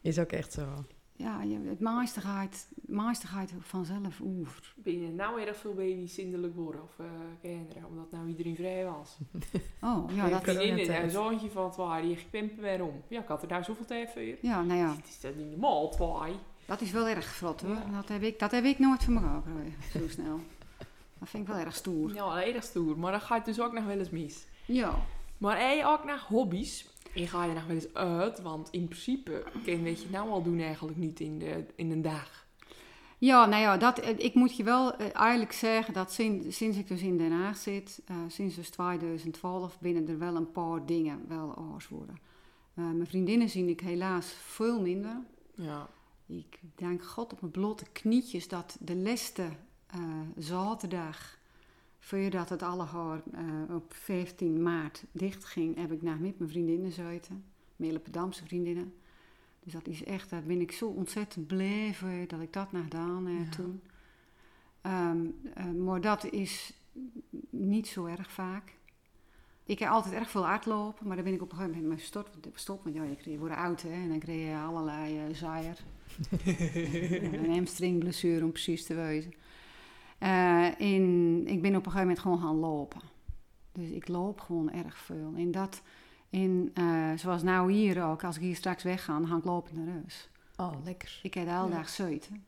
Is 0.00 0.18
ook 0.18 0.32
echt 0.32 0.52
zo. 0.52 0.84
ja, 1.16 1.42
je- 1.42 1.68
het 1.68 3.24
gaat 3.24 3.54
vanzelf 3.60 4.20
over. 4.20 4.74
Ben 4.76 5.00
je 5.02 5.08
nou 5.12 5.40
erg 5.40 5.56
veel 5.56 5.74
baby's 5.74 6.14
zindelijk 6.14 6.54
worden 6.54 6.82
of 6.82 6.98
eh, 6.98 7.06
kinderen, 7.40 7.84
omdat 7.88 8.10
nou 8.10 8.28
iedereen 8.28 8.54
vrij 8.56 8.84
was? 8.84 9.16
Oh, 9.80 10.10
ja, 10.14 10.24
Ja, 10.24 10.28
dat, 10.30 10.44
coronatijd. 10.44 11.02
een 11.02 11.10
zoontje 11.10 11.50
van 11.50 11.70
twee, 11.72 12.02
die 12.02 12.16
gekrimpen 12.16 12.62
weer 12.62 12.82
om. 12.82 13.02
Ja, 13.08 13.20
ik 13.20 13.28
had 13.28 13.42
er 13.42 13.48
nou 13.48 13.62
zoveel 13.64 13.84
tijd 13.84 14.10
voor. 14.10 14.22
ja, 14.42 14.62
nou 14.62 14.78
ja. 14.78 14.94
Het 14.96 15.08
is 15.08 15.20
dat 15.20 15.36
niet 15.36 15.50
normaal. 15.50 15.94
Dat 16.66 16.80
is 16.80 16.90
wel 16.90 17.06
erg 17.08 17.26
grot 17.26 17.60
hoor. 17.60 17.74
Ja. 17.74 17.90
Dat, 17.92 18.08
heb 18.08 18.22
ik, 18.22 18.38
dat 18.38 18.50
heb 18.50 18.64
ik 18.64 18.78
nooit 18.78 19.04
voor 19.04 19.14
elkaar 19.14 19.42
gekregen, 19.42 20.00
zo 20.00 20.08
snel. 20.08 20.40
Dat 21.18 21.28
vind 21.28 21.48
ik 21.48 21.54
wel 21.54 21.64
erg 21.64 21.74
stoer. 21.74 22.14
Ja, 22.14 22.44
erg 22.44 22.64
stoer, 22.64 22.98
maar 22.98 23.10
dan 23.10 23.20
gaat 23.20 23.44
dus 23.44 23.60
ook 23.60 23.72
nog 23.72 23.84
wel 23.84 23.98
eens 23.98 24.10
mis. 24.10 24.46
Ja. 24.64 25.04
Maar 25.38 25.74
je 25.74 25.86
ook 25.86 26.04
naar 26.04 26.24
hobby's? 26.28 26.86
En 27.14 27.28
ga 27.28 27.44
je 27.44 27.52
nog 27.52 27.66
wel 27.66 27.74
eens 27.74 27.94
uit? 27.94 28.40
Want 28.42 28.68
in 28.70 28.88
principe 28.88 29.44
kun 29.64 29.84
je 29.84 29.90
je 29.90 30.06
nou 30.10 30.30
al 30.30 30.42
doen 30.42 30.60
eigenlijk 30.60 30.96
niet 30.96 31.20
in, 31.20 31.38
de, 31.38 31.64
in 31.74 31.90
een 31.90 32.02
dag. 32.02 32.46
Ja, 33.18 33.46
nou 33.46 33.62
ja, 33.62 33.76
dat, 33.76 33.98
eh, 33.98 34.18
ik 34.18 34.34
moet 34.34 34.56
je 34.56 34.62
wel 34.62 34.96
eh, 34.96 35.06
eigenlijk 35.12 35.52
zeggen 35.52 35.94
dat 35.94 36.12
sinds, 36.12 36.56
sinds 36.56 36.76
ik 36.78 36.88
dus 36.88 37.02
in 37.02 37.18
Den 37.18 37.32
Haag 37.32 37.56
zit, 37.56 38.02
eh, 38.06 38.16
sinds 38.28 38.54
dus 38.54 38.70
2012, 38.70 39.78
binnen 39.80 40.08
er 40.08 40.18
wel 40.18 40.36
een 40.36 40.52
paar 40.52 40.86
dingen 40.86 41.24
wel 41.28 41.54
anders 41.54 41.88
worden. 41.88 42.18
Mijn 42.74 43.06
vriendinnen 43.06 43.48
zien 43.48 43.68
ik 43.68 43.80
helaas 43.80 44.26
veel 44.26 44.80
minder. 44.80 45.20
Ja, 45.54 45.88
Ik 46.26 46.60
dank 46.74 47.04
God 47.04 47.32
op 47.32 47.40
mijn 47.40 47.52
blote 47.52 47.84
knietjes 47.92 48.48
dat 48.48 48.76
de 48.80 48.96
laatste 48.96 49.42
eh, 49.42 49.48
zaterdag, 50.36 51.38
voordat 51.98 52.48
het 52.48 52.62
allegaar 52.62 53.22
eh 53.32 53.74
op 53.74 53.94
15 53.94 54.62
maart 54.62 55.04
dicht 55.12 55.44
ging, 55.44 55.76
heb 55.76 55.92
ik 55.92 56.02
naar 56.02 56.18
met 56.20 56.38
mijn 56.38 56.50
vriendinnen 56.50 56.92
gezeten. 56.92 57.44
Mijn 57.76 57.90
Illependamse 57.90 58.44
vriendinnen. 58.44 58.94
Dus 59.62 59.72
dat 59.72 59.88
is 59.88 60.04
echt, 60.04 60.30
daar 60.30 60.42
ben 60.42 60.60
ik 60.60 60.72
zo 60.72 60.88
ontzettend 60.88 61.46
blij 61.46 61.94
voor 61.94 62.24
dat 62.26 62.40
ik 62.40 62.52
dat 62.52 62.72
nog 62.72 62.82
gedaan 62.82 63.26
heb 63.26 63.44
Ja. 63.44 63.50
toen. 63.50 63.80
Ehm, 64.80 65.26
eh, 65.54 65.70
maar 65.70 66.00
dat 66.00 66.30
is 66.32 66.72
niet 67.50 67.86
zo 67.86 68.04
erg 68.06 68.30
vaak. 68.30 68.76
Ik 69.64 69.78
heb 69.78 69.88
altijd 69.88 70.14
erg 70.14 70.30
veel 70.30 70.46
hardlopen, 70.46 71.06
maar 71.06 71.16
daar 71.16 71.24
ben 71.24 71.34
ik 71.34 71.42
op 71.42 71.50
een 71.50 71.56
gegeven 71.56 71.76
moment 71.76 71.92
mee 71.92 72.00
gestopt. 72.00 72.36
gestopt 72.52 72.84
want 72.84 72.96
ja, 72.96 73.02
je, 73.24 73.38
wordt 73.38 73.54
oud 73.54 73.82
hè, 73.82 73.92
en 73.92 74.08
dan 74.08 74.18
kreeg 74.18 74.48
je 74.48 74.56
allerlei 74.56 75.18
eh 75.18 75.34
zaaier. 75.34 75.78
een 77.32 77.50
hamstringblessure 77.54 78.44
om 78.44 78.52
precies 78.52 78.84
te 78.84 78.94
wezen. 78.94 79.32
Eh, 80.18 80.80
en 80.80 81.46
ik 81.46 81.62
ben 81.62 81.76
op 81.76 81.86
een 81.86 81.92
gegeven 81.92 82.00
moment 82.00 82.18
gewoon 82.18 82.38
gaan 82.38 82.56
lopen. 82.56 83.00
Dus 83.72 83.90
ik 83.90 84.08
loop 84.08 84.40
gewoon 84.40 84.70
erg 84.70 84.98
veel. 84.98 85.32
En 85.36 85.50
dat, 85.50 85.82
in, 86.30 86.70
eh, 86.74 87.12
zoals 87.16 87.42
nou 87.42 87.72
hier 87.72 88.04
ook, 88.04 88.24
als 88.24 88.36
ik 88.36 88.42
hier 88.42 88.56
straks 88.56 88.82
wegga, 88.82 89.18
dan 89.18 89.28
ga 89.28 89.36
ik 89.36 89.44
lopen 89.44 89.74
naar 89.84 89.94
huis. 89.94 90.28
Oh, 90.56 90.72
lekker. 90.84 91.20
Ik 91.22 91.34
heb 91.34 91.44
de 91.44 91.50
hele 91.50 91.68
Ja. 91.68 91.76
dag 91.76 91.88
zitten. 91.88 92.44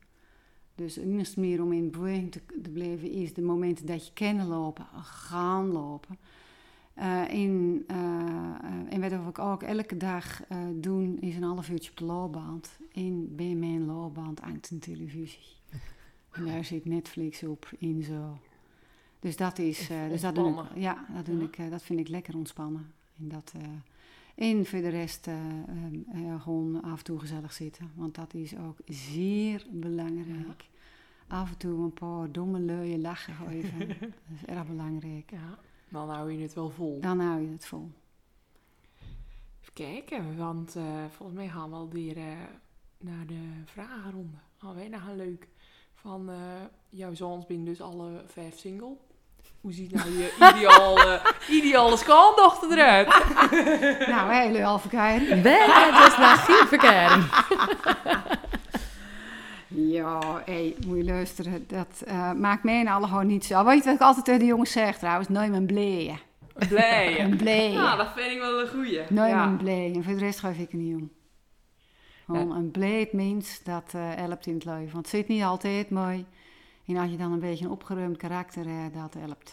Dus 0.74 0.94
het 0.94 1.04
enige 1.04 1.40
meer 1.40 1.62
om 1.62 1.72
in 1.72 1.90
beweging 1.90 2.32
te, 2.32 2.40
te 2.62 2.70
blijven 2.70 3.10
is 3.10 3.34
de 3.34 3.42
momenten 3.42 3.86
dat 3.86 4.06
je 4.06 4.12
kan 4.12 4.46
lopen, 4.46 4.86
gaan 5.02 5.66
lopen. 5.66 6.18
En, 6.94 7.84
eh, 7.86 7.96
eh, 7.96 8.92
en 8.92 9.00
wat 9.00 9.10
we 9.10 9.42
ook 9.42 9.62
elke 9.62 9.96
dag 9.96 10.42
eh, 10.46 10.58
doen, 10.74 11.20
is 11.20 11.36
een 11.36 11.42
half 11.42 11.68
uurtje 11.68 11.90
op 11.90 11.96
de 11.96 12.04
loopbaan. 12.04 12.60
En 12.92 13.36
bij 13.36 13.54
mijn 13.54 13.86
loopbaan 13.86 14.34
hangt 14.42 14.70
een 14.70 14.78
televisie. 14.78 15.58
En 16.30 16.44
daar 16.44 16.64
zit 16.64 16.84
Netflix 16.84 17.42
op 17.42 17.70
in 17.78 18.02
zo. 18.02 18.38
Dus 19.20 19.36
dat 19.36 19.58
is, 19.58 19.90
eh, 19.90 20.08
dus 20.08 20.20
dat 20.20 20.34
doe 20.34 20.48
ik, 20.48 20.56
Ontspannen. 20.56 20.82
ja, 20.82 21.06
dat, 21.14 21.26
doe 21.26 21.42
ik, 21.42 21.58
eh, 21.58 21.70
dat 21.70 21.82
vind 21.82 22.00
ik 22.00 22.08
lekker 22.08 22.36
ontspannen. 22.36 22.92
En 23.18 23.28
dat, 23.28 23.52
en 24.40 24.66
voor 24.66 24.80
de 24.80 24.88
rest 24.88 25.26
eh, 25.26 25.34
ehm, 25.34 25.94
eh, 26.12 26.42
gewoon 26.42 26.82
af 26.82 26.98
en 26.98 27.04
toe 27.04 27.18
gezellig 27.18 27.52
zitten. 27.52 27.90
Want 27.94 28.14
dat 28.14 28.34
is 28.34 28.56
ook 28.56 28.78
zeer 28.86 29.66
belangrijk. 29.70 30.68
Af 31.26 31.50
en 31.50 31.56
toe 31.56 31.82
een 31.84 31.92
paar 31.92 32.32
domme 32.32 32.58
leuye 32.58 32.98
lachen 32.98 33.34
geven. 33.34 33.88
dat 33.88 34.08
is 34.34 34.44
erg 34.44 34.66
belangrijk. 34.66 35.30
ja. 35.30 35.58
Dan 35.88 36.10
hou 36.10 36.32
je 36.32 36.42
het 36.42 36.54
wel 36.54 36.70
vol. 36.70 37.00
Dan 37.00 37.20
hou 37.20 37.40
je 37.40 37.48
het 37.48 37.66
vol. 37.66 37.90
Even 39.60 39.72
kijken, 39.72 40.36
want 40.36 40.76
volgens 41.10 41.38
mij 41.38 41.48
gaan 41.48 41.70
we 41.70 41.76
alweer 41.76 42.16
naar 42.98 43.26
de 43.26 43.48
vragenronde. 43.64 44.36
Oh, 44.62 44.74
weer 44.74 44.90
nog 44.90 45.06
een 45.08 45.16
leuk. 45.16 45.48
Van 46.00 46.28
eh, 46.28 46.36
jouw 46.88 47.14
zoons 47.14 47.46
zijn 47.46 47.64
dus 47.64 47.80
alle 47.80 48.22
vijf 48.26 48.58
single. 48.58 48.96
Hoe 49.60 49.72
ziet 49.72 49.92
nou 49.92 50.10
je 50.10 50.34
ideale, 50.54 51.20
ideale 51.48 51.96
schoondochter 51.96 52.72
eruit? 52.72 53.06
nou, 54.12 54.32
hele 54.32 54.62
halve 54.62 54.88
keer. 54.88 55.40
Ben 55.42 55.66
dus 56.02 56.16
naar 56.16 56.36
geen 56.36 56.66
verkeering. 56.66 57.24
Ja, 59.68 60.42
hé, 60.44 60.74
moet 60.86 60.96
je 60.96 61.04
luisteren. 61.04 61.64
Dat 61.68 62.02
eh, 62.06 62.32
maakt 62.32 62.64
mij 62.64 62.80
en 62.80 62.86
alle 62.86 63.06
gewoon 63.06 63.26
niet 63.26 63.44
zo. 63.44 63.64
Weet 63.64 63.78
je 63.78 63.84
wat 63.84 63.94
ik 63.94 64.00
altijd 64.00 64.24
tegen 64.24 64.40
de 64.40 64.46
jongens 64.46 64.72
zeg 64.72 64.98
trouwens? 64.98 65.28
Nooit 65.28 65.50
mijn 65.50 65.66
bleeën. 65.66 66.18
Blij. 66.68 67.20
Een 67.20 67.36
bleeën. 67.36 67.72
Ja, 67.72 67.96
dat 67.96 68.08
vind 68.16 68.32
ik 68.32 68.38
wel 68.38 68.60
een 68.60 68.68
goeie. 68.68 69.00
Nooit 69.08 69.30
ja. 69.30 69.44
mijn 69.44 69.56
bleeën. 69.56 69.94
En 69.94 70.04
voor 70.04 70.12
de 70.12 70.18
rest 70.18 70.38
geef 70.38 70.58
ik 70.58 70.72
er 70.72 70.78
niet 70.78 70.94
om. 70.94 71.10
Gewoon 72.30 72.56
een 72.56 72.70
bleed 72.70 73.12
mens, 73.12 73.62
dat 73.62 73.94
eh, 73.94 74.14
helpt 74.14 74.46
in 74.46 74.54
het 74.54 74.64
leven. 74.64 74.92
Want 74.92 74.96
het 75.06 75.08
zit 75.08 75.28
niet 75.28 75.42
altijd 75.42 75.90
mooi. 75.90 76.26
En 76.86 76.96
als 76.96 77.10
je 77.10 77.16
dan 77.16 77.32
een 77.32 77.38
beetje 77.40 77.64
een 77.64 77.70
opgeruimd 77.70 78.16
karakter 78.16 78.66
hebt, 78.68 78.94
dat 78.94 79.14
helpt. 79.14 79.52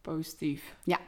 Positief. 0.00 0.76
Nou, 0.84 1.00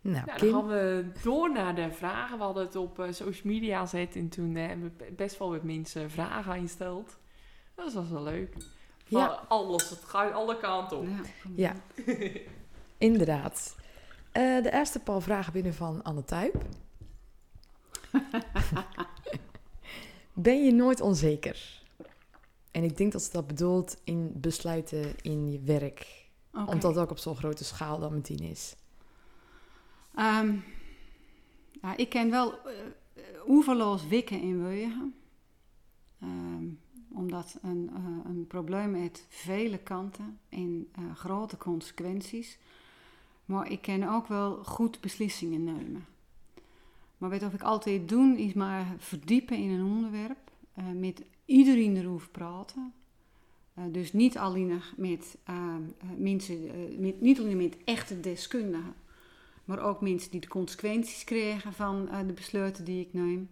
Nou, 0.00 0.24
dan 0.26 0.36
Kim. 0.36 0.52
gaan 0.52 0.66
we 0.66 1.06
door 1.22 1.52
naar 1.52 1.74
de 1.74 1.90
vragen. 1.92 2.38
We 2.38 2.44
hadden 2.44 2.64
het 2.64 2.76
op 2.76 2.98
eh, 2.98 3.12
social 3.12 3.52
media 3.52 3.80
gezet 3.80 4.16
en 4.16 4.28
toen 4.28 4.56
eh, 4.56 4.66
hebben 4.66 4.94
we 4.98 5.12
best 5.12 5.38
wel 5.38 5.50
wat 5.50 5.62
mensen 5.62 6.10
vragen 6.10 6.52
aan 6.52 6.60
je 6.60 6.66
gesteld. 6.66 7.16
Dat 7.74 7.92
was 7.92 8.08
wel 8.08 8.22
leuk. 8.22 8.52
Van 9.04 9.20
Ja. 9.20 9.26
Alles, 9.48 9.90
het 9.90 10.04
gaat 10.04 10.32
alle 10.32 10.56
kanten 10.58 10.98
op. 10.98 11.06
Ja, 11.06 11.22
Ja. 11.54 11.74
Inderdaad. 12.98 13.76
Eh, 14.32 14.62
de 14.62 14.72
eerste 14.72 15.00
paar 15.00 15.22
vragen 15.22 15.52
binnen 15.52 15.74
van 15.74 16.02
Anne 16.02 16.24
Tuyp. 16.24 16.54
ben 20.34 20.64
je 20.64 20.72
nooit 20.72 21.00
onzeker? 21.00 21.82
En 22.70 22.84
ik 22.84 22.96
denk 22.96 23.12
dat 23.12 23.22
ze 23.22 23.32
dat 23.32 23.46
bedoelt 23.46 23.96
in 24.04 24.32
besluiten 24.34 25.14
in 25.22 25.50
je 25.52 25.60
werk. 25.60 26.28
Omdat 26.52 26.94
het 26.94 26.98
ook 26.98 27.10
op 27.10 27.18
zo'n 27.18 27.36
grote 27.36 27.64
schaal 27.64 27.98
dan 27.98 28.14
meteen 28.14 28.38
is. 28.38 28.76
Ehm, 30.14 30.56
ja, 31.82 31.96
ik 31.96 32.08
ken 32.08 32.30
wel 32.30 32.52
eh, 32.52 32.72
oeverloos 33.46 34.06
wikken 34.06 34.40
in 34.40 34.62
Weugen. 34.62 35.14
Ehm, 36.20 36.66
omdat 37.08 37.58
een, 37.62 37.90
eh, 37.94 38.30
een 38.30 38.46
probleem 38.46 38.90
met 38.90 39.26
vele 39.28 39.78
kanten 39.78 40.38
en 40.48 40.88
eh, 40.92 41.14
grote 41.14 41.56
consequenties. 41.56 42.58
Maar 43.44 43.70
ik 43.70 43.82
ken 43.82 44.08
ook 44.08 44.26
wel 44.26 44.64
goed 44.64 45.00
beslissingen 45.00 45.64
nemen. 45.64 46.06
Maar 47.24 47.40
wat 47.40 47.52
ik 47.52 47.62
altijd 47.62 48.08
doe, 48.08 48.38
is 48.38 48.52
maar 48.52 48.94
verdiepen 48.98 49.56
in 49.56 49.70
een 49.70 49.84
onderwerp. 49.84 50.38
eh, 50.74 50.84
met 50.90 51.22
iedereen 51.44 51.96
erover 51.96 52.28
praten. 52.28 52.92
Eh, 53.74 53.84
dus 53.92 54.12
niet 54.12 54.38
alleen 54.38 54.80
met 54.96 55.36
eh, 55.44 55.74
mensen, 56.16 56.70
met, 57.00 57.20
niet 57.20 57.40
alleen 57.40 57.56
met 57.56 57.76
echte 57.84 58.20
deskundigen. 58.20 58.94
Maar 59.64 59.78
ook 59.78 60.00
mensen 60.00 60.30
die 60.30 60.40
de 60.40 60.48
consequenties 60.48 61.24
krijgen 61.24 61.72
van 61.72 62.08
de 62.26 62.32
besluiten 62.32 62.84
die 62.84 63.00
ik 63.00 63.12
neem. 63.12 63.48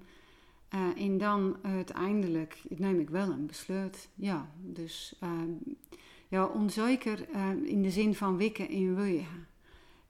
En 0.96 1.18
dan 1.18 1.56
uiteindelijk 1.62 2.62
neem 2.68 3.00
ik 3.00 3.10
wel 3.10 3.30
een 3.30 3.46
besluit. 3.46 4.08
Ja, 4.14 4.50
dus 4.60 5.18
ja, 6.28 6.46
onzeker 6.46 7.28
in 7.64 7.82
de 7.82 7.90
zin 7.90 8.14
van 8.14 8.36
wikken 8.36 8.68
in 8.68 8.94
wegen. 8.94 9.46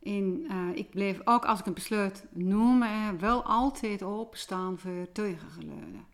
En 0.03 0.45
eh, 0.49 0.69
ik 0.75 0.91
bleef 0.91 1.21
ook 1.25 1.45
als 1.45 1.61
ik 1.61 1.67
een 1.67 1.75
besluit 1.75 2.25
noem, 2.31 2.83
eh, 2.83 3.09
wel 3.19 3.43
altijd 3.43 4.03
openstaan 4.03 4.79
voor 4.79 5.13
tegengeluiden. 5.13 6.05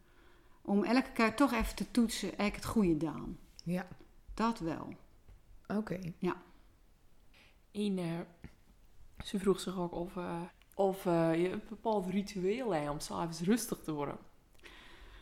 Om 0.63 0.85
elke 0.85 1.13
keer 1.13 1.35
toch 1.35 1.53
even 1.53 1.75
te 1.75 1.91
toetsen, 1.91 2.29
heb 2.29 2.47
ik 2.47 2.55
het 2.55 2.65
goede 2.65 2.89
gedaan. 2.89 3.39
Ja, 3.65 3.87
Dat 4.35 4.59
wel. 4.59 4.89
oké. 5.67 5.99
En 7.73 7.99
eh, 7.99 8.21
ze 9.25 9.39
vroeg 9.39 9.61
zich 9.61 9.79
ook 9.79 9.93
of, 9.93 10.17
eh, 10.17 10.41
of 10.75 11.07
eh, 11.07 11.43
je 11.43 11.51
een 11.51 11.63
bepaald 11.69 12.07
ritueel 12.07 12.75
hebt 12.75 12.91
om 12.91 13.01
s'avonds 13.01 13.41
rustig 13.41 13.79
te 13.79 13.93
worden. 13.93 14.17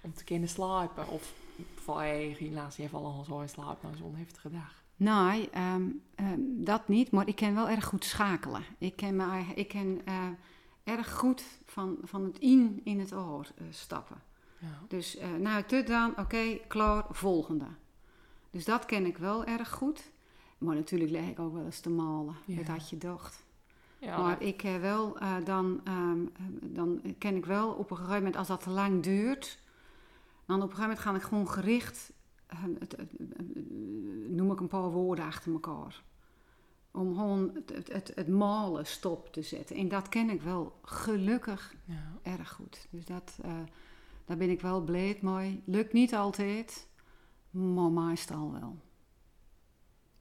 Om 0.02 0.14
te 0.14 0.24
kunnen 0.24 0.48
slapen. 0.48 1.08
Of 1.08 1.32
van 1.74 2.06
je 2.06 2.34
geen 2.34 2.52
laatste 2.52 2.82
even 2.82 2.98
al 2.98 3.24
zo 3.24 3.40
in 3.40 3.48
slaap 3.48 3.82
na 3.82 3.96
zo'n 3.96 4.16
heftige 4.16 4.50
dag. 4.50 4.84
Nee, 4.96 5.50
ehm, 5.50 5.88
ehm, 6.14 6.40
dat 6.40 6.88
niet, 6.88 7.10
maar 7.10 7.28
ik 7.28 7.36
kan 7.36 7.54
wel 7.54 7.68
erg 7.68 7.84
goed 7.84 8.04
schakelen. 8.04 8.62
Ik 8.78 8.96
ken, 8.96 9.16
me, 9.16 9.44
ik 9.54 9.68
ken 9.68 10.00
eh, 10.04 10.28
erg 10.84 11.12
goed 11.12 11.42
van, 11.64 11.98
van 12.02 12.24
het 12.24 12.38
in 12.38 12.80
in 12.84 13.00
het 13.00 13.14
oor 13.14 13.46
eh, 13.56 13.66
stappen. 13.70 14.16
Ja. 14.58 14.82
Dus 14.88 15.16
eh 15.16 15.34
nou, 15.34 15.62
dit 15.66 15.86
dan, 15.86 16.18
oké, 16.18 16.58
klaar, 16.68 17.04
volgende. 17.10 17.66
Dus 18.50 18.64
dat 18.64 18.86
ken 18.86 19.06
ik 19.06 19.18
wel 19.18 19.44
erg 19.44 19.70
goed. 19.70 20.10
Maar 20.58 20.74
natuurlijk 20.74 21.10
leg 21.10 21.28
ik 21.28 21.38
ook 21.38 21.52
wel 21.52 21.64
eens 21.64 21.80
te 21.80 21.90
malen. 21.90 22.34
Ja. 22.44 22.56
Dat 22.56 22.66
had 22.66 22.90
je 22.90 22.98
dacht. 22.98 23.44
Ja, 23.98 24.18
Maar 24.18 24.42
ik 24.42 24.60
wel, 24.80 25.18
dan, 25.44 25.80
ehm, 25.84 26.20
eh, 26.20 26.44
dan 26.62 27.02
ken 27.18 27.36
ik 27.36 27.44
wel 27.44 27.70
op 27.72 27.90
een 27.90 27.96
gegeven 27.96 28.16
moment, 28.16 28.36
als 28.36 28.48
dat 28.48 28.62
te 28.62 28.70
lang 28.70 29.02
duurt, 29.02 29.58
dan 30.46 30.56
op 30.56 30.70
een 30.70 30.76
gegeven 30.76 30.82
moment 30.82 30.98
ga 30.98 31.14
ik 31.14 31.22
gewoon 31.22 31.48
gericht, 31.48 32.12
het, 32.46 32.78
het- 32.96 33.10
het- 33.36 33.70
noem 34.30 34.50
ik 34.52 34.60
een 34.60 34.68
paar 34.68 34.90
woorden 34.90 35.24
achter 35.24 35.52
elkaar. 35.52 36.02
Om 36.90 37.14
gewoon 37.14 37.50
het, 37.54 37.70
het, 37.74 37.92
het, 37.92 38.12
het 38.14 38.28
malen 38.28 38.86
stop 38.86 39.32
te 39.32 39.42
zetten. 39.42 39.76
En 39.76 39.88
dat 39.88 40.08
ken 40.08 40.30
ik 40.30 40.42
wel 40.42 40.78
gelukkig 40.82 41.74
ja. 41.84 42.12
erg 42.22 42.50
goed. 42.50 42.86
Dus 42.90 43.04
dat, 43.04 43.38
eh, 43.42 43.52
daar 44.24 44.36
ben 44.36 44.50
ik 44.50 44.60
wel 44.60 44.80
blij 44.80 45.18
mee. 45.22 45.62
Lukt 45.64 45.92
niet 45.92 46.14
altijd, 46.14 46.86
maar 47.50 47.90
meestal 47.90 48.52
wel. 48.52 48.76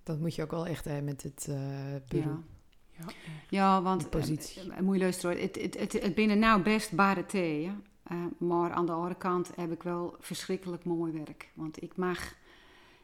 Dat 0.04 0.20
moet 0.20 0.36
je 0.36 0.44
ook 0.44 0.52
wel 0.52 0.68
echt 0.68 0.86
hè, 0.86 1.02
met 1.02 1.24
het 1.24 1.48
eh 1.50 1.96
beroep. 2.08 2.44
Ja. 2.92 3.04
Ja. 3.06 3.06
Ja, 3.50 3.82
want 3.82 4.02
De 4.02 4.08
positie. 4.08 4.62
eh, 4.72 4.78
eh, 4.78 4.84
moet 4.84 4.96
je 4.96 5.02
luisteren, 5.02 5.32
hoor. 5.36 5.42
het, 5.46 5.62
het, 5.62 5.80
het, 5.80 5.94
het 5.94 6.16
binnen 6.16 6.40
nou 6.40 6.62
best 6.62 6.96
bare 6.96 7.26
thee, 7.26 7.72
Eh, 8.06 8.18
maar 8.38 8.72
aan 8.72 8.86
de 8.86 8.92
andere 8.92 9.16
kant 9.16 9.52
heb 9.56 9.72
ik 9.72 9.84
wel 9.84 10.16
verschrikkelijk 10.20 10.84
mooi 10.84 11.12
werk. 11.12 11.52
Want 11.54 11.82
ik 11.84 11.98
mag, 11.98 12.36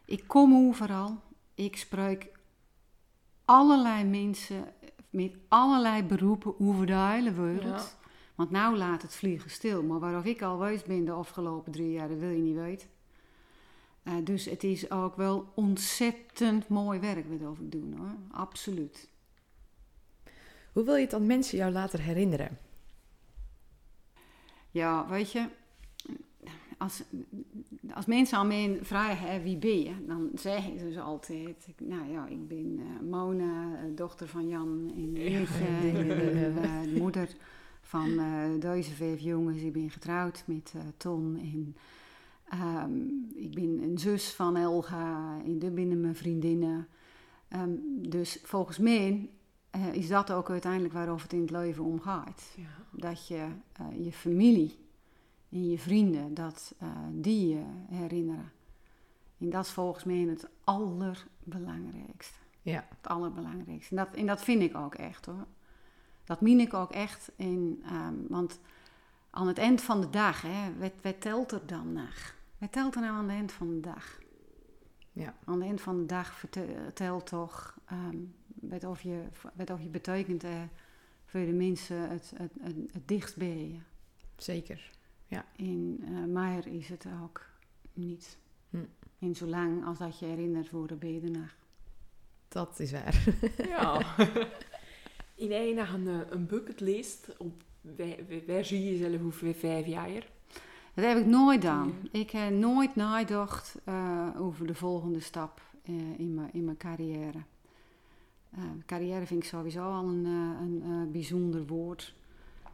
ik 0.06 0.24
kom 0.28 0.68
overal, 0.68 1.22
ik 1.56 1.78
spreek 1.78 2.30
allerlei 3.46 4.04
mensen 4.04 4.74
met 5.10 5.36
allerlei 5.48 6.04
beroepen 6.04 6.60
over 6.60 6.86
de 6.86 6.96
hele 6.96 7.32
wereld. 7.32 7.64
Ja. 7.64 8.00
Want 8.36 8.52
nou 8.52 8.78
laat 8.78 9.02
het 9.02 9.16
vliegen 9.16 9.50
stil. 9.50 9.84
Maar 9.84 10.00
waarof 10.00 10.26
ik 10.26 10.42
al 10.42 10.58
geweest 10.58 10.86
ben 10.86 11.06
de 11.06 11.12
afgelopen 11.12 11.72
drie 11.72 11.92
jaar, 11.92 12.08
dat 12.08 12.18
wil 12.18 12.30
je 12.30 12.42
niet 12.42 12.56
weten. 12.56 12.88
Eh, 14.04 14.14
dus 14.24 14.46
het 14.46 14.64
is 14.64 14.92
ook 14.92 15.16
wel 15.16 15.52
ontzettend 15.56 16.68
mooi 16.68 17.00
werk 17.00 17.26
wat 17.40 17.58
ik 17.58 17.72
doe 17.72 17.96
hoor. 17.98 18.16
Absoluut. 18.32 19.10
Hoe 20.74 20.84
wil 20.84 20.96
je 20.96 21.02
het 21.02 21.12
dan 21.12 21.26
mensen 21.26 21.58
jou 21.58 21.72
later 21.72 22.00
herinneren? 22.00 22.58
Ja, 24.72 25.08
weet 25.10 25.32
je, 25.32 25.48
als, 26.78 27.04
als 27.94 28.06
mensen 28.06 28.38
aan 28.38 28.48
mij 28.48 28.80
vragen 28.82 29.32
hè, 29.32 29.42
wie 29.42 29.58
ben 29.58 29.84
je, 29.84 29.94
dan 30.08 30.30
zeg 30.36 30.68
ik 30.68 30.80
dus 30.80 30.98
altijd, 30.98 31.68
nou 31.78 32.12
ja, 32.12 32.28
ik 32.28 32.48
ben 32.48 32.80
eh, 32.80 33.10
Mona, 33.10 33.76
eh, 33.76 33.96
dochter 33.96 34.28
van 34.28 34.48
Jan 34.48 34.92
en 34.96 35.14
Lieve, 35.14 35.64
Ja, 35.64 36.82
de 36.94 36.96
moeder 36.98 37.30
van 37.82 38.20
deze 38.60 38.92
vijf 38.92 39.20
jongens, 39.20 39.62
ik 39.62 39.74
ben 39.74 39.90
getrouwd 39.90 40.44
met 40.46 40.74
Ton 40.98 41.40
en 41.42 41.76
ehm, 42.50 42.98
ik 43.36 43.56
ben 43.56 43.82
een 43.84 43.98
zus 43.98 44.32
van 44.32 44.56
Elga 44.56 45.38
en 45.46 45.60
dit 45.60 45.76
binnen 45.76 46.02
mijn 46.02 46.16
vriendinnen. 46.16 46.88
Ehm, 47.48 47.70
dus 48.10 48.40
volgens 48.44 48.78
mij 48.78 49.30
eh, 49.72 49.94
is 49.94 50.08
dat 50.08 50.32
ook 50.32 50.50
uiteindelijk 50.50 50.94
waarover 50.94 51.24
het 51.24 51.34
in 51.34 51.42
het 51.42 51.52
leven 51.52 51.84
om 51.84 52.02
gaat 52.02 52.54
Ja. 52.56 52.68
dat 52.92 53.28
je 53.28 53.48
eh, 53.72 54.06
je 54.06 54.12
familie 54.12 54.80
en 55.50 55.70
je 55.70 55.80
vrienden, 55.80 56.34
dat 56.34 56.74
eh, 56.80 56.88
die 57.12 57.48
je 57.48 57.64
herinneren. 57.88 58.52
En 59.38 59.50
dat 59.50 59.66
is 59.66 59.72
volgens 59.72 60.04
mij 60.04 60.16
het 60.18 60.48
allerbelangrijkste. 60.64 62.38
Ja. 62.62 62.86
Het 62.90 63.08
allerbelangrijkste. 63.08 63.96
En 63.96 64.06
dat, 64.06 64.16
en 64.16 64.26
dat 64.26 64.42
vind 64.42 64.62
ik 64.62 64.76
ook 64.76 64.96
echt 64.96 65.26
hoor. 65.26 65.46
Dat 66.24 66.42
meen 66.42 66.60
ik 66.60 66.74
ook 66.74 66.92
echt. 66.92 67.32
En, 67.36 67.82
ehm, 67.84 68.16
want 68.28 68.60
aan 69.30 69.48
het 69.48 69.58
eind 69.58 69.82
van 69.82 70.02
de 70.02 70.10
dag, 70.10 70.42
hè, 70.42 70.78
wat, 70.80 70.92
wat 71.02 71.22
telt 71.22 71.52
er 71.52 71.66
dan 71.66 71.94
nog? 71.94 72.36
Wat 72.58 72.72
telt 72.72 72.96
er 72.96 73.02
nou 73.02 73.14
aan 73.14 73.24
het 73.24 73.32
eind 73.32 73.52
van 73.52 73.70
de 73.70 73.80
dag? 73.80 74.20
Ja. 75.12 75.36
Aan 75.46 75.54
het 75.56 75.64
eind 75.64 75.82
van 75.82 75.98
de 75.98 76.06
dag 76.06 76.46
telt 76.94 77.26
toch 77.26 77.78
ehm, 77.86 78.18
wat, 78.62 78.84
of 78.84 79.02
je, 79.02 79.24
wat 79.54 79.70
of 79.70 79.82
je 79.82 79.90
betekent 79.90 80.44
eh, 80.44 80.62
voor 81.26 81.46
de 81.46 81.52
mensen 81.52 82.10
het, 82.10 82.32
het, 82.36 82.52
het, 82.62 82.76
het 82.92 83.08
dichtst 83.08 83.38
bij 83.38 83.68
je. 83.68 83.80
Zeker. 84.38 84.92
En 85.56 86.00
eh 86.04 86.34
maar 86.34 86.68
is 86.68 86.90
het 86.90 87.06
ook 87.24 87.46
niet. 87.94 88.38
Hm. 88.70 88.78
En 89.20 89.36
zolang 89.36 89.86
als 89.86 89.98
dat 89.98 90.20
je 90.20 90.26
herinnerd 90.26 90.70
wordt, 90.70 91.00
ben 91.00 91.14
je 91.14 91.22
ernaar. 91.22 91.56
Dat 92.48 92.80
is 92.80 92.92
waar. 92.92 93.24
Ja. 93.68 94.02
In 95.36 95.76
dag 95.76 95.94
een, 95.94 96.08
eh, 96.08 96.20
een 96.30 96.46
bucketlist. 96.46 97.38
Op, 97.38 97.64
waar, 98.48 98.66
zie 98.66 98.84
je 98.84 98.98
jezelf 98.98 99.24
over 99.26 99.54
vijf 99.54 99.86
jaar? 99.86 100.30
Dat 100.94 101.06
heb 101.06 101.18
ik 101.18 101.26
nooit 101.26 101.60
gedaan. 101.60 101.94
Ik 102.12 102.32
heb 102.32 102.54
nooit 102.54 102.96
nagedacht 102.96 103.76
eh, 103.84 104.28
over 104.38 104.68
de 104.68 104.76
volgende 104.76 105.20
stap 105.20 105.62
eh, 105.84 106.20
in, 106.20 106.34
mijn, 106.34 106.54
in 106.54 106.64
mijn 106.64 106.78
carrière. 106.78 107.44
Eh, 108.52 108.64
carrière 108.86 109.26
vind 109.26 109.44
ik 109.44 109.50
sowieso 109.50 109.84
al 109.84 110.08
een, 110.08 110.26
eh, 110.26 110.62
een 110.62 110.82
eh, 110.84 111.12
bijzonder 111.12 111.66
woord. 111.66 112.14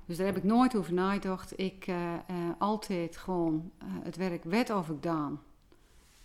Dus 0.05 0.17
daar 0.17 0.25
heb 0.25 0.37
ik 0.37 0.43
nooit 0.43 0.75
over 0.75 0.93
nagedacht. 0.93 1.59
Ik 1.59 1.87
eh, 1.87 2.13
altijd 2.57 3.17
gewoon 3.17 3.71
het 3.81 4.15
werk 4.15 4.43
wet 4.43 4.69
of 4.69 4.79
ik 4.79 4.85
gedaan. 4.85 5.41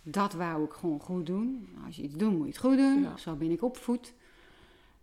Dat 0.03 0.33
wou 0.33 0.63
ik 0.63 0.71
gewoon 0.71 0.99
goed 0.99 1.25
doen. 1.25 1.67
Als 1.85 1.95
je 1.95 2.01
iets 2.01 2.15
doet, 2.15 2.31
moet 2.31 2.41
je 2.41 2.47
het 2.47 2.57
goed 2.57 2.77
doen. 2.77 3.01
Ja. 3.01 3.17
Zo 3.17 3.35
ben 3.35 3.51
ik 3.51 3.63
opgevoed. 3.63 4.13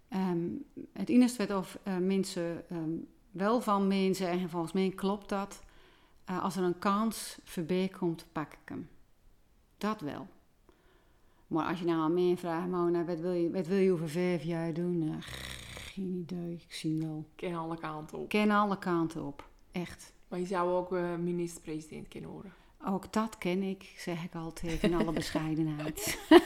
Ehm, 0.09 0.49
het 0.93 1.09
enige 1.09 1.37
werd 1.37 1.55
of 1.55 1.79
mensen 2.01 2.71
ehm, 2.71 2.91
wel 3.31 3.61
van 3.61 3.87
mij 3.87 4.15
zeggen, 4.15 4.49
volgens 4.49 4.73
mij 4.73 4.91
klopt 4.91 5.29
dat. 5.29 5.63
Als 6.25 6.57
er 6.57 6.63
een 6.63 6.79
kans 6.79 7.39
voorbij 7.45 7.89
komt, 7.99 8.27
pak 8.33 8.53
ik 8.53 8.69
hem. 8.69 8.89
Dat 9.79 10.01
wel. 10.01 10.29
Maar 11.51 11.67
als 11.67 11.79
je 11.79 11.85
nou 11.85 12.01
aan 12.01 12.15
mij 12.15 12.37
vraagt, 12.37 12.69
Mona, 12.69 13.05
wat 13.05 13.21
wil 13.21 13.33
je, 13.33 13.51
wat 13.51 13.67
wil 13.67 13.79
je 13.79 13.93
over 13.93 14.09
vijf 14.09 14.43
jaar 14.43 14.73
doen? 14.73 15.03
Eh, 15.09 15.15
geen 15.93 16.13
idee, 16.29 16.53
ik 16.53 16.73
zie 16.75 17.01
wel. 17.01 17.25
Ik 17.31 17.37
ken 17.37 17.55
alle 17.55 17.79
kanten 17.79 18.19
op. 18.19 18.29
Ken 18.29 18.51
alle 18.51 18.79
kanten 18.79 19.25
op, 19.25 19.49
echt. 19.73 20.13
Maar 20.29 20.39
je 20.39 20.47
zou 20.47 20.71
ook 20.73 20.93
eh, 20.93 21.15
minister-president 21.17 22.09
kunnen 22.09 22.31
worden. 22.31 22.53
Ook 22.87 23.13
dat 23.13 23.39
ken 23.39 23.63
ik, 23.63 23.95
zeg 23.97 24.25
ik 24.25 24.35
altijd 24.35 24.83
in 24.83 24.95
alle 24.95 25.13
bescheidenheid. 25.13 26.19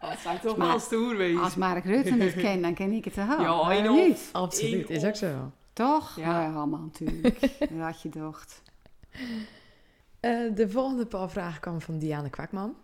Dat 0.00 0.18
zou 0.18 0.38
toch 0.38 0.56
Maar- 0.56 0.66
wel 0.68 0.78
stoer 0.78 1.16
wezen. 1.16 1.42
Als 1.42 1.54
Mark 1.56 1.84
Rutte 1.84 2.14
het 2.16 2.34
kent, 2.34 2.62
dan 2.62 2.74
ken 2.74 2.92
ik 2.92 3.04
het 3.04 3.14
wel. 3.14 3.40
Ja, 3.72 3.90
niet? 3.92 4.28
Absoluut, 4.32 4.90
is 4.90 5.04
ook 5.04 5.16
zo. 5.16 5.52
Toch? 5.72 6.16
Ja. 6.16 6.42
Ja, 6.42 6.54
allemaal 6.54 6.80
natuurlijk. 6.80 7.40
Dat 7.70 7.78
had 7.80 8.02
je 8.02 8.08
dacht. 8.08 8.62
Eh, 10.20 10.54
de 10.54 10.68
volgende 10.68 11.06
paar 11.06 11.30
vragen 11.30 11.60
kwamen 11.60 11.80
van 11.80 11.98
Diane 11.98 12.30
Kwakman. 12.30 12.74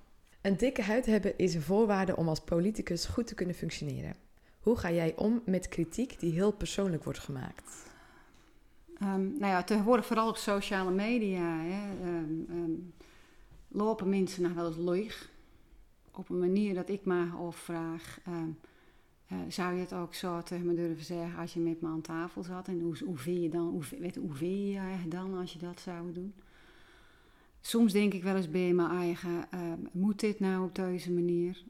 Een 0.42 0.56
dikke 0.56 0.82
huid 0.82 1.06
hebben 1.06 1.38
is 1.38 1.54
een 1.54 1.62
voorwaarde 1.62 2.16
om 2.16 2.28
als 2.28 2.40
politicus 2.40 3.06
goed 3.06 3.26
te 3.26 3.34
kunnen 3.34 3.54
functioneren. 3.54 4.14
Hoe 4.60 4.76
ga 4.76 4.90
jij 4.90 5.16
om 5.16 5.42
met 5.44 5.68
kritiek 5.68 6.20
die 6.20 6.32
heel 6.32 6.52
persoonlijk 6.52 7.04
wordt 7.04 7.18
gemaakt? 7.18 7.90
Um, 9.02 9.38
nou 9.38 9.52
ja, 9.52 9.62
tegenwoordig 9.62 10.06
vooral 10.06 10.28
op 10.28 10.36
sociale 10.36 10.90
media 10.90 11.60
hè, 11.60 12.06
um, 12.08 12.46
um, 12.50 12.92
lopen 13.68 14.08
mensen 14.08 14.42
nog 14.42 14.52
wel 14.52 14.66
eens 14.66 14.76
leeg. 14.76 15.30
Op 16.10 16.28
een 16.28 16.38
manier 16.38 16.74
dat 16.74 16.88
ik 16.88 17.04
me 17.04 17.26
afvraag, 17.38 18.18
uh, 18.28 19.38
zou 19.48 19.74
je 19.74 19.80
het 19.80 19.92
ook 19.92 20.14
zo 20.14 20.42
tegen 20.42 20.66
me 20.66 20.74
durven 20.74 21.04
zeggen 21.04 21.38
als 21.38 21.54
je 21.54 21.60
met 21.60 21.80
me 21.80 21.88
aan 21.88 22.00
tafel 22.00 22.42
zat? 22.42 22.68
En 22.68 22.80
hoe, 22.80 22.96
hoe 23.04 23.18
vind 23.18 23.42
je 23.42 23.48
dan, 23.48 23.68
hoe, 23.68 23.82
weet, 23.98 24.16
hoe 24.16 24.34
vind 24.34 24.50
je 24.50 24.72
je 24.72 25.08
dan 25.08 25.38
als 25.38 25.52
je 25.52 25.58
dat 25.58 25.80
zou 25.80 26.12
doen? 26.12 26.34
Soms 27.64 27.92
denk 27.92 28.12
ik 28.14 28.22
wel 28.22 28.36
eens 28.36 28.50
bij 28.50 28.72
mijn 28.72 28.90
eigen, 28.90 29.48
moet 29.92 30.20
dit 30.20 30.40
nou 30.40 30.64
op 30.64 30.74
deze 30.74 31.12
manier? 31.12 31.64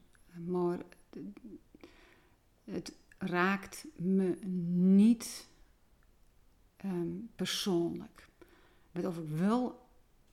Maar 0.45 0.79
het 2.63 2.93
raakt 3.17 3.85
me 3.95 4.37
niet 4.75 5.47
um, 6.85 7.29
persoonlijk. 7.35 8.27
Wat 8.91 9.05
of 9.05 9.17
ik 9.17 9.29
wel 9.29 9.87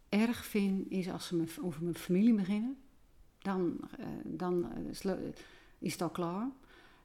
erg 0.08 0.44
vind, 0.44 0.90
is 0.90 1.10
als 1.10 1.26
ze 1.26 1.44
over 1.60 1.82
mijn 1.82 1.94
familie 1.94 2.34
beginnen. 2.34 2.76
Dan, 3.38 3.80
uh, 4.00 4.06
dan 4.24 4.72
uh, 5.06 5.18
is 5.78 5.92
het 5.92 6.02
al 6.02 6.10
klaar. 6.10 6.48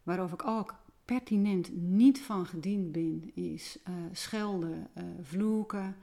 Waarover 0.04 0.34
ik 0.40 0.48
ook 0.48 0.76
pertinent 1.06 1.76
niet 1.76 2.22
van 2.22 2.46
gediend 2.46 2.92
ben, 2.92 3.32
is 3.34 3.78
uh, 3.88 3.96
schelden, 4.12 4.88
vloeken 5.22 5.96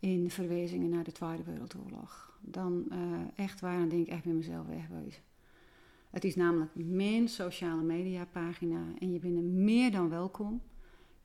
in 0.00 0.30
verwijzingen 0.30 0.90
naar 0.90 1.04
de 1.04 1.12
Tweede 1.12 1.42
Wereldoorlog. 1.42 2.38
Dan 2.40 2.92
echt 3.34 3.60
waar, 3.60 3.78
dan 3.78 3.88
denk 3.88 4.06
ik 4.06 4.12
echt 4.12 4.24
bij 4.24 4.32
mezelf 4.32 4.66
wegwezen. 4.66 5.22
Het 6.10 6.24
is 6.24 6.36
namelijk 6.36 6.70
mijn 6.74 7.28
sociale 7.28 7.82
media 7.82 8.26
pagina 8.32 8.84
en 8.98 9.12
je 9.12 9.18
bent 9.18 9.36
er 9.36 9.42
meer 9.42 9.90
dan 9.90 10.08
welkom 10.08 10.60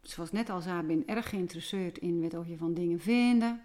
zoals 0.08 0.32
net 0.32 0.50
al 0.50 0.62
zei, 0.62 0.82
ben 0.82 1.08
erg 1.08 1.30
geïnteresseerd 1.30 1.98
in 1.98 2.30
wat 2.30 2.48
je 2.48 2.58
van 2.58 2.74
dingen 2.74 3.00
vinden. 3.00 3.62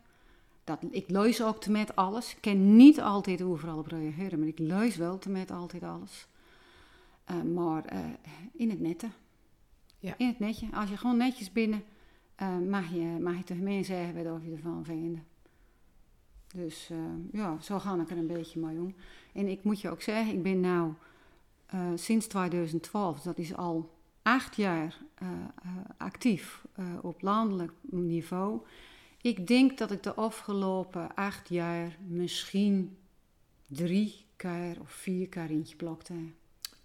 Dat, 0.65 0.79
ik 0.91 1.11
lees 1.11 1.43
ook 1.43 1.61
te 1.61 1.71
met 1.71 1.97
alles. 1.97 2.35
Ik 2.35 2.41
kan 2.41 2.77
niet 2.77 3.01
altijd 3.01 3.43
overal 3.43 3.79
op 3.79 3.87
reageren, 3.87 4.39
maar 4.39 4.49
ik 4.49 4.59
lees 4.59 4.97
wel 4.97 5.19
te 5.19 5.31
met 5.31 5.51
altijd 5.51 5.83
alles. 5.83 6.27
Uh, 7.31 7.43
maar 7.43 7.93
uh, 7.93 7.99
in 8.53 8.71
het 8.71 8.81
nette. 8.81 9.09
Ja. 9.99 10.15
In 10.19 10.27
het 10.27 10.39
netje. 10.39 10.67
Als 10.73 10.91
je 10.91 10.97
gewoon 10.97 11.17
netjes 11.17 11.53
binnen, 11.53 11.83
uh, 12.43 12.59
mag, 12.59 12.91
je, 12.93 13.17
mag 13.21 13.37
je 13.37 13.45
tegen 13.45 13.63
mij 13.63 13.83
zeggen 13.83 14.31
wat 14.33 14.43
je 14.45 14.53
ervan 14.53 14.85
vindt. 14.85 15.21
Dus 16.55 16.91
ja, 17.33 17.61
zo 17.61 17.79
ga 17.79 18.01
ik 18.01 18.11
er 18.11 18.17
een 18.17 18.27
beetje 18.27 18.61
mee 18.61 18.79
om. 18.79 18.95
En 19.33 19.49
ik 19.49 19.63
moet 19.63 19.81
je 19.81 19.91
ook 19.91 20.03
zeggen, 20.03 20.35
ik 20.35 20.43
ben 20.43 20.61
nou 20.61 20.93
sinds 21.95 22.27
2012, 22.27 23.21
dat 23.21 23.39
is 23.39 23.55
al 23.55 23.91
acht 24.23 24.57
jaar 24.57 24.99
actief 25.97 26.65
op 27.01 27.23
landelijk 27.23 27.73
niveau. 27.81 28.61
Ik 29.23 29.47
denk 29.47 29.79
dat 29.79 29.91
ik 29.91 30.03
de 30.03 30.15
afgelopen 30.15 31.15
acht 31.15 31.49
jaar 31.49 31.99
misschien 32.07 32.97
drie 33.67 34.25
keer 34.37 34.77
of 34.81 34.91
vier 34.91 35.29
keer 35.29 35.51
eentje 35.51 35.77
blokte. 35.77 36.15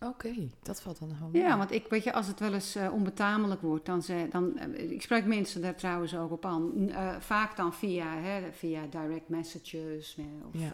Oké, 0.05 0.49
dat 0.63 0.81
valt 0.81 0.99
dan 0.99 1.15
gewoon. 1.15 1.33
Ja, 1.33 1.57
want 1.57 1.71
ik 1.71 1.87
weet 1.87 2.03
je, 2.03 2.13
als 2.13 2.27
het 2.27 2.39
wel 2.39 2.53
eens 2.53 2.75
uh, 2.75 2.93
onbetamelijk 2.93 3.61
wordt, 3.61 3.85
dan, 3.85 4.01
ze, 4.01 4.27
dan 4.29 4.59
ik 4.73 5.01
spreek 5.01 5.25
mensen 5.25 5.61
daar 5.61 5.75
trouwens 5.75 6.15
ook 6.15 6.31
op 6.31 6.45
aan. 6.45 6.89
vaak 7.19 7.55
dan 7.55 7.73
via, 7.73 8.17
hè, 8.17 8.51
via 8.51 8.85
direct 8.89 9.29
messages 9.29 10.17
of 10.53 10.61
ja. 10.61 10.71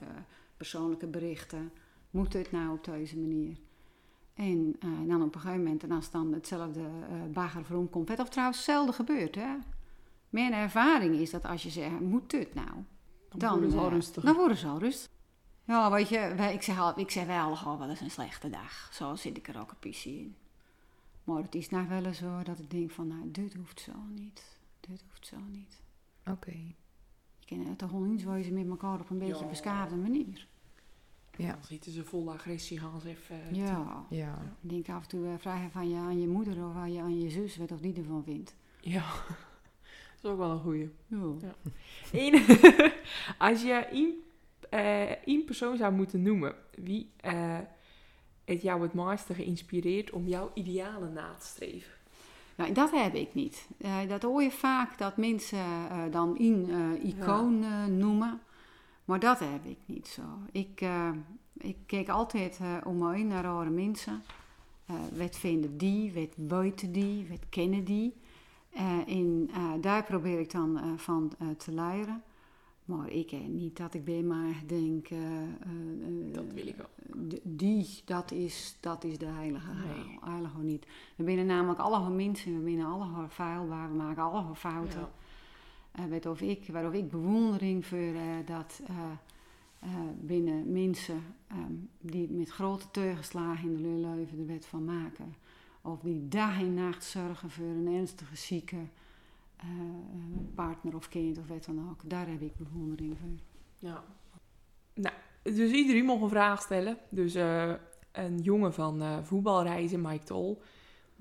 persoonlijke 0.58 1.08
berichten. 1.08 1.72
Moet 2.10 2.34
het 2.34 2.52
nou 2.52 2.72
op 2.72 2.84
deze 2.84 3.18
manier? 3.18 3.58
En 4.34 4.76
dan 5.08 5.24
op 5.24 5.36
een 5.36 5.42
gegeven 5.42 5.64
moment, 5.64 5.84
en 5.84 5.92
als 5.92 6.12
dan 6.12 6.34
hetzelfde 6.34 6.82
bagger 7.34 7.66
voor 7.66 7.88
komt, 7.90 8.10
wat 8.10 8.20
of 8.20 8.30
trouwens 8.30 8.58
hetzelfde 8.58 8.94
gebeurt. 8.94 9.36
Hè? 9.36 9.56
Mijn 10.30 10.54
ervaring 10.54 11.16
is 11.16 11.32
dat 11.32 11.46
als 11.46 11.64
je 11.64 11.70
zegt, 11.70 12.00
moet 12.00 12.32
het 12.32 12.54
nou? 12.54 12.70
Dan, 13.30 13.40
dan 13.40 13.52
worden 13.52 13.72
ze 13.72 13.78
al 13.78 13.90
rustig. 13.90 14.24
Dan 14.24 14.36
worden 14.36 14.58
ze 14.58 14.68
al 14.68 14.80
rustig. 14.80 15.10
Ja, 15.72 15.92
weet 15.92 16.10
je, 16.10 16.34
wij, 16.36 16.54
ik, 16.54 16.62
zeg 16.62 16.80
al, 16.80 17.00
ik 17.00 17.12
zeg 17.12 17.26
wel 17.26 17.56
gewoon 17.56 17.78
wel 17.78 17.90
eens 17.90 18.02
een 18.02 18.12
slechte 18.12 18.50
dag. 18.50 18.90
Zo 18.94 19.16
zit 19.16 19.38
ik 19.38 19.48
er 19.48 19.60
ook 19.60 19.72
een 19.72 19.92
PC 19.92 20.06
in. 20.06 20.36
Maar 21.24 21.42
het 21.42 21.56
is 21.56 21.70
nou 21.70 21.88
wel 21.88 22.06
eens 22.06 22.18
zo 22.18 22.44
dat 22.44 22.60
ik 22.60 22.72
denk 22.72 22.92
van, 22.92 23.08
nou, 23.08 23.32
dit 23.32 23.54
hoeft 23.54 23.80
zo 23.80 23.92
niet. 24.14 24.60
Dit 24.80 25.04
hoeft 25.10 25.28
zo 25.28 25.38
niet. 25.50 25.82
Oké. 26.22 26.32
Okay. 26.32 26.76
Je 27.40 27.56
kan 27.56 27.66
het 27.66 27.78
toch 27.78 27.92
wezen 28.26 28.54
met 28.54 28.70
elkaar 28.70 29.00
op 29.00 29.10
een 29.10 29.18
beetje 29.18 29.44
ja. 29.44 29.50
beschaafde 29.50 29.96
manier. 29.96 30.48
Ja. 31.36 31.52
Dan 31.52 31.64
zitten 31.64 31.92
ze 31.92 32.06
vol 32.06 32.32
agressie 32.32 32.80
gaan 32.80 33.02
ze 33.02 33.10
even... 33.10 33.56
Ja. 33.56 34.06
ja. 34.10 34.56
Ik 34.62 34.70
denk 34.70 34.90
af 34.90 35.02
en 35.02 35.10
toe 35.10 35.26
uh, 35.26 35.34
vragen 35.38 35.72
van 35.72 35.90
je 35.90 35.96
aan 35.96 36.22
je 36.22 36.28
moeder 36.28 36.66
of 36.66 36.76
aan 36.76 36.92
je, 36.92 37.02
aan 37.02 37.20
je 37.20 37.30
zus 37.30 37.58
wat 37.58 37.72
of 37.72 37.80
die 37.80 37.96
ervan 37.96 38.24
vindt. 38.24 38.56
Ja, 38.80 39.04
dat 40.22 40.24
is 40.24 40.30
ook 40.30 40.38
wel 40.38 40.52
een 40.52 40.60
goeie. 40.60 40.92
Ja. 41.08 41.56
als 43.48 43.62
je 43.62 43.74
één, 43.74 44.16
uh, 44.74 45.12
één 45.26 45.46
persoon 45.46 45.78
zou 45.78 45.94
moeten 45.94 46.22
noemen, 46.22 46.56
wie 46.76 47.12
uh, 47.26 47.58
het 48.46 48.62
jou 48.62 48.82
het 48.82 48.94
meeste 48.94 49.34
geïnspireerd 49.34 50.12
om 50.12 50.28
jouw 50.28 50.52
idealen 50.54 51.14
na 51.14 51.34
te 51.40 51.46
streven? 51.46 51.92
Nou, 52.56 52.74
dat 52.74 52.92
heb 52.92 53.14
ik 53.14 53.34
niet. 53.34 53.68
dat 54.08 54.22
hoor 54.22 54.42
je 54.42 54.52
vaak 54.52 54.98
dat 54.98 55.18
mensen 55.18 55.66
dan 56.12 56.36
een 56.40 57.00
icoon 57.04 57.62
ja. 57.62 57.88
noemen. 57.88 58.42
Maar 59.06 59.20
dat 59.20 59.40
heb 59.40 59.66
ik 59.66 59.78
niet 59.86 60.08
zo. 60.08 60.22
Ik, 60.52 60.86
ik 61.58 61.78
kijk 61.86 62.10
altijd 62.10 62.60
om 62.84 62.98
me 62.98 63.14
heen 63.14 63.28
naar 63.28 63.48
andere 63.48 63.70
mensen. 63.70 64.24
Wat 65.18 65.36
vinden 65.36 65.78
die, 65.78 66.14
wat 66.14 66.48
weten 66.50 66.92
die, 66.92 67.28
wat 67.30 67.50
kennen 67.50 67.84
die. 67.84 68.14
en 69.08 69.50
daar 69.82 70.04
probeer 70.04 70.40
ik 70.40 70.52
dan 70.52 71.00
van 71.00 71.32
te 71.58 71.72
leren. 71.72 72.24
Maar 72.86 73.10
ik 73.10 73.32
niet 73.48 73.78
dat 73.78 73.94
ik 73.94 74.06
bij 74.06 74.22
mij 74.22 74.56
denk... 74.66 75.08
dat 76.34 76.54
wil 76.54 76.68
ik 76.68 76.76
ook. 76.82 76.90
Die, 77.44 78.02
dat 78.06 78.32
is, 78.32 78.78
dat 78.80 79.04
is 79.04 79.18
de 79.18 79.26
heilige 79.26 79.74
nee. 79.74 80.20
Heilige 80.22 80.58
niet. 80.58 80.88
We 81.16 81.24
binnen 81.24 81.46
namelijk 81.46 81.80
alle 81.80 82.10
mensen, 82.10 82.58
we 82.58 82.64
binnen 82.64 82.86
alle 82.86 83.30
feilbaar, 83.30 83.90
we 83.90 83.96
maken 83.96 84.24
alle 84.24 84.56
fouten. 84.56 85.00
Ja. 85.00 86.04
Uh, 86.04 86.06
weet 86.06 86.26
of 86.26 86.42
ik, 86.42 86.68
waarover 86.72 86.98
ik 86.98 87.10
bewondering 87.10 87.86
voor 87.86 88.14
dat 88.46 88.82
binnen 90.20 90.72
mensen 90.72 91.24
um, 91.52 91.90
die 92.00 92.30
met 92.30 92.50
grote 92.50 92.92
tegenslagen 92.92 93.70
in 93.70 93.76
de 93.76 94.08
leven 94.08 94.40
er 94.40 94.46
wet 94.46 94.66
van 94.66 94.86
maken. 94.86 95.36
Of 95.82 96.00
die 96.00 96.28
dag 96.28 96.60
en 96.60 96.74
nacht 96.74 97.04
zorgen 97.04 97.50
voor 97.50 97.66
een 97.66 97.96
ernstige 97.96 98.36
zieke 98.36 98.78
partner 100.55 100.95
of 100.95 101.09
kind 101.09 101.38
of 101.38 101.47
wat 101.47 101.66
dan 101.66 101.89
ook. 101.89 102.09
Daar 102.09 102.28
heb 102.28 102.41
ik 102.41 102.55
bewondering 102.57 103.18
voor. 103.18 103.30
Ja. 103.78 104.03
Nou, 104.93 105.16
dus 105.43 105.72
iedereen 105.72 106.05
mag 106.05 106.22
een 106.22 106.30
vraag 106.30 106.62
stellen. 106.62 106.97
Dus 107.09 107.34
een 108.12 108.39
jongen 108.41 108.74
van 108.74 109.26
voetbalreizen, 109.26 110.01
Mike 110.01 110.26
Tol 110.26 110.62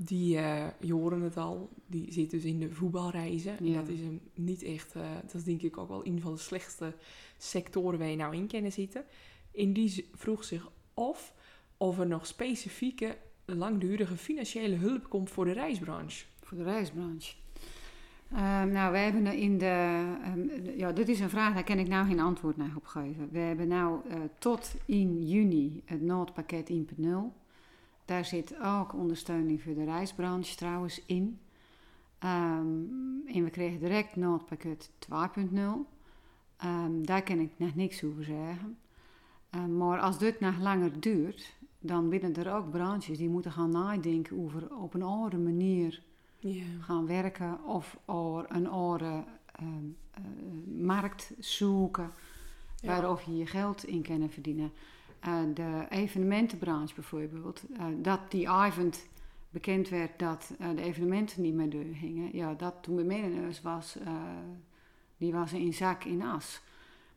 die, 0.05 0.37
uh, 0.37 0.67
je 0.81 0.93
horen 0.93 1.21
het 1.21 1.37
al, 1.37 1.69
die 1.87 2.13
zit 2.13 2.31
dus 2.31 2.45
in 2.45 2.59
de 2.59 2.75
voetbalreizen. 2.75 3.59
En 3.59 3.73
dat 3.73 3.89
is 3.89 4.01
hem 4.01 4.21
niet 4.35 4.63
echt, 4.63 4.93
dat 5.23 5.35
is 5.35 5.45
denk 5.45 5.63
ik 5.63 5.79
ook 5.79 5.89
wel 5.89 6.07
een 6.07 6.21
van 6.21 6.33
de 6.33 6.39
slechtste 6.39 6.95
sectoren 7.39 7.99
waar 7.99 8.09
je 8.09 8.17
nou 8.17 8.37
in 8.37 8.47
kennen 8.47 8.73
zitten. 8.73 9.05
En 9.55 9.73
die 9.73 10.09
vroeg 10.15 10.45
zich 10.45 10.71
af 10.95 11.35
of 11.77 11.99
er 11.99 12.07
nog 12.07 12.27
specifieke 12.27 13.17
langdurige 13.45 14.17
financiële 14.17 14.77
hulp 14.77 15.09
komt 15.09 15.31
voor 15.31 15.45
de 15.45 15.53
reisbranche. 15.53 16.25
Voor 16.43 16.57
de 16.57 16.65
reisbranche. 16.65 17.35
Um, 18.33 18.71
nou, 18.71 18.93
we 18.93 18.99
hebben 18.99 19.27
in 19.27 19.59
de. 19.59 20.03
Um, 20.27 20.51
ja, 20.77 20.93
dit 20.93 21.09
is 21.09 21.21
een 21.21 21.31
vraag, 21.31 21.55
daar 21.55 21.65
kan 21.65 21.79
ik 21.79 21.89
nou 21.89 22.07
geen 22.07 22.21
antwoord 22.21 22.57
naar 22.57 22.73
op 22.77 22.87
geven. 22.87 23.29
We 23.31 23.39
hebben 23.39 23.69
nou 23.69 24.01
uh, 24.09 24.15
tot 24.39 24.75
in 24.85 25.29
juni 25.29 25.83
het 25.85 26.03
noodpakket 26.03 26.71
1.0. 26.71 27.07
Daar 28.05 28.25
zit 28.25 28.55
ook 28.63 28.95
ondersteuning 28.95 29.63
voor 29.63 29.75
de 29.75 29.85
reisbranche 29.85 30.57
trouwens 30.57 31.05
in. 31.07 31.39
Um, 32.25 33.23
en 33.27 33.45
we 33.45 33.51
kregen 33.51 33.79
direct 33.79 34.17
noodpakket 34.17 34.91
2.0. 35.11 35.55
Um, 36.65 37.07
daar 37.07 37.23
kan 37.23 37.39
ik 37.39 37.51
nog 37.57 37.75
niks 37.75 38.05
over 38.05 38.25
zeggen. 38.25 38.79
Maar 39.77 39.99
als 39.99 40.19
dit 40.19 40.41
nog 40.41 40.59
langer 40.59 41.01
duurt, 41.01 41.57
dan 41.79 42.09
binnen 42.09 42.35
er 42.35 42.55
ook 42.55 42.71
branches 42.71 43.19
die 43.19 43.29
moeten 43.29 43.53
gaan 43.53 43.71
nadenken 43.71 44.39
over 44.39 44.77
op 44.77 44.95
een 44.95 45.03
andere 45.03 45.39
manier 45.39 46.03
yeah. 46.41 46.67
gaan 46.81 47.07
werken 47.07 47.65
of 47.65 47.99
een 48.49 48.69
andere 48.69 49.25
um, 49.61 49.97
uh, 50.19 50.85
markt 50.85 51.33
zoeken 51.39 52.11
ja. 52.81 52.89
waarop 52.89 53.21
je 53.21 53.37
je 53.37 53.47
geld 53.47 53.85
in 53.85 54.03
kan 54.03 54.31
verdienen. 54.31 54.73
Uh, 55.29 55.41
de 55.55 55.87
evenementenbranche 55.89 56.95
bijvoorbeeld, 56.95 57.63
uh, 57.71 57.85
dat 57.97 58.21
die 58.31 58.49
avond 58.49 59.09
bekend 59.51 59.89
werd 59.89 60.19
dat 60.19 60.55
de 60.59 60.83
evenementen 60.83 61.43
niet 61.43 61.55
meer 61.55 61.71
doorgingen. 61.71 62.37
Ja, 62.37 62.55
dat 62.55 62.75
toen 62.81 62.95
bij 62.95 63.05
mij 63.05 63.53
was, 63.63 63.97
die 65.17 65.33
was 65.33 65.53
in 65.53 65.75
zak 65.75 66.05
in 66.05 66.23
as. 66.23 66.61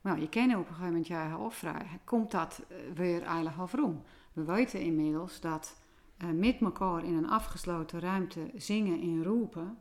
Maar 0.03 0.15
ja, 0.15 0.21
je 0.21 0.29
kan 0.29 0.43
op 0.43 0.59
een 0.59 0.65
gegeven 0.65 0.85
moment 0.85 1.07
je 1.07 1.15
afvragen, 1.15 1.99
komt 2.03 2.31
dat 2.31 2.61
eh, 2.67 2.77
weer 2.95 3.21
eigenlijk 3.21 3.57
afrom? 3.57 4.01
We 4.33 4.43
weten 4.43 4.81
inmiddels 4.81 5.39
dat 5.39 5.75
uh, 6.23 6.29
met 6.39 6.61
elkaar 6.61 7.03
in 7.03 7.15
een 7.15 7.29
afgesloten 7.29 7.99
ruimte 7.99 8.51
zingen 8.55 9.01
en 9.01 9.23
roepen, 9.23 9.77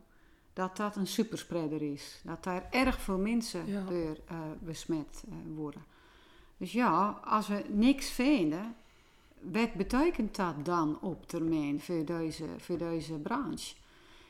dat 0.53 0.77
dat 0.77 0.95
een 0.95 1.07
superspreader 1.07 1.81
is. 1.81 2.21
Dat 2.23 2.43
daar 2.43 2.67
erg 2.71 2.99
veel 2.99 3.17
mensen 3.17 3.67
Ja. 3.67 3.83
door 3.83 4.17
eh, 4.27 4.37
besmet 4.59 5.23
eh, 5.29 5.35
worden. 5.55 5.83
Dus 6.57 6.71
ja, 6.71 7.19
als 7.23 7.47
we 7.47 7.63
niks 7.69 8.09
vinden, 8.09 8.75
wat 9.41 9.73
betekent 9.73 10.35
dat 10.35 10.65
dan 10.65 10.97
op 11.01 11.27
termijn 11.27 11.81
voor 11.81 12.05
deze, 12.05 12.45
voor 12.57 12.77
deze 12.77 13.13
branche? 13.13 13.75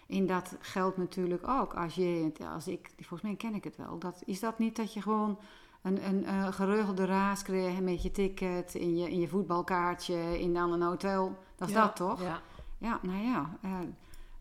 En 0.08 0.26
dat 0.26 0.56
geldt 0.60 0.98
natuurlijk 0.98 1.48
ook 1.48 1.74
als 1.74 1.96
je, 1.96 2.32
als 2.54 2.68
ik, 2.68 2.92
volgens 2.98 3.22
mij 3.22 3.36
ken 3.36 3.54
ik 3.54 3.64
het 3.64 3.78
wel, 3.78 4.00
dat, 4.00 4.22
is 4.26 4.40
dat 4.40 4.60
niet 4.60 4.76
dat 4.76 4.94
je 4.94 5.02
gewoon 5.02 5.38
een, 5.82 6.08
een, 6.08 6.26
eh, 6.26 6.54
geregelde 6.54 7.06
raas 7.06 7.42
krijgt 7.42 7.82
met 7.82 8.04
je 8.04 8.12
ticket, 8.12 8.76
in 8.76 8.98
je, 8.98 9.10
in 9.10 9.20
je 9.20 9.28
voetbalkaartje, 9.28 10.40
in 10.40 10.54
dan 10.54 10.72
een 10.72 10.82
hotel? 10.82 11.38
Dat 11.68 11.76
is 11.76 11.82
Ja. 11.82 11.86
dat 11.86 11.96
toch? 11.96 12.22
Ja. 12.22 12.42
Ja, 12.78 13.00
nou 13.02 13.24
ja. 13.24 13.58
eh, 13.62 13.80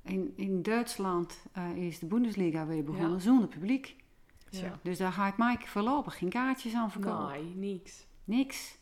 in, 0.02 0.32
in 0.36 0.62
Duitsland 0.62 1.44
eh, 1.52 1.76
is 1.76 1.98
de 1.98 2.06
Bundesliga 2.06 2.66
weer 2.66 2.84
begonnen 2.84 3.20
zonder 3.20 3.48
publiek. 3.48 3.96
Ja. 4.50 4.78
Dus 4.82 4.98
daar 4.98 5.12
gaat 5.12 5.36
Mike 5.38 5.66
voorlopig 5.66 6.18
geen 6.18 6.28
kaartjes 6.28 6.74
aan 6.74 6.90
verkopen. 6.90 7.28
Nee, 7.28 7.54
niks. 7.72 8.06
Niks. 8.24 8.78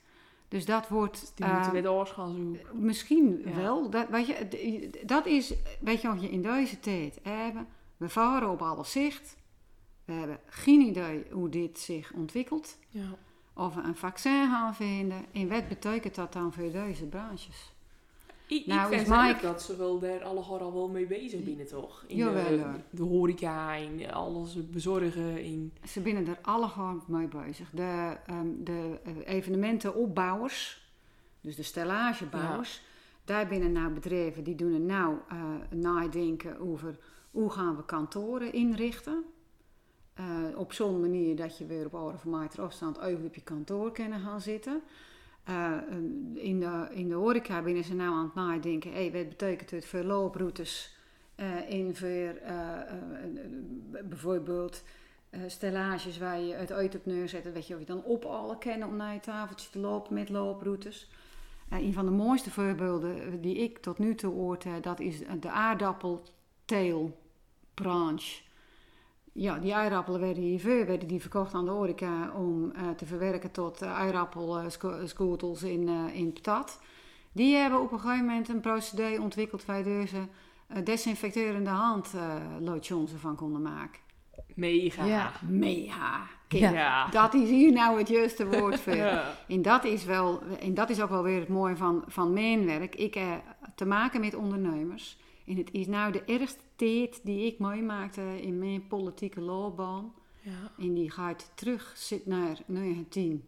Dus 0.49 0.65
dat 0.65 0.89
wordt 0.89 1.33
Die 1.35 1.47
moeten 1.47 1.73
weer 1.73 1.83
doors 1.83 2.11
gaan 2.11 2.35
zoeken. 2.35 2.85
misschien 2.85 3.43
Ja. 3.45 3.55
wel. 3.55 3.91
Dat, 3.91 4.09
weet 4.09 4.27
je, 4.27 4.91
dat 5.07 5.27
is, 5.27 5.55
weet 5.81 6.01
je 6.01 6.09
wat 6.09 6.21
je 6.21 6.31
in 6.31 6.43
deze 6.43 6.81
tijd 6.81 7.19
hebben. 7.23 7.67
We 7.97 8.09
varen 8.09 8.51
op 8.51 8.63
alle 8.63 8.85
zicht. 8.85 9.37
We 10.05 10.13
hebben 10.13 10.39
geen 10.47 10.81
idee 10.81 11.25
hoe 11.33 11.49
dit 11.49 11.79
zich 11.79 12.13
ontwikkelt. 12.13 12.79
Ja. 12.89 13.09
Of 13.55 13.75
we 13.75 13.81
een 13.83 13.97
vaccin 13.97 14.49
gaan 14.51 14.75
vinden. 14.75 15.25
En 15.33 15.49
wat 15.49 15.69
betekent 15.69 16.15
dat 16.15 16.33
dan 16.33 16.53
voor 16.53 16.71
deze 16.71 17.07
branches? 17.07 17.73
Ik, 18.51 18.67
Nou, 18.67 18.93
ik 18.93 18.99
vind 18.99 19.09
Mike- 19.09 19.43
dat 19.43 19.63
ze 19.63 19.77
wel 19.77 19.99
daar 19.99 20.25
alle 20.25 20.41
al 20.41 20.73
wel 20.73 20.89
mee 20.89 21.07
bezig 21.07 21.45
binnen, 21.45 21.67
toch? 21.67 22.05
In 22.07 22.17
Jawel, 22.17 22.57
de, 22.57 22.65
de 22.91 23.03
horeca, 23.03 23.75
in 23.75 24.13
alles 24.13 24.71
bezorgen, 24.71 25.43
in... 25.43 25.73
Ze 25.89 26.01
binnen 26.01 26.27
er 26.27 26.39
alle 26.43 26.67
mee 27.07 27.29
bezig. 27.29 27.71
De, 27.71 28.17
ehm, 28.27 28.49
de 28.59 28.99
eh, 29.05 29.13
evenementenopbouwers, 29.35 30.89
dus 31.41 31.57
de 31.57 31.63
stellagebouwers, 31.63 32.83
daar 33.25 33.47
binnen 33.47 33.73
nou 33.73 33.93
bedrijven 33.93 34.45
die 34.45 34.55
doen 34.55 34.73
er 34.73 34.81
nou 34.81 35.17
eh, 35.29 35.39
nadenken 35.71 36.59
over 36.61 36.99
hoe 37.31 37.51
gaan 37.51 37.77
we 37.77 37.85
kantoren 37.85 38.53
inrichten. 38.53 39.25
Eh, 40.15 40.25
op 40.57 40.73
zo'n 40.73 41.01
manier 41.01 41.37
dat 41.37 41.59
je 41.59 41.67
weer 41.67 41.87
op 41.87 41.95
orde 41.95 42.19
van 42.19 42.39
meter 42.39 42.63
afstand 42.63 42.99
even 42.99 43.25
op 43.25 43.35
je 43.35 43.43
kantoor 43.43 43.93
kunnen 43.93 44.21
gaan 44.21 44.41
zitten. 44.41 44.83
Eh, 45.45 45.73
in, 46.35 46.61
de, 46.61 46.89
in 46.91 47.09
de 47.09 47.15
horeca 47.15 47.63
binnen 47.63 47.85
ze 47.85 47.95
nou 47.95 48.15
aan 48.15 48.25
het 48.25 48.35
nadenken, 48.35 48.93
hey, 48.93 49.13
wat 49.13 49.29
betekent 49.29 49.71
het 49.71 49.87
voor 49.87 50.03
looproutes 50.03 50.97
eh, 51.35 51.71
in 51.71 51.97
voor 51.97 52.09
eh, 52.09 52.81
bijvoorbeeld 54.05 54.83
stellages 55.47 56.19
waar 56.19 56.41
je 56.41 56.55
het 56.55 56.73
uit 56.73 56.95
op 56.95 57.07
neerzet, 57.07 57.53
weet 57.53 57.67
je, 57.67 57.75
of 57.75 57.81
je 57.81 57.87
dan 57.87 58.05
op 58.05 58.25
alle 58.25 58.59
kennen 58.59 58.89
om 58.89 58.97
naar 58.97 59.15
je 59.15 59.21
tafeltje 59.21 59.71
te 59.71 59.79
lopen 59.79 60.15
met 60.15 60.29
looproutes. 60.29 61.09
Een 61.71 61.93
van 61.93 62.05
de 62.05 62.11
mooiste 62.11 62.51
voorbeelden 62.51 63.41
die 63.41 63.57
ik 63.57 63.79
tot 63.79 63.99
nu 63.99 64.15
toe 64.15 64.35
hoort, 64.35 64.65
eh, 64.65 64.73
dat 64.81 65.01
is 65.01 65.19
de 65.41 65.51
aardappelteelbranche. 65.51 68.43
Ja, 69.41 69.59
die 69.59 69.75
aardappelen 69.75 70.21
werden 70.21 70.43
hiervoor 70.43 70.87
werden 70.87 71.09
die 71.09 71.21
verkocht 71.21 71.55
aan 71.55 71.65
de 71.65 71.71
horeca 71.71 72.33
om 72.37 72.73
eh, 72.73 72.91
te 72.91 73.07
verwerken 73.07 73.51
tot 73.51 73.83
uh, 73.83 73.99
aardappelskootels 73.99 75.63
in, 75.63 75.89
eh, 75.89 76.17
in 76.17 76.33
patat. 76.33 76.81
Die 77.33 77.57
hebben 77.57 77.81
op 77.81 77.93
een 77.93 78.01
gegeven 78.01 78.25
moment 78.25 78.49
een 78.49 78.61
procedé 78.61 79.19
ontwikkeld 79.21 79.65
waar 79.65 79.83
deze 79.83 80.17
uh, 80.17 80.85
desinfecterende 80.85 81.71
handlotions 81.71 83.13
ervan 83.13 83.37
konden 83.37 83.63
maken. 83.63 84.01
Mega. 84.55 85.05
Ja. 85.05 85.33
Mega. 85.49 86.27
Kijk, 86.49 86.63
Ja. 86.63 86.71
Ja. 86.71 87.09
Dat 87.09 87.35
is 87.35 87.49
hier 87.49 87.73
nou 87.73 87.99
het 87.99 88.09
juiste 88.09 88.47
woord 88.47 88.81
voor. 88.85 88.95
Ja. 88.95 89.35
En 89.49 89.63
dat 89.63 89.85
is, 89.85 90.05
wel, 90.05 90.43
en 90.61 90.75
dat 90.75 90.91
is 90.91 91.01
ook 91.01 91.11
wel 91.11 91.23
weer 91.23 91.41
het 91.41 91.49
mooie 91.49 91.77
van, 91.77 92.05
van 92.07 92.33
mijn 92.33 92.67
werk. 92.67 92.95
Ik 92.95 93.15
heb 93.15 93.43
te 93.75 93.87
maken 93.87 94.21
met 94.21 94.35
ondernemers. 94.35 95.19
En 95.51 95.57
het 95.57 95.69
is 95.73 95.87
nou 95.87 96.13
de 96.13 96.25
ergste 96.25 96.63
tijd 96.77 97.21
die 97.25 97.47
ik 97.47 97.59
meemaakte 97.59 98.43
in 98.43 98.59
mijn 98.59 98.87
politieke 98.87 99.41
loopbaan. 99.41 100.13
Ja. 100.41 100.73
En 100.79 100.95
die 100.95 101.11
gaat 101.11 101.51
terug 101.55 101.93
zit 101.97 102.27
naar 102.27 102.59
19... 102.67 103.45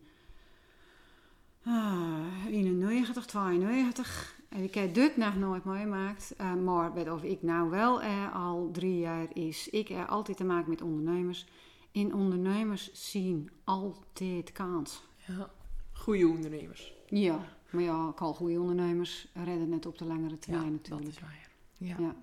Ah, 1.65 2.47
91, 2.47 3.27
92. 3.27 4.41
En 4.49 4.63
ik 4.63 4.75
heb 4.75 4.95
dit 4.95 5.17
nog 5.17 5.37
nooit 5.37 5.65
meegemaakt. 5.65 6.35
Uh, 6.41 6.55
maar 6.55 6.95
weet 6.95 7.11
of 7.11 7.23
ik 7.23 7.43
nou 7.43 7.71
wel 7.71 8.03
eh, 8.03 8.35
al 8.35 8.71
drie 8.73 8.99
jaar 8.99 9.27
is. 9.33 9.69
Ik 9.69 9.89
heb 9.89 10.09
altijd 10.09 10.37
te 10.37 10.45
maken 10.45 10.71
met 10.71 10.83
ondernemers. 10.83 11.47
En 11.93 12.15
ondernemers 12.15 12.91
zien 12.93 13.51
altijd 13.65 14.53
kans. 14.53 15.03
ja. 15.27 15.51
Goeie 15.93 16.29
ondernemers. 16.29 16.95
Ja, 17.07 17.57
maar 17.71 17.83
ja, 17.83 18.07
ook 18.07 18.21
al 18.21 18.35
goede 18.35 18.61
ondernemers 18.61 19.29
redden 19.35 19.73
het 19.73 19.87
op 19.87 19.99
de 19.99 20.05
langere 20.05 20.39
termijn 20.39 20.65
ja, 20.65 20.71
natuurlijk. 20.71 21.05
dat 21.05 21.15
is 21.15 21.21
waar. 21.21 21.39
Ja. 21.41 21.41
Ja. 21.83 22.14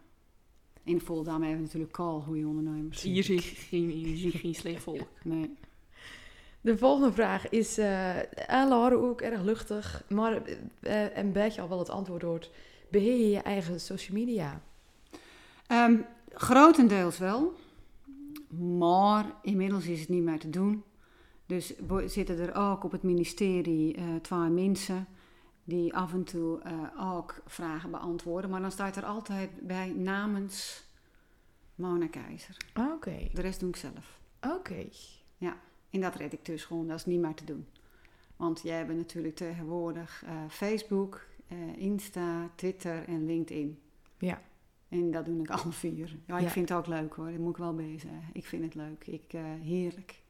In 0.84 1.02
Volendam 1.02 1.42
hebben 1.42 1.58
we 1.58 1.64
natuurlijk 1.64 2.00
al 2.00 2.22
goede 2.22 2.48
ondernemers. 2.48 3.02
Hier 3.02 3.24
zie 3.24 3.38
ik 3.38 3.44
geen, 3.44 3.90
hier 3.90 4.18
zie 4.18 4.32
geen 4.32 4.56
slecht 4.56 4.84
volk. 4.84 5.08
Nee. 5.24 5.58
De 6.62 6.78
volgende 6.78 7.14
vraag 7.14 7.50
is 7.50 7.78
eh 7.78 8.20
aan 8.48 8.68
Laura 8.68 8.96
ook 8.96 9.22
erg 9.22 9.42
luchtig, 9.42 10.04
maar 10.10 10.42
eh, 10.80 11.18
een 11.18 11.32
beetje 11.32 11.62
al 11.62 11.70
wel 11.70 11.80
het 11.80 11.90
antwoord 11.90 12.22
hoort. 12.22 12.52
Beheer 12.90 13.18
je 13.18 13.30
je 13.30 13.40
eigen 13.40 13.80
social 13.80 14.18
media? 14.18 14.62
Um, 15.72 16.06
grotendeels 16.34 17.18
wel. 17.18 17.54
Maar 18.78 19.26
inmiddels 19.42 19.86
is 19.86 20.00
het 20.00 20.10
niet 20.10 20.24
meer 20.24 20.40
te 20.40 20.50
doen. 20.50 20.84
Dus 21.46 21.74
zitten 22.06 22.40
er 22.40 22.56
ook 22.56 22.84
op 22.84 22.92
het 22.92 23.04
ministerie 23.04 23.98
uh, 23.98 24.04
twee 24.22 24.50
mensen 24.50 25.08
die 25.70 25.96
af 25.96 26.14
en 26.14 26.24
toe 26.24 26.60
uh, 26.66 27.14
ook 27.14 27.42
vragen 27.46 27.92
beantwoorden. 27.92 28.50
Maar 28.50 28.62
dan 28.62 28.72
staat 28.72 28.96
er 28.96 29.06
altijd 29.06 29.50
bij 29.62 29.90
namens 29.90 30.84
Mona 31.76 32.08
Keizer. 32.08 32.58
Oké. 32.76 32.92
Okay. 32.92 33.30
De 33.34 33.42
rest 33.42 33.60
doe 33.60 33.70
ik 33.70 33.76
zelf. 33.76 34.20
Oké. 34.42 34.54
Okay. 34.54 34.92
Ja, 35.38 35.58
en 35.90 36.02
dat 36.02 36.16
red 36.16 36.34
ik 36.34 36.46
dus 36.46 36.66
gewoon. 36.66 36.88
Dat 36.88 36.98
is 36.98 37.06
niet 37.06 37.20
meer 37.20 37.34
te 37.34 37.44
doen. 37.44 37.68
Want 38.36 38.62
jij 38.62 38.78
hebt 38.78 38.96
natuurlijk 38.96 39.36
tegenwoordig 39.36 40.24
uh, 40.26 40.30
Facebook, 40.50 41.26
Insta, 41.76 42.50
Twitter 42.56 43.08
en 43.08 43.26
LinkedIn. 43.26 43.80
Ja. 44.18 44.42
En 44.90 45.12
dat 45.12 45.26
doe 45.26 45.40
ik 45.44 45.50
alle 45.60 45.72
vier. 45.72 46.18
Ja, 46.26 46.38
ik 46.38 46.44
ja. 46.44 46.50
vind 46.50 46.70
het 46.70 46.78
ook 46.78 46.88
leuk 46.88 47.14
hoor. 47.14 47.32
Dat 47.32 47.40
moet 47.40 47.50
ik 47.50 47.58
wel 47.58 47.76
bezig. 47.76 48.12
Ik 48.34 48.46
vind 48.46 48.64
het 48.64 48.76
leuk. 48.76 49.08
Ik, 49.08 49.32
heerlijk. 49.62 50.22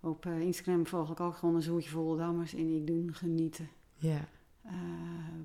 Op 0.00 0.26
Instagram 0.26 0.86
volg 0.86 1.10
ik 1.10 1.20
ook 1.20 1.34
gewoon 1.34 1.54
een 1.54 1.62
zoetje 1.62 1.90
vol 1.90 2.16
dammers. 2.16 2.54
En 2.54 2.76
ik 2.76 2.86
doe 2.86 3.12
genieten. 3.12 3.68
Ja. 3.96 4.28
Uh, 4.66 4.72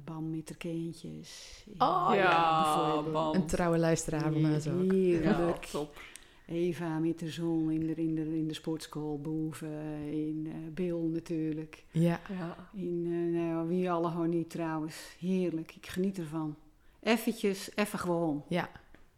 bam 0.03 0.29
met 0.29 0.47
de 0.47 0.55
kindjes. 0.55 1.63
Oh 1.77 2.09
ja, 2.09 2.15
ja 2.15 3.01
bam. 3.01 3.35
Een 3.35 3.45
trouwe 3.45 3.77
luisteraar 3.77 4.21
van 4.21 4.41
mij 4.41 4.59
zo. 4.59 4.79
Heerlijk. 4.79 5.63
Ja, 5.63 5.71
top. 5.71 5.97
Eva 6.45 6.99
met 6.99 7.19
de 7.19 7.29
zon 7.29 7.71
in 7.71 7.79
de, 7.79 7.93
in 7.95 8.15
de, 8.15 8.37
in 8.37 8.47
de 8.47 8.53
sportschool 8.53 9.21
boven. 9.21 9.69
In 10.11 10.45
uh, 10.45 10.53
Bill 10.73 10.95
natuurlijk. 10.95 11.83
Ja. 11.91 12.19
ja. 12.29 12.69
In, 12.73 13.05
uh, 13.05 13.41
nou, 13.41 13.67
wie 13.67 13.91
alle 13.91 14.09
gewoon 14.09 14.29
niet 14.29 14.49
trouwens. 14.49 15.15
Heerlijk. 15.19 15.75
Ik 15.75 15.87
geniet 15.87 16.17
ervan. 16.17 16.55
Eventjes, 16.99 17.75
even 17.75 17.99
gewoon. 17.99 18.43
Ja. 18.47 18.69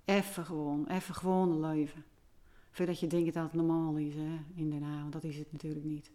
Even 0.05 0.45
gewoon. 0.45 0.85
Even 0.87 1.15
gewoon 1.15 1.51
een 1.51 1.59
leven. 1.59 2.03
Voordat 2.71 2.99
je 2.99 3.07
denkt 3.07 3.33
dat 3.33 3.43
het 3.43 3.53
normaal 3.53 3.95
is 3.95 4.15
hè, 4.15 4.39
in 4.55 4.69
Den 4.69 4.83
Haag. 4.83 5.01
Want 5.01 5.13
dat 5.13 5.23
is 5.23 5.37
het 5.37 5.51
natuurlijk 5.51 5.85
niet. 5.85 6.11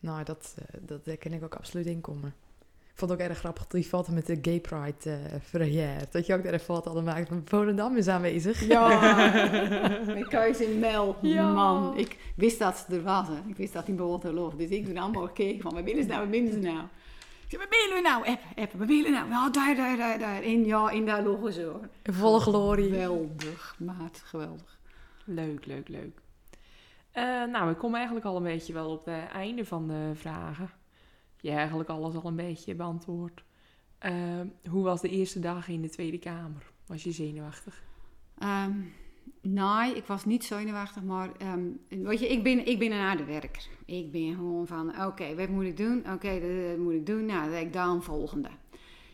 Nou, 0.00 0.24
dat, 0.24 0.56
uh, 0.58 0.80
dat 0.86 1.04
daar 1.04 1.16
kan 1.16 1.32
ik 1.32 1.42
ook 1.42 1.54
absoluut 1.54 1.86
in 1.86 2.00
komen. 2.00 2.34
Ik 2.92 2.98
vond 2.98 3.10
het 3.10 3.20
ook 3.20 3.26
erg 3.28 3.38
grappig 3.38 3.66
die 3.66 3.84
foto 3.84 4.12
met 4.12 4.26
de 4.26 4.38
Gay 4.42 4.60
Pride 4.60 4.94
uh, 5.06 5.14
verjaard. 5.40 6.12
Dat 6.12 6.26
je 6.26 6.34
ook 6.34 6.42
daar 6.42 6.52
een 6.52 6.60
foto 6.60 6.84
hadden 6.84 7.08
gemaakt 7.08 7.28
van 7.28 7.42
Volendam 7.44 7.96
is 7.96 8.08
aanwezig. 8.08 8.66
Ja, 8.66 9.00
met 10.06 10.28
Keus 10.28 10.60
in 10.60 10.78
Mel. 10.78 11.16
Ja. 11.20 11.52
Man, 11.52 11.96
ik 11.96 12.16
wist 12.36 12.58
dat 12.58 12.76
ze 12.76 12.96
er 12.96 13.02
was. 13.02 13.28
Hè. 13.28 13.48
Ik 13.48 13.56
wist 13.56 13.72
dat 13.72 13.86
die 13.86 13.94
behoorde 13.94 14.32
loopt. 14.32 14.58
Dus 14.58 14.68
ik 14.70 14.86
toen 14.86 14.98
allemaal 14.98 15.26
gekeken 15.26 15.62
van, 15.62 15.74
waar 15.74 15.82
binnen 15.82 16.02
ze 16.02 16.08
nou, 16.08 16.20
waar 16.20 16.30
binnen 16.30 16.52
ze 16.52 16.58
nou? 16.58 16.78
Ik 17.44 17.48
zei, 17.48 17.62
waar 17.62 17.68
willen 17.70 18.02
we 18.02 18.08
nou? 18.08 18.26
App, 18.26 18.40
app, 18.56 18.72
waar 18.72 18.86
willen 18.86 19.04
we 19.04 19.10
nou? 19.10 19.28
Ja, 19.28 19.50
daar, 19.50 19.76
daar, 19.76 19.96
daar, 19.96 20.18
daar. 20.18 20.42
En 20.42 20.64
ja, 20.64 20.90
in 20.90 21.06
daar 21.06 21.22
logen 21.22 21.52
ze 21.52 21.62
hoor. 21.62 21.88
In 22.02 22.12
volle 22.12 22.40
glorie. 22.40 22.88
Geweldig, 22.88 23.76
maat, 23.78 24.22
geweldig. 24.24 24.78
Leuk, 25.24 25.66
leuk, 25.66 25.88
leuk. 25.88 26.20
Uh, 27.14 27.44
nou, 27.44 27.68
we 27.68 27.74
komen 27.74 27.96
eigenlijk 27.96 28.26
al 28.26 28.36
een 28.36 28.42
beetje 28.42 28.72
wel 28.72 28.90
op 28.90 29.04
het 29.04 29.30
einde 29.32 29.64
van 29.64 29.88
de 29.88 30.10
vragen. 30.14 30.70
Je 31.42 31.50
eigenlijk 31.50 31.88
alles 31.88 32.14
al 32.14 32.24
een 32.24 32.36
beetje 32.36 32.74
beantwoord. 32.74 33.44
Uh, 34.06 34.40
hoe 34.70 34.82
was 34.82 35.00
de 35.00 35.08
eerste 35.08 35.40
dag 35.40 35.68
in 35.68 35.82
de 35.82 35.88
Tweede 35.88 36.18
Kamer? 36.18 36.70
Was 36.86 37.02
je 37.02 37.12
zenuwachtig? 37.12 37.82
Um, 38.42 38.92
Nee, 39.42 39.96
ik 39.96 40.04
was 40.04 40.24
niet 40.24 40.44
zenuwachtig, 40.44 41.02
maar 41.02 41.30
ehm, 41.38 41.62
weet 41.88 42.18
je, 42.18 42.28
ik 42.28 42.42
ben, 42.42 42.66
ik 42.66 42.78
ben 42.78 42.92
een 42.92 43.06
harde 43.06 43.24
werker. 43.24 43.68
Ik 43.84 44.12
ben 44.12 44.34
gewoon 44.34 44.66
van, 44.66 45.04
oké, 45.06 45.34
wat 45.34 45.48
moet 45.48 45.64
ik 45.64 45.76
doen? 45.76 46.04
Oké, 46.12 46.40
dat, 46.40 46.78
moet 46.78 46.92
ik 46.92 47.06
doen. 47.06 47.26
Nou, 47.26 47.50
dat 47.50 47.60
ik 47.60 47.72
dan 47.72 48.02
volgende. 48.02 48.48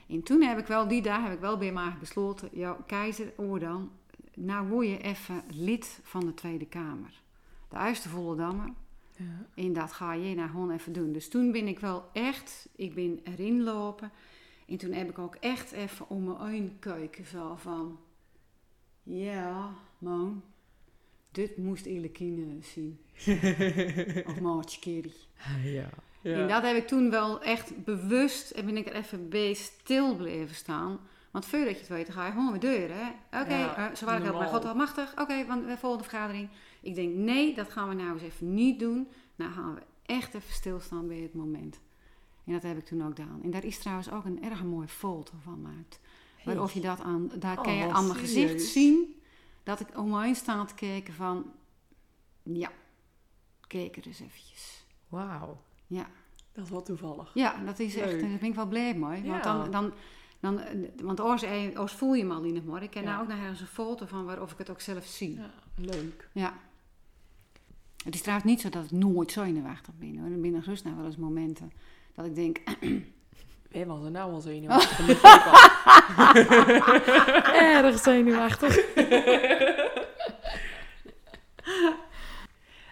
En 0.09 0.23
toen 0.23 0.43
heb 0.43 0.59
ik 0.59 0.67
wel, 0.67 0.89
die 0.89 1.03
dag 1.03 1.23
heb 1.23 1.33
ik 1.33 1.41
wel 1.41 1.59
bij 1.59 1.73
mij 1.73 1.93
besloten, 2.01 2.49
ja, 2.53 2.77
keizer, 2.87 3.33
oor 3.37 3.59
dan, 3.59 3.91
nou 4.35 4.69
word 4.69 4.87
je 4.87 4.99
even 4.99 5.43
lid 5.51 6.01
van 6.03 6.27
de 6.27 6.35
Tweede 6.35 6.67
Kamer. 6.67 7.23
De 7.69 7.77
Uister 7.77 8.11
Volendammer. 8.11 8.73
Ja. 9.19 9.47
En 9.55 9.73
dat 9.73 9.93
ga 9.93 10.13
je 10.13 10.35
nou 10.35 10.51
gewoon 10.51 10.71
even 10.71 10.93
doen. 10.93 11.13
Dus 11.13 11.29
toen 11.29 11.53
ben 11.53 11.69
ik 11.69 11.79
wel 11.79 12.05
echt, 12.13 12.69
ik 12.77 12.95
ben 12.95 13.21
erin 13.25 13.63
lopen. 13.63 14.11
En 14.67 14.77
toen 14.77 14.93
heb 14.93 15.09
ik 15.09 15.19
ook 15.19 15.35
echt 15.35 15.73
even 15.73 16.09
om 16.09 16.25
me 16.25 16.47
heen 16.47 16.77
gekeken. 16.81 17.27
Zo 17.27 17.55
van, 17.57 17.99
ja, 19.03 19.75
man, 19.99 20.43
dit 21.31 21.57
moest 21.57 21.87
Elekine 21.87 22.57
zien. 22.61 22.99
of 24.29 24.41
Maartje 24.41 24.81
Kerry. 24.81 25.13
ja. 25.65 25.91
En 26.23 26.49
dat 26.49 26.63
heb 26.63 26.77
ik 26.77 26.87
toen 26.87 27.11
wel 27.11 27.43
echt 27.43 27.85
bewust, 27.85 28.51
en 28.51 28.67
ben 28.67 28.77
ik 28.77 28.87
er 28.87 28.95
even 28.95 29.29
bij 29.29 29.55
stil 29.55 30.17
blijven 30.17 30.55
staan. 30.55 31.01
Want 31.39 31.51
voordat 31.51 31.75
je 31.75 31.79
het 31.79 31.89
weet, 31.89 32.11
ga 32.11 32.27
je 32.27 32.33
gewoon 32.33 32.51
weer 32.51 32.61
deur, 32.61 32.91
hè. 32.93 33.09
Oké, 33.41 33.55
Ja, 33.55 33.77
eh, 33.91 33.97
zo 33.97 34.05
waren 34.05 34.41
ik 34.43 34.49
God 34.49 34.65
almachtig. 34.65 35.13
Oké, 35.17 35.47
want 35.47 35.67
de 35.67 35.77
volgende 35.79 36.05
vergadering. 36.05 36.49
Ik 36.81 36.95
denk, 36.95 37.15
nee, 37.15 37.55
dat 37.55 37.73
gaan 37.73 37.89
we 37.89 37.95
nou 37.95 38.13
eens 38.13 38.23
even 38.23 38.55
niet 38.55 38.79
doen. 38.79 39.09
Nou 39.37 39.53
gaan 39.53 39.75
we 39.75 39.81
echt 40.03 40.35
even 40.35 40.53
stilstaan 40.53 41.07
bij 41.07 41.17
het 41.17 41.35
moment. 41.35 41.81
En 42.45 42.53
dat 42.53 42.63
heb 42.63 42.79
ik 42.79 42.85
toen 42.85 43.03
ook 43.03 43.17
gedaan. 43.17 43.41
En 43.43 43.51
daar 43.51 43.65
is 43.65 43.79
trouwens 43.79 44.11
ook 44.11 44.25
een 44.25 44.43
erg 44.43 44.65
mooie 44.65 44.89
foto 44.89 45.33
van 45.43 45.53
gemaakt. 45.53 46.01
Waarop 46.45 46.71
je 46.71 46.81
dat 46.81 47.01
aan, 47.01 47.31
daar 47.39 47.59
Oh, 47.59 47.65
kan 47.65 47.75
je 47.75 47.93
aan 47.93 48.07
mijn 48.07 48.19
gezicht 48.19 48.63
zien. 48.63 49.21
Dat 49.63 49.81
ik 49.81 49.99
om 49.99 50.09
me 50.09 50.23
heen 50.23 50.35
sta 50.35 50.65
te 50.65 50.75
kijken 50.75 51.15
van, 51.15 51.53
ja, 52.43 52.71
kijk 53.67 53.97
er 53.97 54.07
eens 54.07 54.21
eventjes. 54.21 54.85
Wauw. 55.09 55.63
Ja. 55.87 56.07
Dat 56.53 56.65
is 56.65 56.71
wel 56.71 56.83
toevallig. 56.83 57.31
Ja, 57.35 57.65
dat 57.65 57.79
is 57.79 57.97
echt, 57.97 58.21
daar 58.21 58.39
ben 58.39 58.49
ik 58.49 58.55
wel 58.55 58.67
blij 58.67 58.95
mee. 58.95 59.23
Ja. 59.23 59.31
Want 59.31 59.45
dan, 59.45 59.71
dan, 59.71 59.93
dan 60.41 60.59
eh, 60.61 60.89
want 61.03 61.21
oors, 61.21 61.43
eh, 61.43 61.81
oors 61.81 61.93
voel 61.93 62.15
je 62.15 62.23
hem 62.23 62.31
al 62.33 62.43
in 62.43 62.55
het 62.55 62.65
maar. 62.67 62.83
Ik 62.83 62.91
ken 62.91 63.03
Ja. 63.03 63.09
nou 63.11 63.23
ook 63.23 63.29
nog 63.29 63.39
ergens 63.39 63.61
een 63.61 63.67
foto 63.67 64.07
van 64.07 64.25
waarof 64.25 64.53
ik 64.53 64.59
het 64.59 64.71
ook 64.71 64.81
zelf 64.81 65.05
zie. 65.05 65.35
Ja. 65.35 65.51
Ja, 65.75 65.91
leuk. 65.93 66.29
Het 68.05 68.15
is 68.15 68.21
trouwens 68.23 68.49
niet 68.51 68.61
zo 68.61 68.69
dat 68.69 68.85
ik 68.85 68.91
nooit 68.91 69.33
zenuwachtig 69.33 69.95
ben. 69.99 70.19
Hoor. 70.19 70.31
Er 70.31 70.39
zijn 70.51 70.63
gerust 70.63 70.85
nou 70.85 70.97
wel 70.97 71.05
eens 71.05 71.17
momenten 71.17 71.73
dat 72.15 72.25
ik 72.27 72.35
denk, 72.35 72.59
Wij 73.71 73.87
was 73.87 74.05
er 74.05 74.11
nou 74.11 74.33
al 74.33 74.41
zenuwachtig. 74.41 75.23
al. 75.25 75.53
Erg 77.55 77.99
zenuwachtig. 77.99 78.77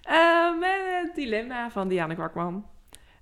Eh, 0.02 0.58
met 0.58 0.78
het 1.02 1.14
dilemma 1.14 1.70
van 1.70 1.88
Diana 1.88 2.14
Kwakman. 2.14 2.66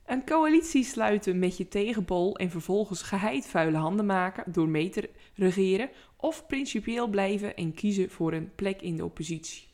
Een 0.05 0.25
coalitie 0.25 0.85
sluiten 0.85 1.39
met 1.39 1.57
je 1.57 1.69
tegenpol 1.69 2.37
en 2.37 2.51
vervolgens 2.51 3.03
geheid 3.03 3.47
vuile 3.47 3.77
handen 3.77 4.07
maken 4.07 4.53
door 4.53 4.69
mee 4.69 4.89
te 4.89 5.11
regeren. 5.35 5.91
Of 6.17 6.47
principieel 6.47 7.09
blijven 7.09 7.57
en 7.57 7.75
kiezen 7.75 8.11
voor 8.11 8.33
een 8.33 8.55
plek 8.55 8.83
in 8.83 8.97
de 8.97 9.05
oppositie. 9.05 9.67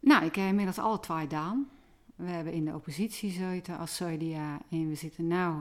nou, 0.00 0.24
ik 0.24 0.34
heb 0.34 0.48
inmiddels 0.48 0.78
alle 0.78 1.00
twee 1.00 1.18
gedaan. 1.18 1.68
We 2.16 2.26
hebben 2.26 2.52
in 2.52 2.64
de 2.64 2.74
oppositie 2.74 3.30
gezeten 3.30 3.78
als 3.78 3.96
CDA 3.96 4.60
en 4.70 4.88
we 4.88 4.94
zitten 4.94 5.26
nu 5.26 5.52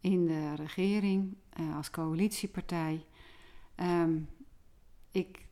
in 0.00 0.26
de 0.26 0.54
regering 0.54 1.34
eh, 1.50 1.76
als 1.76 1.90
coalitiepartij. 1.90 3.04
Ehm, 3.74 4.18
ik, 5.10 5.46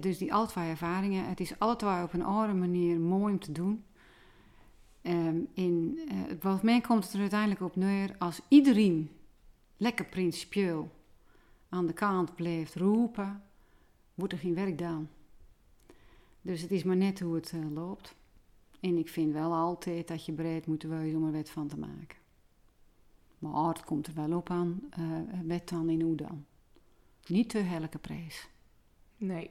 dus 0.00 0.18
die 0.18 0.34
alle 0.34 0.46
twee 0.46 0.68
ervaringen, 0.68 1.28
het 1.28 1.40
is 1.40 1.58
alle 1.58 1.76
twee 1.76 2.02
op 2.02 2.12
een 2.12 2.24
andere 2.24 2.54
manier 2.54 3.00
mooi 3.00 3.32
om 3.32 3.38
te 3.38 3.52
doen. 3.52 3.84
Ehm, 5.02 5.40
in, 5.52 6.00
eh, 6.08 6.16
volgens 6.38 6.62
mij 6.62 6.80
komt 6.80 7.04
het 7.04 7.12
er 7.12 7.20
uiteindelijk 7.20 7.60
op 7.60 7.76
neer 7.76 8.14
als 8.18 8.40
iedereen 8.48 9.10
lekker 9.76 10.04
principieel 10.04 10.90
aan 11.68 11.86
de 11.86 11.92
kant 11.92 12.34
blijft 12.34 12.74
roepen, 12.74 13.42
wordt 14.14 14.32
er 14.32 14.38
geen 14.38 14.54
werk 14.54 14.68
gedaan. 14.68 15.10
Dus 16.42 16.60
het 16.60 16.70
is 16.70 16.82
maar 16.82 16.96
net 16.96 17.20
hoe 17.20 17.34
het 17.34 17.52
eh, 17.52 17.70
loopt. 17.70 18.14
En 18.80 18.96
ik 18.96 19.08
vind 19.08 19.32
wel 19.32 19.54
altijd 19.54 20.08
dat 20.08 20.24
je 20.24 20.32
bereid 20.32 20.66
moet 20.66 20.82
wezen 20.82 21.18
om 21.18 21.26
er 21.26 21.32
wet 21.32 21.50
van 21.50 21.68
te 21.68 21.78
maken. 21.78 22.18
Maar 23.38 23.68
het 23.68 23.84
komt 23.84 24.06
er 24.06 24.14
wel 24.14 24.36
op 24.36 24.50
aan, 24.50 24.80
eh, 24.90 25.02
wet 25.44 25.68
dan 25.68 25.90
in 25.90 26.02
hoe 26.02 26.16
dan. 26.16 26.44
Niet 27.26 27.48
te 27.48 27.58
helke 27.58 27.98
prijs. 27.98 28.48
Nee. 29.16 29.50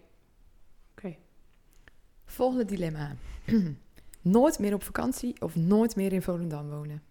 Volgende 2.27 2.65
dilemma. 2.65 3.15
nooit 4.31 4.59
meer 4.59 4.73
op 4.73 4.83
vakantie 4.83 5.35
of 5.41 5.55
nooit 5.55 5.95
meer 5.95 6.13
in 6.13 6.21
Volendam 6.21 6.69
wonen? 6.69 7.01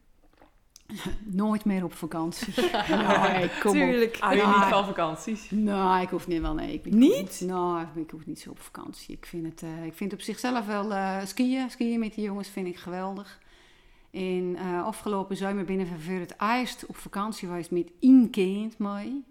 Nooit 1.25 1.65
meer 1.65 1.85
op 1.85 1.93
vakantie. 1.93 2.55
nee, 2.89 3.49
kom 3.61 3.71
op. 3.71 3.77
Tuurlijk. 3.77 4.17
Hou 4.19 4.35
je 4.35 4.41
Ja. 4.41 4.59
niet 4.59 4.69
van 4.75 4.85
vakanties? 4.85 5.51
Nee, 5.51 6.03
ik 6.03 6.09
hoef 6.09 6.27
niet 6.27 6.41
wel. 6.41 6.55
Nee, 6.55 6.73
ik, 6.73 6.87
ik 6.87 6.93
Niet? 6.93 7.39
hoef 7.39 7.41
Nee, 7.41 8.05
ik 8.05 8.11
hoef 8.11 8.27
niet 8.27 8.41
zo 8.41 8.51
op 8.51 8.61
vakantie. 8.61 9.15
Ik 9.15 9.27
vind 9.27 9.47
het, 9.47 9.63
eh, 9.63 9.85
ik 9.85 9.95
vind 9.95 10.13
op 10.13 10.21
zichzelf 10.21 10.67
wel 10.67 10.93
eh, 10.95 11.19
skiën. 11.25 11.71
Skiën 11.71 11.99
met 11.99 12.15
die 12.15 12.25
jongens 12.25 12.49
vind 12.49 12.67
ik 12.67 12.77
geweldig. 12.77 13.39
En 14.11 14.57
eh, 14.57 14.85
afgelopen 14.85 15.37
zomer 15.37 15.65
binnen 15.65 15.89
het 15.89 16.35
eerst 16.41 16.87
op 16.87 16.97
vakantie 16.97 17.49
geweest 17.49 17.71
met 17.71 17.91
één 18.01 18.31
kind 18.31 18.79
mee. 18.79 19.25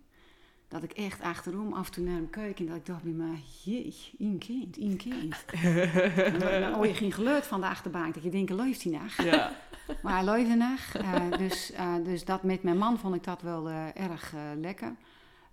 Dat 0.81 0.83
ik 0.83 0.91
echt 0.97 1.21
achterom 1.21 1.73
af 1.73 1.85
en 1.87 1.91
toe 1.93 2.03
naar 2.03 2.15
hem 2.15 2.29
keek 2.29 2.59
en 2.59 2.65
dat 2.65 2.75
ik 2.75 2.85
dacht 2.85 3.03
bij 3.03 3.11
mij, 3.11 3.39
jee, 3.63 3.95
één 4.19 4.37
kind, 4.37 4.77
één 4.77 4.97
kind. 4.97 5.45
En 6.43 6.61
dan 6.61 6.73
hoor 6.73 6.87
je 6.87 6.93
geen 6.93 7.11
geluid 7.11 7.47
van 7.47 7.61
de 7.61 7.67
achterbank, 7.67 8.13
dat 8.13 8.23
je 8.23 8.29
denkt, 8.29 8.51
leeft 8.51 8.83
hij 8.83 8.91
nog? 8.91 9.21
Ja. 9.21 9.51
Maar 10.03 10.13
hij 10.13 10.23
leefde 10.35 10.55
nog. 10.55 10.93
eh, 11.03 11.37
dus, 11.37 11.71
eh, 11.71 11.95
dus 12.03 12.25
dat 12.25 12.43
met 12.43 12.63
mijn 12.63 12.77
man 12.77 12.97
vond 12.99 13.15
ik 13.15 13.23
dat 13.23 13.41
wel 13.41 13.69
eh, 13.69 13.87
erg 14.01 14.33
eh, 14.33 14.41
lekker. 14.59 14.95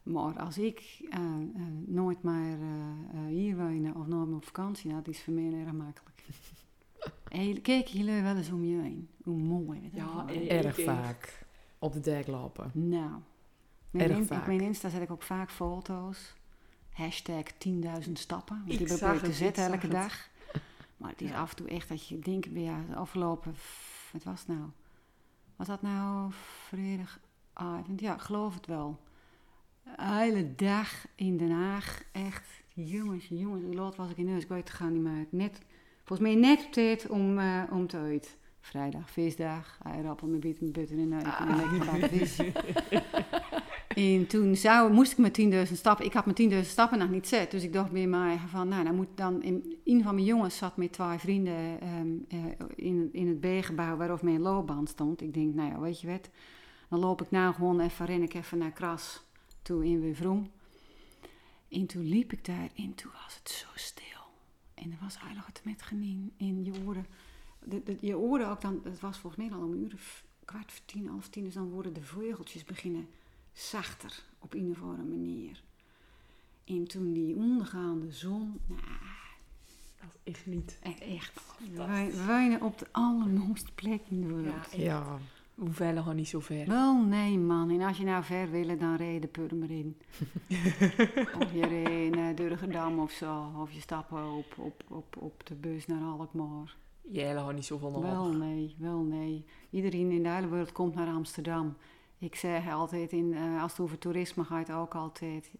Maar 0.03 0.39
als 0.39 0.59
ik 0.59 1.01
eh, 1.11 1.18
eh, 1.20 1.62
nooit 1.87 2.23
meer 2.23 2.35
eh, 2.61 3.20
eh, 3.20 3.27
hier 3.29 3.57
wonen 3.57 3.97
of 3.97 4.07
nooit 4.07 4.27
meer 4.27 4.37
op 4.37 4.45
vakantie, 4.45 4.91
nou, 4.91 5.03
dat 5.03 5.14
is 5.14 5.23
voor 5.23 5.33
mij 5.33 5.61
erg 5.61 5.73
makkelijk. 5.73 6.23
Hey, 7.29 7.59
kijk 7.62 7.87
jullie 7.87 8.23
wel 8.23 8.37
eens 8.37 8.51
om 8.51 8.64
je 8.64 8.81
heen. 8.81 9.09
Hoe 9.25 9.37
mooi 9.39 9.81
het 9.83 9.93
Ja, 9.95 10.27
Erg 10.49 10.81
vaak. 10.81 11.45
Op 11.79 11.93
de 11.93 12.01
dek 12.01 12.27
lopen. 12.27 12.70
Nou, 12.75 13.11
mijn 13.93 14.09
Erg 14.09 14.18
in- 14.18 14.26
vaak. 14.26 14.40
op 14.40 14.47
mijn 14.47 14.61
Insta 14.61 14.88
zet 14.88 15.03
ik 15.03 15.11
ook 15.11 15.22
vaak 15.22 15.51
foto's. 15.51 16.34
Hashtag 16.93 17.43
10.000 17.59 18.12
stappen. 18.12 18.62
Die 18.66 18.84
probeer 18.84 19.14
ik 19.14 19.20
te 19.22 19.32
zetten 19.32 19.64
elke 19.64 19.78
het. 19.78 19.90
dag. 19.90 20.28
Maar 20.97 21.11
het 21.11 21.20
is 21.20 21.28
Ja. 21.30 21.40
af 21.40 21.51
en 21.51 21.57
toe 21.57 21.68
echt 21.68 21.88
dat 21.88 22.09
je 22.09 22.18
denkt, 22.18 22.49
ja, 22.53 22.80
de 22.88 22.95
afgelopen, 22.97 23.55
wat 24.12 24.22
was 24.22 24.38
het 24.38 24.49
nou? 24.49 24.68
Was 25.57 25.66
dat 25.66 25.82
nou 25.82 26.30
vrijdag? 26.68 27.18
Ah, 27.53 27.78
ik 27.78 27.84
vind- 27.84 28.01
ja, 28.01 28.14
ik 28.14 28.20
geloof 28.20 28.55
het 28.55 28.66
wel. 28.66 29.01
Hele 29.97 30.55
dag 30.55 31.07
in 31.14 31.36
Den 31.36 31.51
Haag, 31.51 32.03
echt. 32.12 32.49
Jongens, 32.74 33.26
jongens, 33.28 33.74
laat 33.74 33.97
was 33.97 34.11
ik 34.11 34.16
in 34.16 34.28
huis? 34.30 34.43
Ik 34.43 34.49
weet 34.49 34.68
het 34.68 34.70
gewoon 34.76 34.93
niet 34.93 35.03
meer. 35.03 35.26
Net, 35.30 35.61
volgens 36.05 36.28
mij 36.28 36.36
net 36.36 36.64
op 36.66 36.72
tijd 36.72 37.09
om, 37.09 37.38
eh, 37.38 37.62
om 37.70 37.86
te 37.86 38.07
eten. 38.07 38.30
Vrijdag, 38.61 39.11
visdag, 39.11 39.78
eierappel 39.82 40.28
met 40.28 40.40
bieten, 40.40 40.72
butter 40.72 40.99
en 40.99 41.09
neuk 41.09 41.26
en 41.26 41.49
een 41.49 41.78
lekker 41.84 42.09
vis. 42.09 42.36
En 43.95 44.26
toen 44.26 44.57
zou, 44.57 44.93
moest 44.93 45.12
ik 45.12 45.18
met 45.18 45.68
10.000 45.68 45.72
stappen. 45.72 46.05
Ik 46.05 46.12
had 46.12 46.26
mijn 46.26 46.64
10.000 46.64 46.68
stappen 46.70 46.99
nog 46.99 47.11
niet 47.11 47.28
zet. 47.28 47.51
Dus 47.51 47.62
ik 47.62 47.72
dacht 47.72 47.90
bij 47.90 48.07
mij 48.07 48.38
van, 48.49 48.68
nou, 48.68 48.84
dan 48.84 48.95
moet 48.95 49.09
dan... 49.14 49.43
In, 49.43 49.80
een 49.84 50.03
van 50.03 50.14
mijn 50.14 50.26
jongens 50.26 50.57
zat 50.57 50.76
met 50.76 50.93
twee 50.93 51.18
vrienden 51.18 51.80
ehm, 51.80 52.09
eh, 52.28 52.38
in, 52.74 53.09
in 53.12 53.28
het 53.28 53.40
B-gebouw 53.40 53.97
waarop 53.97 54.22
mijn 54.22 54.40
loopbaan 54.40 54.86
stond. 54.86 55.20
Ik 55.20 55.34
denk, 55.34 55.55
nou 55.55 55.70
ja, 55.70 55.80
weet 55.80 56.01
je 56.01 56.07
wat? 56.07 56.30
Dan 56.88 56.99
loop 56.99 57.22
ik 57.22 57.30
nou 57.30 57.55
gewoon 57.55 57.80
even, 57.80 58.07
ren 58.07 58.22
ik 58.22 58.34
even 58.34 58.59
naar 58.59 58.72
Kras 58.72 59.22
toe 59.62 59.84
in 59.84 60.01
Weevroem. 60.01 60.51
En 61.68 61.86
toen 61.86 62.09
liep 62.09 62.32
ik 62.32 62.45
daar 62.45 62.68
en 62.76 62.95
toen 62.95 63.11
was 63.24 63.38
het 63.38 63.49
zo 63.51 63.66
stil. 63.74 64.20
En 64.74 64.90
er 64.90 64.99
was 65.01 65.16
eigenlijk 65.16 65.47
wat 65.47 65.61
met 65.64 65.82
genien. 65.82 66.32
En 66.38 66.64
je 66.64 66.72
hoorde, 66.84 67.05
de, 67.64 67.97
je 68.01 68.12
hoorde 68.12 68.47
ook 68.47 68.61
dan, 68.61 68.80
het 68.84 69.01
was 69.01 69.18
volgens 69.18 69.49
mij 69.49 69.59
al 69.59 69.64
om 69.64 69.72
een 69.72 69.84
uur 69.84 69.95
of 69.95 70.24
kwart 70.45 70.72
voor 70.72 70.84
tien, 70.84 71.09
half 71.09 71.28
tien. 71.28 71.45
Dus 71.45 71.55
dan 71.55 71.70
worden 71.70 71.93
de 71.93 72.03
vogeltjes 72.03 72.64
beginnen 72.64 73.09
zachter 73.53 74.22
op 74.38 74.55
een 74.55 74.70
of 74.70 74.82
andere 74.82 75.03
manier. 75.09 75.62
En 76.64 76.86
toen 76.86 77.12
die 77.12 77.36
ondergaande 77.36 78.12
zon, 78.12 78.61
nou, 78.66 78.80
Dat 80.00 80.09
is 80.22 80.32
echt 80.32 80.46
niet. 80.46 80.78
e- 80.82 81.14
echt, 81.16 81.40
wij 81.74 82.11
we 82.11 82.24
wonen 82.26 82.62
op 82.62 82.78
de 82.78 82.86
allermooiste 82.90 83.72
plek 83.74 84.00
in 84.09 84.20
de 84.20 84.26
wereld. 84.34 84.72
Ja, 84.72 84.78
Ja. 84.82 85.18
We 85.55 85.84
nog 85.84 86.14
niet 86.14 86.28
zo 86.28 86.40
ver. 86.40 86.66
Wel, 86.66 87.03
nee 87.03 87.38
man. 87.38 87.70
En 87.70 87.80
als 87.80 87.96
je 87.96 88.05
nou 88.05 88.24
ver 88.24 88.50
wil, 88.50 88.78
dan 88.78 88.96
reed 88.96 89.14
je 89.14 89.20
de 89.20 89.26
Purmerin. 89.26 89.96
of 91.40 91.53
je 91.53 91.66
reed 91.68 92.14
naar 92.14 92.34
Durgedam 92.34 92.98
of 92.98 93.11
zo. 93.11 93.53
Of 93.61 93.72
je 93.72 93.80
stapt 93.80 94.12
op, 94.12 94.55
op, 94.57 94.82
op, 94.88 95.16
op 95.18 95.46
de 95.46 95.55
bus 95.55 95.86
naar 95.86 96.03
Alkmaar. 96.03 96.76
Jij 97.11 97.32
nog 97.32 97.53
niet 97.53 97.64
zoveel 97.64 97.90
nog. 97.90 98.03
Wel 98.03 98.32
nee, 98.32 98.74
wel 98.78 98.98
nee. 98.98 99.44
Iedereen 99.70 100.11
in 100.11 100.22
de 100.22 100.28
hele 100.28 100.48
wereld 100.48 100.72
komt 100.72 100.94
naar 100.94 101.09
Amsterdam. 101.09 101.76
Ik 102.23 102.35
zeg 102.35 102.68
altijd, 102.70 103.12
in, 103.12 103.35
eh, 103.35 103.62
als 103.62 103.70
het 103.73 103.81
over 103.81 103.99
toerisme 103.99 104.45
gaat, 104.45 104.73
ook 104.73 104.95
altijd. 104.95 105.51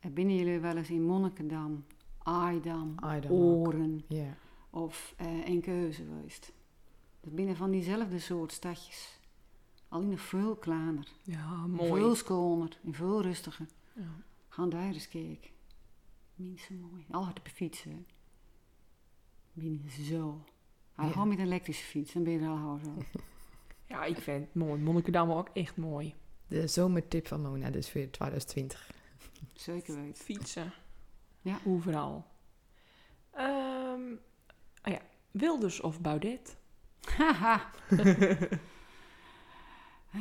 eh, 0.00 0.10
binnen 0.10 0.36
jullie 0.36 0.58
wel 0.58 0.76
eens 0.76 0.90
in 0.90 1.02
Monnikendam 1.02 1.84
Aidam. 2.18 2.94
Oren 3.28 4.04
Ja. 4.08 4.36
of 4.70 5.14
eh 5.16 5.48
Enkeuze 5.48 6.04
geweest. 6.04 6.52
Dat 7.20 7.34
binnen 7.34 7.56
van 7.56 7.70
diezelfde 7.70 8.18
soort 8.18 8.52
stadjes. 8.52 9.18
Alleen 9.88 10.08
nog 10.08 10.20
veel 10.20 10.56
kleiner, 10.56 11.08
Ja, 11.22 11.66
veel 11.76 12.14
schoner 12.14 12.78
en 12.84 12.94
veel 12.94 13.22
rustiger. 13.22 13.66
Ja. 13.94 14.08
Gaan 14.48 14.68
daar 14.68 14.92
eens 14.92 15.08
kijken. 15.08 15.50
Mensen 16.34 16.80
mooi. 16.80 17.04
Al 17.10 17.24
hard 17.24 17.38
op 17.38 17.44
de 17.44 17.50
fietsen. 17.50 18.06
Binnen 19.52 19.90
zo. 19.90 20.44
Hij 20.94 21.06
Ja. 21.06 21.12
Gewoon 21.12 21.28
met 21.28 21.38
een 21.38 21.44
elektrische 21.44 21.84
fiets, 21.84 22.12
dan 22.12 22.22
ben 22.22 22.32
je 22.32 22.38
er 22.38 22.48
al 22.48 22.78
zo. 22.84 22.94
ja, 23.90 24.04
ik 24.04 24.16
vind 24.16 24.44
het 24.44 24.54
mooi. 24.54 24.80
Monnikendam 24.80 25.30
ook 25.30 25.48
echt 25.52 25.76
mooi. 25.76 26.14
De 26.46 26.66
zomertip 26.66 27.26
van 27.26 27.42
Mona, 27.42 27.70
dus 27.70 27.92
weer 27.92 28.10
2020. 28.10 28.90
Zeker 29.54 29.94
weten. 29.94 30.24
Fietsen. 30.24 30.72
Ja. 31.40 31.58
Overal. 31.64 32.26
Ehm 33.30 34.12
oh 34.82 34.92
ja, 34.92 35.00
Wilders 35.30 35.80
of 35.80 36.00
Baudet? 36.00 36.56
Haha. 37.00 37.70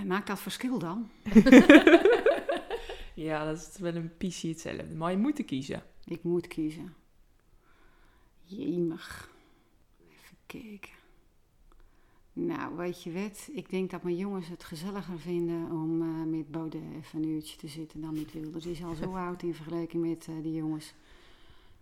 Maakt 0.06 0.28
dat 0.28 0.40
verschil 0.40 0.80
dan? 0.80 1.10
Ja, 3.20 3.46
dat 3.46 3.58
is 3.58 3.80
wel 3.80 3.96
een 3.96 4.18
piece 4.18 4.48
hetzelfde. 4.48 4.96
Maar 4.96 5.12
je 5.12 5.18
moet 5.18 5.46
kiezen. 5.46 5.84
Ik 6.06 6.24
moet 6.24 6.48
kiezen. 6.48 6.94
Jemig. 8.44 9.30
Even 10.10 10.38
kijken. 10.46 10.99
Nou, 12.46 12.76
weet 12.76 13.04
je 13.04 13.12
wat? 13.12 13.50
Ik 13.52 13.70
denk 13.70 13.90
dat 13.92 14.04
mijn 14.04 14.16
jongens 14.16 14.48
het 14.48 14.64
gezelliger 14.64 15.20
vinden 15.20 15.72
om 15.72 16.02
eh, 16.02 16.08
met 16.38 16.52
Baudet 16.52 16.82
even 16.98 17.24
een 17.24 17.28
uurtje 17.30 17.58
te 17.58 17.68
zitten 17.68 18.02
dan 18.02 18.14
met 18.14 18.34
Wilders. 18.34 18.64
Die 18.64 18.74
is 18.74 18.84
al 18.84 18.96
zo 18.96 19.16
oud 19.28 19.42
in 19.44 19.54
vergelijking 19.56 20.08
met 20.10 20.28
eh, 20.30 20.36
die 20.44 20.54
jongens. 20.54 20.94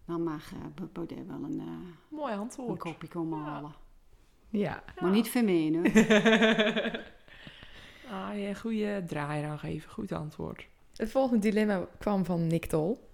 Dan 0.05 0.23
mag 0.23 0.51
eh, 0.53 0.57
Ba- 0.75 0.87
Baudet 0.93 1.27
wel 1.27 1.43
een, 1.43 1.59
eh, 1.59 2.17
Mooi 2.17 2.33
een 2.33 2.39
antwoord. 2.39 2.79
kopje 2.79 3.07
komen 3.07 3.39
Ja. 3.39 3.45
halen. 3.45 3.71
Ja. 4.49 4.83
Maar 4.99 5.11
niet 5.11 5.29
vermeen, 5.29 5.75
hoor. 5.75 5.85
ah, 8.19 8.39
ja, 8.39 8.53
goede 8.53 9.03
draai 9.07 9.41
eraan 9.43 9.59
geven. 9.59 9.91
Goed 9.91 10.11
antwoord. 10.11 10.67
Het 10.95 11.11
volgende 11.11 11.41
dilemma 11.41 11.87
kwam 11.99 12.25
van 12.25 12.47
Nick 12.47 12.65
Tol. 12.65 13.05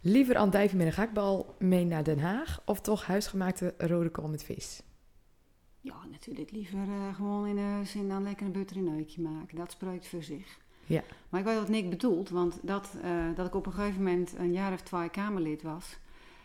Liever 0.00 0.36
andijven 0.36 0.76
met 0.78 0.86
een 0.86 0.92
gakbal 0.92 1.54
mee 1.58 1.84
naar 1.84 2.04
Den 2.04 2.18
Haag 2.18 2.62
of 2.64 2.80
toch 2.80 3.06
huisgemaakte 3.06 3.74
rode 3.78 4.08
kool 4.10 4.28
met 4.28 4.44
vis? 4.44 4.82
Ja, 5.80 5.96
natuurlijk 6.10 6.50
liever 6.50 6.78
eh, 6.78 7.14
gewoon 7.14 7.46
in 7.46 7.56
de 7.56 7.80
zin 7.84 8.08
dan 8.08 8.22
lekker 8.22 8.46
een 8.46 8.52
butter 8.52 8.76
in 8.76 8.94
uitje 8.96 9.22
maken. 9.22 9.56
Dat 9.56 9.70
spreekt 9.70 10.08
voor 10.08 10.22
zich. 10.22 10.58
Ja. 10.86 11.02
Maar 11.28 11.40
ik 11.40 11.46
weet 11.46 11.58
wat 11.58 11.68
Nick 11.68 11.90
bedoelt, 11.90 12.28
want 12.28 12.58
dat, 12.62 12.96
eh, 13.02 13.26
dat 13.34 13.46
ik 13.46 13.54
op 13.54 13.66
een 13.66 13.72
gegeven 13.72 14.02
moment 14.02 14.34
een 14.38 14.52
jaar 14.52 14.72
of 14.72 14.80
twee 14.80 15.08
Kamerlid 15.08 15.62
was. 15.62 15.98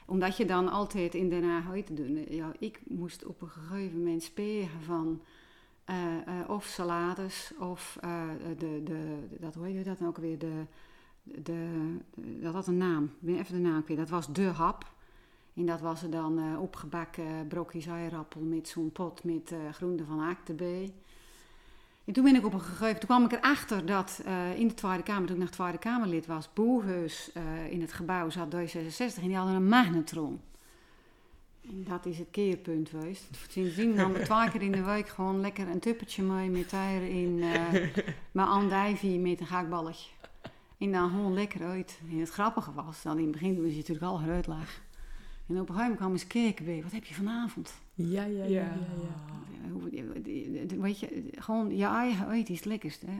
Omdat 0.05 0.37
je 0.37 0.45
dan 0.45 0.69
altijd 0.69 1.15
in 1.15 1.29
Den 1.29 1.43
Haag 1.43 1.69
uit 1.69 1.85
te 1.85 1.93
doen. 1.93 2.25
Ja, 2.29 2.51
ik 2.59 2.81
moest 2.87 3.25
op 3.25 3.41
een 3.41 3.49
gegeven 3.49 3.97
moment 3.97 4.23
speren 4.23 4.81
van 4.85 5.21
eh, 5.83 5.95
of 6.47 6.65
salades 6.65 7.53
of 7.59 7.97
de, 8.57 8.81
de, 8.83 9.27
dat, 9.39 9.55
hoe 9.55 9.65
heet 9.65 9.75
je 9.75 9.83
dat 9.83 9.99
nou 9.99 10.11
ook 10.11 10.17
weer? 10.17 10.37
De, 10.37 10.65
de, 11.23 11.97
dat 12.15 12.53
had 12.53 12.67
een 12.67 12.77
naam, 12.77 13.03
ik 13.03 13.11
ben 13.19 13.37
even 13.37 13.55
de 13.55 13.69
naam 13.69 13.83
kwijt. 13.83 13.99
Dat 13.99 14.09
was 14.09 14.33
de 14.33 14.45
hap. 14.45 14.92
En 15.55 15.65
dat 15.65 15.81
was 15.81 16.03
er 16.03 16.11
dan 16.11 16.39
eh, 16.39 16.61
opgebakken 16.61 17.47
brokjes 17.47 17.85
eirappel 17.85 18.41
met 18.41 18.67
zo'n 18.67 18.91
pot 18.91 19.23
met 19.23 19.51
eh 19.51 19.73
groenten 19.73 20.05
van 20.05 20.21
aak 20.21 20.47
erbij. 20.47 20.93
En 22.05 22.13
toen 22.13 22.23
ben 22.23 22.35
ik 22.35 22.45
op 22.45 22.53
een 22.53 22.61
gegeven 22.61 22.99
toen 22.99 23.09
kwam 23.09 23.25
ik 23.25 23.31
erachter 23.31 23.85
dat 23.85 24.21
eh, 24.25 24.59
in 24.59 24.67
de 24.67 24.73
Tweede 24.73 25.03
Kamer, 25.03 25.27
toen 25.27 25.35
ik 25.35 25.41
nog 25.41 25.51
Tweede 25.51 25.77
Kamerlid 25.77 26.25
was, 26.25 26.53
Boerhuis 26.53 27.31
eh, 27.33 27.71
in 27.71 27.81
het 27.81 27.93
gebouw 27.93 28.29
zat 28.29 28.55
D66 28.55 29.21
en 29.21 29.27
die 29.27 29.35
hadden 29.35 29.55
een 29.55 29.67
magnetron. 29.67 30.41
En 31.61 31.83
dat 31.87 32.05
is 32.05 32.17
het 32.17 32.27
keerpunt 32.31 32.89
geweest. 32.89 33.29
Sindsdien 33.49 33.93
nam 33.93 34.15
ik 34.15 34.23
twee 34.23 34.49
keer 34.49 34.61
in 34.61 34.71
de 34.71 34.83
week 34.83 35.07
gewoon 35.07 35.41
lekker 35.41 35.67
een 35.67 35.79
tuppertje 35.79 36.23
mee 36.23 36.49
met 36.49 36.69
daarin 36.69 37.43
eh 37.43 38.03
mijn 38.31 38.47
andijvie 38.47 39.19
met 39.19 39.39
een 39.39 39.47
gaakballetje. 39.47 40.09
En 40.77 40.91
dan 40.91 41.09
gewoon 41.09 41.33
lekker 41.33 41.63
uit. 41.63 41.99
En 42.11 42.19
het 42.19 42.29
grappige 42.29 42.73
was, 42.73 43.01
dat 43.01 43.17
in 43.17 43.23
het 43.23 43.31
begin 43.31 43.55
toen 43.55 43.69
je 43.69 43.75
natuurlijk 43.75 44.05
al 44.05 44.21
eruit 44.21 44.47
lag. 44.47 44.81
En 45.47 45.59
op 45.59 45.69
een 45.69 45.75
gegeven 45.75 45.81
moment 45.81 45.97
kwam 45.97 46.11
eens 46.11 46.27
kijken 46.27 46.65
bij, 46.65 46.81
wat 46.83 46.91
heb 46.91 47.05
je 47.05 47.13
vanavond? 47.13 47.73
Ja, 47.93 48.23
ja, 48.23 48.43
Ja. 48.43 48.49
Ja, 48.49 49.69
hoe- 49.71 50.81
Weet 50.81 50.99
je, 50.99 51.23
gewoon 51.35 51.77
je 51.77 51.85
eigen 51.85 52.27
uit 52.27 52.49
is 52.49 52.55
het 52.57 52.65
lekkerst, 52.65 53.01
hè? 53.01 53.19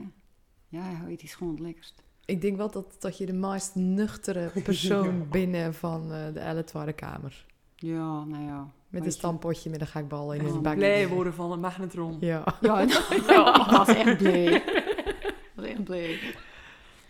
Je 0.68 0.78
eigen 0.78 1.06
uit 1.06 1.22
is 1.22 1.34
gewoon 1.34 1.52
het 1.52 1.62
lekkerst. 1.62 2.02
Ik 2.24 2.40
denk 2.40 2.56
wel 2.56 2.70
dat, 2.70 2.96
dat 2.98 3.18
je 3.18 3.26
de 3.26 3.32
meest 3.32 3.74
nuchtere 3.74 4.50
persoon 4.62 5.28
binnen 5.30 5.74
van 5.74 6.12
eh, 6.12 6.32
de 6.32 6.40
Elle 6.40 6.64
Tweede 6.64 6.92
Kamer. 6.92 7.46
Ja, 7.76 8.24
nou 8.24 8.44
ja. 8.44 8.68
Met 8.88 9.00
een 9.02 9.08
je. 9.08 9.14
stampotje 9.14 9.70
met 9.70 9.80
een 9.80 9.86
gakbal 9.86 10.32
in 10.34 10.46
Ja, 10.46 10.52
een 10.52 10.62
bak. 10.62 10.74
Blij 10.74 11.08
worden 11.08 11.34
van 11.34 11.52
een 11.52 11.60
magnetron. 11.60 12.16
Ja. 12.20 12.44
Ja, 12.60 12.80
ik 13.10 13.24
was 13.76 13.88
echt 13.88 14.16
blij. 14.16 14.44
Ik 14.54 15.52
was 15.54 15.64
echt 15.66 15.84
blij. 15.84 16.18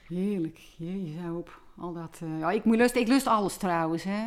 Heerlijk. 0.08 0.58
Jezus, 0.76 1.14
op. 1.36 1.60
Al 1.76 1.92
dat... 1.92 2.20
eh, 2.22 2.38
ja, 2.38 2.50
ik, 2.50 2.64
moet 2.64 2.76
lust, 2.76 2.94
ik 2.96 3.08
lust 3.08 3.26
alles 3.26 3.56
trouwens, 3.56 4.02
hè. 4.04 4.22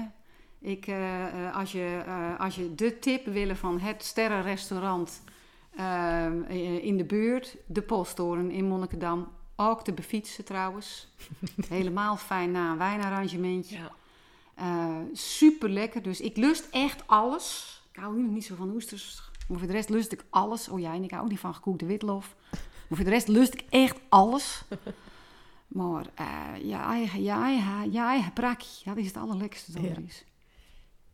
Ik, 0.60 0.88
eh, 0.88 1.45
eh, 1.47 1.55
als, 1.55 1.72
je, 1.72 2.03
eh, 2.05 2.39
als 2.39 2.55
je 2.55 2.76
de 2.76 2.99
tip 2.99 3.26
willen 3.26 3.58
van 3.58 3.80
het 3.80 4.03
sterrenrestaurant 4.03 5.22
eh, 5.76 6.26
eh, 6.26 6.84
in 6.84 6.97
de 6.97 7.03
buurt, 7.05 7.55
de 7.66 7.82
Posttoren 7.82 8.51
in 8.51 8.66
Monnikendam, 8.68 9.28
ook 9.55 9.84
te 9.84 9.93
befietsen 9.93 10.45
trouwens. 10.45 11.08
Helemaal 11.70 12.18
fijn 12.18 12.51
na 12.51 12.72
een 12.72 12.78
wijnarrangementje. 12.78 13.78
Ja. 14.55 15.01
super 15.14 15.70
lekker. 15.70 16.01
Dus 16.01 16.22
ik 16.22 16.38
lust 16.38 16.68
echt 16.72 17.03
alles. 17.08 17.76
Ik 17.91 17.99
hou 17.99 18.22
niet 18.22 18.45
zo 18.45 18.55
van 18.55 18.70
oesters. 18.74 19.22
Maar 19.47 19.58
voor 19.58 19.68
de 19.68 19.74
rest 19.74 19.89
lust 19.89 20.12
ik 20.12 20.24
alles. 20.30 20.70
Oh 20.70 20.80
ja, 20.80 20.93
en 20.93 21.03
ik 21.03 21.12
hou 21.12 21.24
ook 21.24 21.30
niet 21.30 21.39
van 21.39 21.53
gekookte 21.53 21.86
witlof. 21.86 22.36
Maar 22.51 22.97
voor 22.97 23.03
de 23.05 23.10
rest 23.10 23.28
lust 23.28 23.53
ik 23.53 23.64
echt 23.70 23.97
alles. 24.10 24.62
Maar 25.68 26.05
eh 26.16 26.26
je 26.64 26.76
eigen, 26.76 27.24
je 27.24 27.30
eigen, 27.32 27.91
je 27.91 27.99
eigen 27.99 28.34
prakje, 28.34 28.84
dat 28.86 28.97
is 28.97 29.08
het 29.08 29.18
allerlekkerste 29.18 29.72
dat 29.72 29.82
Ja. 29.84 29.89
er 29.89 30.03
is. 30.08 30.24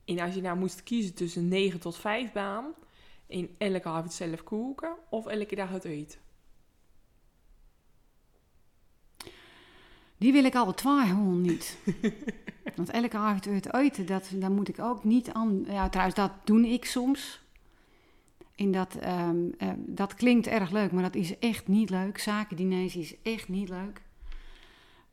En 0.05 0.19
als 0.19 0.35
je 0.35 0.41
nou 0.41 0.57
moest 0.57 0.83
kiezen 0.83 1.13
tussen 1.13 1.41
een 1.41 1.47
9 1.47 1.79
tot 1.79 1.97
5 1.97 2.31
baan, 2.31 2.73
in 3.27 3.55
elke 3.57 3.87
avond 3.87 4.13
zelf 4.13 4.43
koken 4.43 4.95
of 5.09 5.25
elke 5.25 5.55
dag 5.55 5.71
uit 5.71 5.83
eten. 5.83 6.19
Die 10.17 10.31
wil 10.31 10.43
ik 10.43 10.55
alle 10.55 10.73
gewoon 10.77 11.41
niet. 11.41 11.77
Want 12.75 12.89
elke 12.89 13.17
avond 13.17 13.47
uit 13.47 13.73
eten, 13.73 14.05
dat, 14.05 14.31
daar 14.33 14.51
moet 14.51 14.67
ik 14.67 14.79
ook 14.79 15.03
niet 15.03 15.31
aan... 15.31 15.65
Ja, 15.67 15.89
trouwens, 15.89 16.17
dat 16.17 16.31
doe 16.43 16.67
ik 16.67 16.85
soms. 16.85 17.41
En 18.55 18.71
dat, 18.71 18.95
ehm, 18.95 19.49
eh, 19.57 19.69
dat 19.77 20.13
klinkt 20.13 20.47
erg 20.47 20.71
leuk, 20.71 20.91
maar 20.91 21.03
dat 21.03 21.15
is 21.15 21.39
echt 21.39 21.67
niet 21.67 21.89
leuk. 21.89 22.17
Zakendiners 22.17 22.95
is 22.95 23.21
echt 23.21 23.47
niet 23.47 23.69
leuk. 23.69 24.01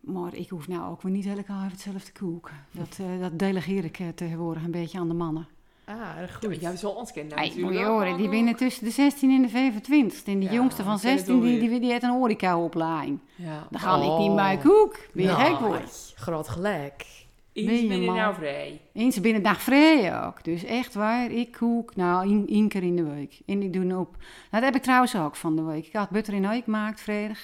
Maar 0.01 0.35
ik 0.35 0.49
hoef 0.51 0.69
nou 0.69 0.91
ook 0.91 1.03
weer 1.03 1.13
niet 1.13 1.27
elke 1.27 1.53
avond 1.53 1.81
zelf 1.81 2.03
te 2.05 2.13
koken. 2.13 2.55
Dat, 2.71 2.99
eh, 3.01 3.21
dat 3.21 3.39
delegeer 3.39 3.85
ik 3.85 3.99
eh, 3.99 4.09
tegenwoordig 4.15 4.65
een 4.65 4.71
beetje 4.71 4.99
aan 4.99 5.09
de 5.09 5.15
mannen. 5.15 5.47
Ah, 5.85 5.97
Ja, 5.97 6.27
goed. 6.27 6.61
jij 6.61 6.77
zal 6.77 6.91
ons 6.91 7.13
kennen 7.13 7.35
Hey, 7.39 7.47
natuurlijk. 7.47 7.73
moet 7.73 7.81
je 7.83 7.87
horen, 7.89 8.17
die 8.17 8.29
binnen 8.29 8.57
tussen 8.57 8.85
de 8.85 8.91
16 8.91 9.31
en 9.31 9.43
de 9.43 9.49
25. 9.49 10.25
En 10.25 10.39
die 10.39 10.49
Ja, 10.49 10.55
jongste 10.55 10.83
van 10.83 10.95
ik 10.95 11.01
ken 11.01 11.11
het 11.11 11.19
16, 11.19 11.41
die, 11.41 11.69
die, 11.69 11.81
die 11.81 11.91
heeft 11.91 12.03
een 12.03 12.11
horeca-opleiding. 12.11 13.19
Ja. 13.37 13.67
Dan 13.71 13.81
ga 13.81 13.97
ik 13.97 14.03
Oh. 14.03 14.19
niet 14.19 14.35
bij 14.37 14.57
koek. 14.59 14.97
Ben 15.13 15.25
je 15.25 15.31
Nou, 15.31 15.45
gek 15.45 15.59
worden? 15.59 15.89
Groot 16.15 16.49
gelijk. 16.49 17.07
Eens 17.53 18.07
man? 18.07 18.17
nou 18.17 18.35
vrij. 18.35 18.81
Eens 18.93 19.21
binnen 19.21 19.43
dag 19.43 19.63
vrij 19.63 20.25
ook. 20.25 20.45
Dus 20.45 20.65
echt 20.65 20.95
waar, 20.95 21.31
ik 21.31 21.53
kook 21.53 21.97
nou 21.97 22.45
één, 22.49 22.69
keer 22.69 22.83
in 22.83 22.97
de 22.97 23.03
week. 23.05 23.41
En 23.47 23.63
ik 23.63 23.73
doe 23.73 23.99
op. 23.99 24.17
Dat 24.51 24.63
heb 24.63 24.75
ik 24.77 24.83
trouwens 24.83 25.17
ook 25.17 25.37
van 25.37 25.57
de 25.57 25.63
week. 25.63 25.87
Ik 25.87 25.93
had 25.93 26.11
butter 26.11 26.35
in 26.35 26.45
eik 26.45 26.65
gemaakt 26.65 27.01
vrijdag. 27.01 27.39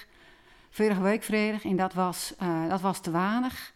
Vorige 0.77 1.03
week 1.03 1.23
vrijdag. 1.23 1.65
En 1.65 1.77
dat 1.77 1.95
was, 1.95 2.35
eh, 2.39 2.69
dat 2.69 2.81
was 2.81 3.01
te 3.01 3.11
weinig. 3.11 3.75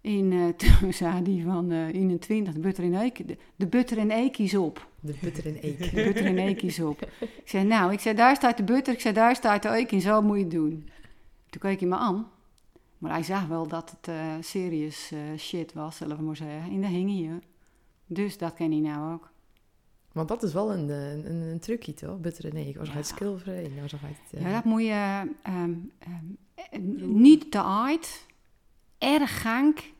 En 0.00 0.32
eh, 0.32 0.48
toen 0.80 0.92
zei 0.92 1.22
die 1.22 1.44
van 1.44 1.70
eh 1.70 1.86
21, 1.86 2.54
de 2.54 2.60
butter 2.60 2.84
in 2.84 2.94
eik. 2.94 3.28
De, 3.28 3.36
de 3.56 3.66
butter 3.66 3.98
in 3.98 4.10
eik 4.10 4.38
is 4.38 4.54
op. 4.54 4.88
De 5.00 5.14
butter 5.20 5.46
en 5.46 5.56
eek. 5.60 5.78
De 5.78 6.02
butter 6.04 6.24
in 6.24 6.38
eik 6.38 6.62
is 6.62 6.80
op. 6.80 7.08
Ik 7.20 7.42
zei, 7.48 7.64
nou, 7.64 7.92
ik 7.92 8.00
zei, 8.00 8.14
daar 8.14 8.36
staat 8.36 8.56
de 8.56 8.62
butter. 8.62 8.92
Ik 8.92 9.00
zei, 9.00 9.14
daar 9.14 9.36
staat 9.36 9.62
de 9.62 9.68
eik. 9.68 9.92
En 9.92 10.00
zo 10.00 10.22
moet 10.22 10.36
je 10.36 10.42
het 10.42 10.52
doen. 10.52 10.88
Toen 11.50 11.60
keek 11.60 11.80
hij 11.80 11.88
me 11.88 11.96
aan. 11.96 12.26
Maar 12.98 13.12
hij 13.12 13.22
zag 13.22 13.46
wel 13.46 13.66
dat 13.66 13.90
het 13.90 14.08
eh 14.08 14.34
serious 14.40 15.12
shit 15.36 15.72
was, 15.72 15.96
zullen 15.96 16.16
we 16.16 16.22
maar 16.22 16.36
zeggen. 16.36 16.72
En 16.72 16.80
daar 16.80 16.90
hing 16.90 17.26
hij. 17.26 17.40
Dus 18.06 18.38
dat 18.38 18.54
ken 18.54 18.70
hij 18.70 18.80
nou 18.80 19.12
ook. 19.12 19.31
Want 20.12 20.28
dat 20.28 20.42
is 20.42 20.52
wel 20.52 20.72
een, 20.72 20.90
eh, 20.90 21.12
een, 21.12 21.26
een, 21.32 21.58
trucje, 21.60 21.94
toch? 21.94 22.20
Butter 22.20 22.44
en 22.44 22.56
eek. 22.56 22.76
Als 22.76 22.88
Ja. 22.88 22.94
hij 22.94 23.02
het. 23.02 23.16
Nou, 23.18 23.36
eh, 24.32 24.42
Ja, 24.42 24.52
dat 24.52 24.64
moet 24.64 24.82
je 24.82 24.90
ehm, 24.90 25.28
ehm, 25.42 25.74
eh, 26.54 26.78
niet 27.02 27.50
te 27.50 27.62
uit, 27.64 28.26
erg 28.98 29.40
gank. 29.42 29.90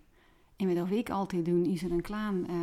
En 0.56 0.74
wat 0.74 0.90
ik 0.90 1.10
altijd 1.10 1.44
doe, 1.44 1.68
is 1.68 1.82
er 1.82 1.90
een 1.90 2.00
klein 2.00 2.46
eh, 2.48 2.54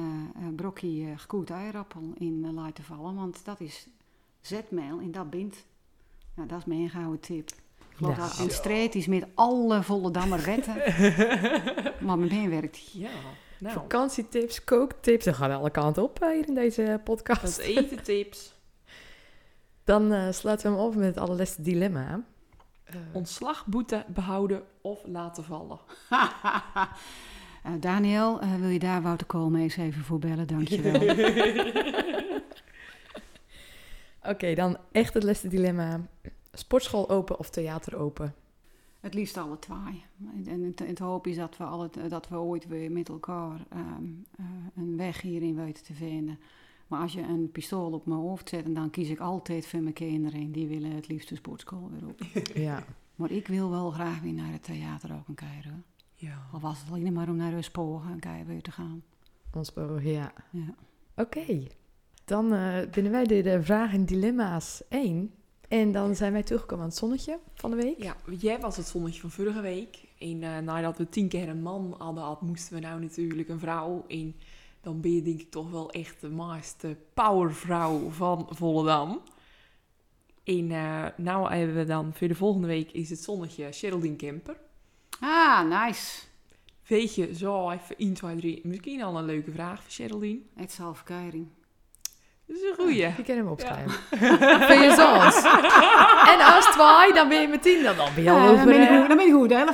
eh, 0.48 0.56
brokje 0.56 1.06
eh, 1.06 1.18
gekoeld 1.20 1.50
eirappel 1.50 2.02
in 2.18 2.54
laten 2.54 2.84
vallen. 2.84 3.16
Want 3.16 3.46
dat 3.46 3.60
is 3.60 3.88
zetmeel 4.42 5.00
en 5.00 5.12
dat 5.12 5.30
bindt. 5.30 5.66
Nou, 6.36 6.48
dat 6.48 6.60
is 6.60 6.66
mijn 6.66 6.90
gouden 6.90 7.20
tip. 7.20 7.50
Ik 7.50 7.96
geloof 7.96 8.16
Nou. 8.18 8.28
dat 8.30 8.38
het 8.38 8.48
een 8.48 8.54
strijd 8.56 8.96
is 8.96 9.08
met 9.08 9.28
alle 9.36 9.84
volle 9.84 10.12
dammer 10.12 10.44
wetten. 10.46 10.76
maar 12.06 12.20
met 12.20 12.30
mij 12.32 12.50
werkt. 12.50 12.92
Ja. 12.92 13.10
Nou, 13.60 13.74
Vakantietips, 13.74 14.64
kooktips. 14.64 15.26
Dan 15.26 15.34
gaan 15.34 15.52
alle 15.52 15.70
kanten 15.72 16.04
op 16.04 16.22
eh, 16.22 16.30
hier 16.30 16.48
in 16.48 16.54
deze 16.56 17.02
podcast. 17.04 17.42
dat 17.42 17.58
eten 17.58 18.04
tips. 18.04 18.54
Dan 19.84 20.14
eh, 20.14 20.32
sluiten 20.32 20.72
we 20.72 20.78
hem 20.78 20.88
af 20.88 20.96
met 20.96 21.06
het 21.06 21.18
allerlaatste 21.18 21.62
dilemma. 21.62 22.24
Eh, 22.84 22.96
Ontslagboete 23.12 24.06
behouden 24.08 24.64
of 24.82 25.00
laten 25.06 25.44
vallen. 25.44 25.80
Eh, 27.64 27.72
Daniel, 27.80 28.42
eh, 28.42 28.56
wil 28.56 28.70
je 28.70 28.80
daar 28.80 29.02
Wouter 29.02 29.28
Koolmees 29.28 29.78
even 29.78 30.04
voor 30.04 30.20
bellen? 30.20 30.48
Dankjewel. 30.48 31.02
Oké, 34.32 34.54
dan 34.54 34.78
echt 34.92 35.14
het 35.14 35.24
laatste 35.24 35.48
dilemma. 35.48 36.00
Sportschool 36.54 37.10
open 37.10 37.40
of 37.40 37.50
theater 37.50 37.98
open? 37.98 38.36
Het 39.00 39.14
liefst 39.14 39.38
alle 39.38 39.60
twee. 39.60 40.04
En 40.46 40.62
het, 40.64 40.80
het 40.80 41.00
hoop 41.00 41.28
is 41.28 41.36
dat 41.36 41.58
we, 41.58 41.64
alle, 41.64 41.90
dat 42.08 42.28
we 42.28 42.38
ooit 42.38 42.68
weer 42.68 42.92
met 42.92 43.10
elkaar 43.10 43.66
ehm, 43.70 44.04
eh, 44.36 44.46
een 44.76 44.98
weg 44.98 45.22
hierin 45.22 45.56
weten 45.56 45.84
te 45.84 45.94
vinden. 45.94 46.40
Maar 46.88 47.02
als 47.02 47.14
je 47.14 47.22
een 47.22 47.52
pistool 47.52 47.92
op 47.92 48.06
mijn 48.06 48.20
hoofd 48.20 48.50
zet, 48.50 48.76
dan 48.76 48.90
kies 48.90 49.10
ik 49.10 49.20
altijd 49.20 49.68
voor 49.68 49.80
mijn 49.82 49.94
kinderen. 49.94 50.52
Die 50.52 50.68
willen 50.68 50.92
het 50.92 51.08
liefst 51.08 51.30
de 51.30 51.36
sportschool 51.36 51.90
weer 51.92 52.10
op. 52.10 52.22
Ja. 52.54 52.84
Maar 53.16 53.32
ik 53.32 53.48
wil 53.48 53.70
wel 53.70 53.92
graag 53.92 54.22
weer 54.22 54.34
naar 54.34 54.52
het 54.52 54.64
theater 54.64 55.14
ook 55.14 55.28
een 55.28 55.36
keer. 55.36 55.64
hoor. 55.64 55.82
Ja. 56.16 56.48
Al 56.52 56.60
was 56.60 56.82
het 56.82 56.92
alleen 56.92 57.14
maar 57.14 57.30
om 57.30 57.36
naar 57.36 57.56
de 57.56 57.62
sporen 57.62 58.12
een 58.12 58.20
keer 58.20 58.46
weer 58.46 58.62
te 58.62 58.72
gaan. 58.72 59.04
Ons 59.54 59.72
ja. 60.02 60.34
Ja. 60.50 60.76
Oké. 61.16 61.68
Dan 62.26 62.54
eh 62.54 62.90
binnen 62.92 63.12
wij 63.12 63.24
de, 63.24 63.42
de 63.42 63.64
vragen 63.64 64.00
en 64.00 64.06
dilemma's 64.06 64.84
1. 64.90 65.34
En 65.70 65.92
dan 65.92 66.16
zijn 66.16 66.32
wij 66.32 66.44
teruggekomen 66.44 66.84
aan 66.84 66.90
het 66.90 67.00
zonnetje 67.00 67.40
van 67.54 67.70
de 67.70 67.76
week. 67.76 68.04
Ja, 68.04 68.16
jij 68.40 68.60
was 68.60 68.78
het 68.78 68.88
zonnetje 68.88 69.22
van 69.22 69.32
vorige 69.32 69.62
week. 69.62 69.98
En 70.20 70.44
eh, 70.44 70.58
nadat 70.58 70.98
we 70.98 71.10
tien 71.10 71.28
keer 71.28 71.50
een 71.50 71.62
man 71.62 71.96
hadden 71.98 72.24
gehad, 72.24 72.42
moesten 72.42 72.74
we 72.74 72.80
nou 72.80 73.02
natuurlijk 73.02 73.50
een 73.50 73.60
vrouw. 73.60 74.06
En 74.08 74.36
dan 74.82 75.02
ben 75.02 75.16
je 75.16 75.22
denk 75.22 75.40
ik 75.40 75.52
toch 75.52 75.72
wel 75.72 75.92
echt 75.92 76.22
de 76.22 76.30
mooiste 76.30 76.98
powervrouw 77.14 78.10
van 78.10 78.48
Volendam. 78.50 79.22
En 80.44 80.72
eh 80.72 81.06
nou 81.18 81.54
hebben 81.54 81.76
we 81.76 81.86
dan 81.86 82.14
voor 82.14 82.28
de 82.28 82.36
volgende 82.36 82.68
week 82.68 82.92
is 82.92 83.10
het 83.10 83.24
zonnetje 83.24 83.74
Geraldine 83.74 84.16
Kemper. 84.16 84.58
Ah, 85.20 85.86
nice. 85.86 86.28
Weet 86.88 87.16
je, 87.16 87.36
zo 87.36 87.70
even 87.70 87.98
1, 87.98 88.14
2, 88.14 88.36
3. 88.36 88.62
Misschien 88.64 89.02
al 89.02 89.18
een 89.18 89.26
leuke 89.26 89.52
vraag 89.52 89.82
voor 89.82 89.92
Geraldine. 89.92 90.40
Het 90.56 90.72
zelfkeiring. 90.72 91.48
Dat 92.50 92.58
is 92.58 92.64
een 92.70 92.76
goeie. 92.76 92.96
Je 93.18 93.24
kan 93.26 93.36
hem 93.36 93.48
opschrijven. 93.48 93.92
Van 94.68 94.82
je 94.82 94.94
zoons. 94.96 95.36
en 96.34 96.56
als 96.56 96.66
twee, 96.72 97.14
dan 97.14 97.30
ben 97.30 97.42
je 97.42 97.48
met 97.48 97.62
tien. 97.62 97.84
Dan, 97.84 97.96
dan 97.98 98.10
ben 98.16 98.24
je 98.24 98.30
al 98.32 98.38
Ja, 98.38 98.46
dan, 98.46 98.54
over. 98.54 98.66
ben 98.66 98.76
je, 98.82 98.88
eh, 98.88 98.98
goed- 99.00 99.08
dan 99.08 99.18
ben 99.18 99.26
je 99.26 99.34
goed, 99.34 99.50
hè? 99.50 99.64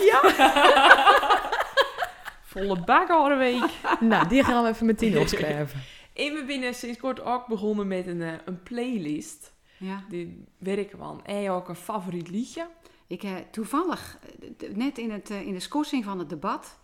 Volle 2.44 2.80
bak 2.86 3.10
al 3.10 3.32
een 3.32 3.38
week. 3.38 3.64
nou, 4.00 4.28
die 4.28 4.44
gaan 4.44 4.64
we 4.64 4.70
even 4.70 4.86
met 4.86 4.98
tien 4.98 5.18
opschrijven. 5.20 5.82
En 6.14 6.34
we 6.34 6.58
zijn 6.60 6.74
sinds 6.74 7.00
kort 7.00 7.24
ook 7.24 7.48
begonnen 7.48 7.88
met 7.88 8.08
een, 8.08 8.22
eh, 8.22 8.34
een 8.46 8.64
playlist. 8.64 9.54
Ja. 9.78 10.04
Die 10.10 10.44
werken 10.58 10.98
we 10.98 11.04
aan. 11.04 11.26
En 11.26 11.50
ook 11.50 11.70
een 11.70 11.76
favoriet 11.76 12.30
liedje. 12.30 12.68
Ik 13.08 13.22
heb 13.22 13.52
toevallig, 13.52 14.18
eh, 14.60 14.70
net 14.76 14.98
in, 14.98 15.12
het, 15.12 15.30
eh, 15.30 15.42
in 15.42 15.54
de 15.54 15.60
schorsing 15.60 16.04
van 16.04 16.20
het 16.20 16.30
debat, 16.30 16.80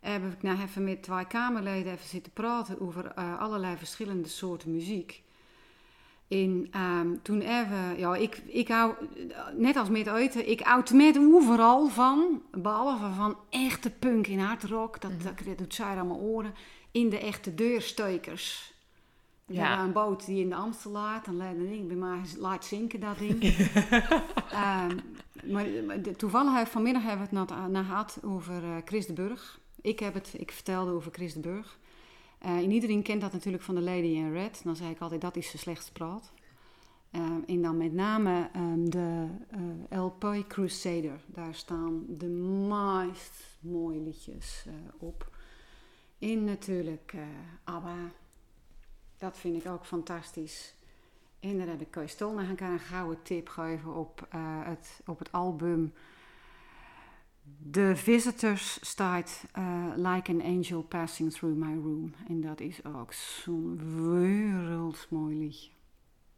heb 0.00 0.22
ik 0.32 0.42
nou 0.42 0.60
even 0.62 0.84
met 0.84 1.02
twee 1.02 1.26
Kamerleden 1.26 1.92
even 1.92 2.08
zitten 2.08 2.32
praten 2.32 2.80
over 2.80 3.12
eh, 3.14 3.40
allerlei 3.40 3.76
verschillende 3.76 4.28
soorten 4.28 4.72
muziek. 4.72 5.22
En 6.28 6.68
ehm, 6.70 7.08
toen 7.22 7.40
even, 7.40 7.98
ja, 7.98 8.14
ik, 8.16 8.36
ik 8.46 8.68
hou, 8.68 8.94
net 9.56 9.76
als 9.76 9.88
met 9.88 10.06
eten, 10.06 10.50
ik 10.50 10.60
houd 10.60 10.92
met 10.92 11.18
overal 11.18 11.88
van, 11.88 12.42
behalve 12.52 13.12
van 13.16 13.36
echte 13.50 13.90
punk 13.90 14.26
in 14.26 14.38
hardrock, 14.38 15.00
dat, 15.00 15.22
dat, 15.22 15.32
dat 15.46 15.58
doet 15.58 15.74
zij 15.74 15.96
aan 15.96 16.06
mijn 16.06 16.18
oren, 16.20 16.54
in 16.90 17.08
de 17.10 17.18
echte 17.18 17.54
deurstekers. 17.54 18.72
We 19.44 19.54
Ja. 19.54 19.82
een 19.82 19.92
boot 19.92 20.26
die 20.26 20.40
in 20.40 20.48
de 20.48 20.54
Amstel 20.54 20.90
laat, 20.90 21.24
dan 21.24 21.36
laat 21.36 21.54
ik 21.54 21.86
bij 21.88 21.96
mij 21.96 22.18
laat 22.38 22.64
zinken 22.64 23.00
dat 23.00 23.18
ding. 23.18 23.42
Ehm, 24.50 24.96
maar 25.44 25.66
maar 25.86 26.02
de- 26.02 26.16
toevallig 26.16 26.68
vanmiddag 26.68 27.02
hebben 27.02 27.28
we 27.30 27.36
het 27.38 27.48
nog 27.48 27.68
naar 27.70 27.84
gehad 27.84 28.18
over 28.22 28.62
eh, 28.64 28.70
Chris 28.84 29.06
de 29.06 29.12
Burg. 29.12 29.58
Ik, 29.80 29.98
heb 29.98 30.14
het, 30.14 30.34
ik 30.36 30.50
vertelde 30.52 30.90
over 30.92 31.12
Chris 31.12 31.32
de 31.34 31.40
Burg. 31.40 31.78
En 32.44 32.70
iedereen 32.70 33.02
kent 33.02 33.20
dat 33.20 33.32
natuurlijk 33.32 33.62
van 33.62 33.74
de 33.74 33.80
Lady 33.80 34.06
in 34.06 34.32
Red. 34.32 34.60
Dan 34.64 34.76
zei 34.76 34.90
ik 34.90 35.00
altijd, 35.00 35.20
dat 35.20 35.36
is 35.36 35.50
de 35.50 35.58
slechtste 35.58 35.92
praat. 35.92 36.32
Ehm, 37.10 37.40
en 37.46 37.62
dan 37.62 37.76
met 37.76 37.92
name 37.92 38.50
ehm, 38.52 38.84
de 38.84 39.26
eh, 39.90 40.02
LP 40.02 40.44
Crusader. 40.48 41.20
Daar 41.26 41.54
staan 41.54 42.04
de 42.08 42.26
meest 42.26 43.32
mooie 43.60 44.00
liedjes 44.00 44.66
op. 44.98 45.30
En 46.18 46.44
natuurlijk 46.44 47.14
ABBA. 47.64 48.12
Dat 49.18 49.38
vind 49.38 49.64
ik 49.64 49.70
ook 49.70 49.86
fantastisch. 49.86 50.74
En 51.40 51.58
daar 51.58 51.66
heb 51.66 51.80
ik 51.80 51.90
Kees 51.90 52.14
Tolna 52.14 52.44
gaan 52.56 52.72
een 52.72 52.78
gouden 52.78 53.22
tip 53.22 53.48
gegeven 53.48 53.94
op, 53.94 54.26
het, 54.64 55.00
op 55.06 55.18
het 55.18 55.32
album. 55.32 55.92
The 57.70 57.92
Visitors 57.96 58.78
staat 58.80 59.44
eh, 59.52 59.64
Like 59.96 60.32
an 60.32 60.42
Angel 60.42 60.82
Passing 60.82 61.32
Through 61.32 61.56
My 61.56 61.74
Room. 61.74 62.14
En 62.28 62.40
dat 62.40 62.60
is 62.60 62.84
ook 62.84 63.12
zo'n 63.12 63.80
wereldsmooi 64.12 65.38
liedje. 65.38 65.70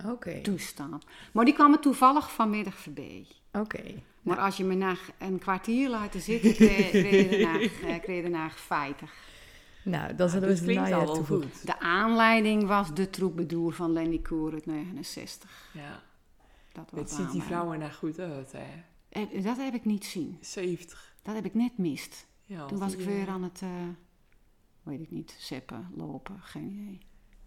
Oké, 0.05 0.41
Toestaan. 0.41 1.01
Maar 1.33 1.45
die 1.45 1.55
kwam 1.55 1.71
me 1.71 1.79
toevallig 1.79 2.33
vanmiddag 2.33 2.75
voorbij. 2.79 3.27
oké. 3.53 3.83
Maar 4.23 4.39
als 4.39 4.57
je 4.57 4.65
me 4.65 4.75
na 4.75 4.95
een 5.19 5.39
kwartier 5.39 5.89
laat 5.91 6.15
zitten, 6.19 6.55
kreeg 6.55 6.93
je 6.93 8.09
daarna- 8.11 8.45
eh, 8.47 8.51
feiten. 8.51 9.09
Nou, 9.85 10.15
dan 10.15 10.29
zullen 10.29 10.43
we 10.45 10.49
dat 10.49 10.59
ze 10.59 10.65
klinkt 10.65 10.83
najaar 10.83 10.99
al 11.01 11.07
wel 11.07 11.15
toevoegen. 11.15 11.51
goed. 11.51 11.67
De 11.67 11.81
aanleiding 11.81 12.67
was 12.67 12.95
de 12.95 13.11
troependoer 13.11 13.73
van 13.73 13.93
Lenny 13.93 14.19
Koer 14.19 14.53
uit 14.53 14.67
69. 14.67 15.71
Ja. 15.75 16.03
Dat 16.73 16.91
was 16.91 17.01
Het 17.01 17.09
de 17.09 17.15
ziet 17.15 17.33
die 17.33 17.43
vrouwen 17.43 17.81
er 17.81 17.91
goed 17.93 18.19
uit, 18.19 18.53
hè. 18.53 18.67
Eh, 19.17 19.45
Dat 19.45 19.57
heb 19.57 19.75
ik 19.75 19.85
niet 19.85 20.05
zien. 20.05 20.39
70. 20.41 21.15
Dat 21.23 21.35
heb 21.35 21.45
ik 21.45 21.55
net 21.55 21.79
mist. 21.79 22.27
Ja, 22.45 22.67
Toen 22.67 22.79
was 22.79 22.93
ik 22.93 22.99
eh, 23.01 23.07
weer 23.07 23.29
aan 23.29 23.43
het, 23.43 23.63
eh, 23.63 23.69
weet 24.83 25.01
ik 25.01 25.11
niet, 25.11 25.37
zeppen, 25.39 25.91
lopen, 25.95 26.41
geen 26.41 26.71
idee. 26.71 26.99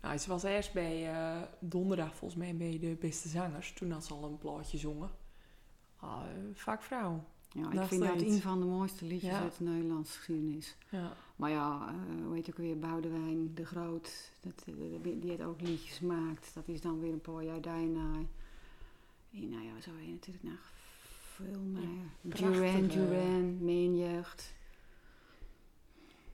Nou, 0.01 0.17
ze 0.17 0.29
was 0.29 0.43
eerst 0.43 0.73
bij 0.73 1.11
eh, 1.13 1.41
donderdag 1.59 2.15
volgens 2.15 2.39
mij 2.39 2.55
bij 2.55 2.79
de 2.79 2.97
beste 2.99 3.29
zangers. 3.29 3.73
Toen 3.73 3.91
had 3.91 4.05
ze 4.05 4.13
al 4.13 4.23
een 4.23 4.37
plaatje 4.37 4.77
zongen. 4.77 5.09
Ah, 5.99 6.21
eh, 6.25 6.31
vaak 6.53 6.81
vrouw. 6.83 7.23
Ja, 7.51 7.71
ik 7.71 7.87
vind 7.87 8.01
dat 8.03 8.21
een 8.21 8.41
van 8.41 8.59
de 8.59 8.65
mooiste 8.65 9.05
liedjes 9.05 9.31
Ja. 9.31 9.39
uit 9.39 9.57
de 9.57 9.63
Nederlandse 9.63 10.17
geschiedenis. 10.17 10.75
Ja. 10.89 11.13
Maar 11.35 11.49
ja, 11.49 11.87
eh 11.87 12.25
hoe 12.25 12.35
heet 12.35 12.49
ook 12.49 12.57
weer, 12.57 12.79
Boudewijn 12.79 13.53
de 13.55 13.65
Groot, 13.65 14.31
dat, 14.41 14.63
eh, 14.67 14.73
die 15.21 15.29
heeft 15.29 15.41
ook 15.41 15.61
liedjes 15.61 15.97
gemaakt. 15.97 16.51
Dat 16.53 16.67
is 16.67 16.81
dan 16.81 16.99
weer 16.99 17.13
een 17.13 17.21
paar 17.21 17.43
jaar 17.43 17.61
daarna. 17.61 18.13
En 19.33 19.49
nou 19.49 19.63
ja, 19.63 19.81
zo 19.81 19.91
je 20.05 20.11
natuurlijk 20.11 20.43
nog 20.43 20.71
veel 21.43 21.61
meer. 21.61 22.07
Duran, 22.21 22.87
Duran, 22.87 23.65
Mijn 23.65 23.97
Jeugd. 23.97 24.53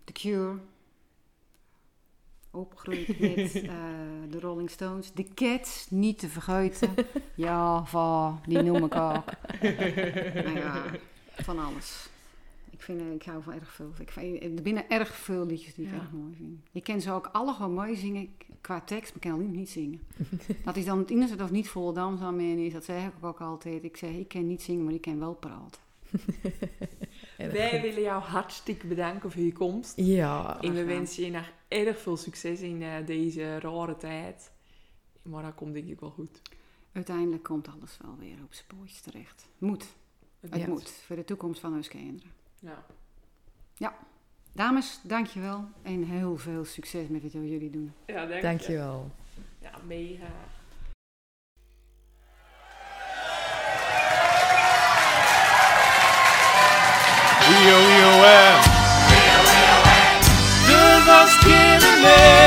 The 0.03 0.11
Cure. 0.13 0.57
Opgegroeid 2.51 3.07
met 3.19 3.53
eh, 3.63 3.73
de 4.29 4.39
Rolling 4.39 4.69
Stones. 4.69 5.11
The 5.11 5.27
Cats, 5.33 5.89
niet 5.89 6.19
te 6.19 6.29
vergeten. 6.29 6.89
ja, 7.35 7.85
van, 7.85 8.39
die 8.47 8.61
noem 8.61 8.83
ik 8.85 8.95
ook. 8.95 9.23
nou 9.61 10.57
ja, 10.57 10.83
van 11.35 11.59
alles. 11.59 12.09
Ik, 12.69 12.81
vind, 12.81 13.01
eh, 13.01 13.11
ik 13.13 13.23
hou 13.23 13.43
van 13.43 13.53
erg 13.53 13.71
veel. 13.73 13.91
Ik 13.99 14.11
vind, 14.11 14.43
er 14.43 14.61
binnen 14.61 14.89
erg 14.89 15.15
veel 15.15 15.45
liedjes 15.45 15.73
die 15.75 15.85
ik 15.85 15.91
Ja. 15.91 15.97
erg 15.99 16.11
mooi 16.11 16.35
vind. 16.35 16.59
Ik 16.71 16.83
ken 16.83 17.01
ze 17.01 17.11
ook 17.11 17.29
alle 17.31 17.53
gewoon 17.53 17.73
mooi 17.73 17.95
zingen 17.95 18.29
qua 18.65 18.81
tekst, 18.81 19.13
maar 19.13 19.23
ik 19.23 19.29
kan 19.29 19.39
alleen 19.39 19.51
niet 19.51 19.69
zingen. 19.69 20.01
dat 20.65 20.75
is 20.75 20.85
dan 20.85 20.97
het 20.99 21.09
enige 21.09 21.35
dat 21.35 21.51
niet 21.51 21.69
Volendams 21.69 22.21
aan 22.21 22.35
mij 22.35 22.65
is. 22.65 22.73
Dat 22.73 22.83
zeg 22.83 23.05
ik 23.05 23.11
ook 23.25 23.41
altijd. 23.41 23.83
Ik 23.83 23.97
zeg, 23.97 24.09
ik 24.11 24.27
kan 24.27 24.47
niet 24.47 24.61
zingen, 24.61 24.83
maar 24.83 24.93
ik 24.93 25.01
kan 25.01 25.19
wel 25.19 25.33
praten. 25.35 25.81
Wij 27.37 27.69
goed. 27.71 27.81
willen 27.81 28.01
jou 28.01 28.21
hartstikke 28.21 28.87
bedanken 28.87 29.31
voor 29.31 29.41
je 29.41 29.53
komst. 29.53 29.93
Ja, 29.95 30.61
En 30.61 30.73
we 30.73 30.83
wensen 30.83 31.23
je 31.25 31.31
nog 31.31 31.51
erg 31.67 31.99
veel 31.99 32.17
succes 32.17 32.61
in 32.61 32.81
eh, 32.81 33.05
deze 33.05 33.59
rare 33.59 33.97
tijd. 33.97 34.51
Maar 35.21 35.43
dat 35.43 35.55
komt 35.55 35.73
denk 35.73 35.87
ik 35.87 35.99
wel 35.99 36.09
goed. 36.09 36.41
Uiteindelijk 36.91 37.43
komt 37.43 37.67
alles 37.67 37.97
wel 38.01 38.15
weer 38.19 38.37
op 38.43 38.53
zijn 38.53 38.67
pootjes 38.67 39.01
terecht. 39.01 39.47
Moet. 39.57 39.85
Het 40.39 40.55
Ja. 40.55 40.67
moet. 40.67 40.89
Voor 40.89 41.15
de 41.15 41.25
toekomst 41.25 41.59
van 41.59 41.73
onze 41.75 41.89
kinderen. 41.89 42.31
Ja. 42.59 43.97
Dames, 44.55 44.99
dankjewel 45.03 45.65
en 45.81 46.03
heel 46.03 46.37
veel 46.37 46.65
succes 46.65 47.07
met 47.07 47.21
wat 47.21 47.31
jullie 47.31 47.69
doen. 47.69 47.93
Ja, 48.05 48.25
dank 48.25 48.41
dankjewel. 48.41 49.11
Ja, 49.61 49.71
mega. 49.85 50.25
Rio, 57.39 57.77
Rio, 57.77 58.11
Rio, 58.21 58.61
Rio, 59.09 59.41
Rio, 60.65 61.25
Rio, 61.43 62.44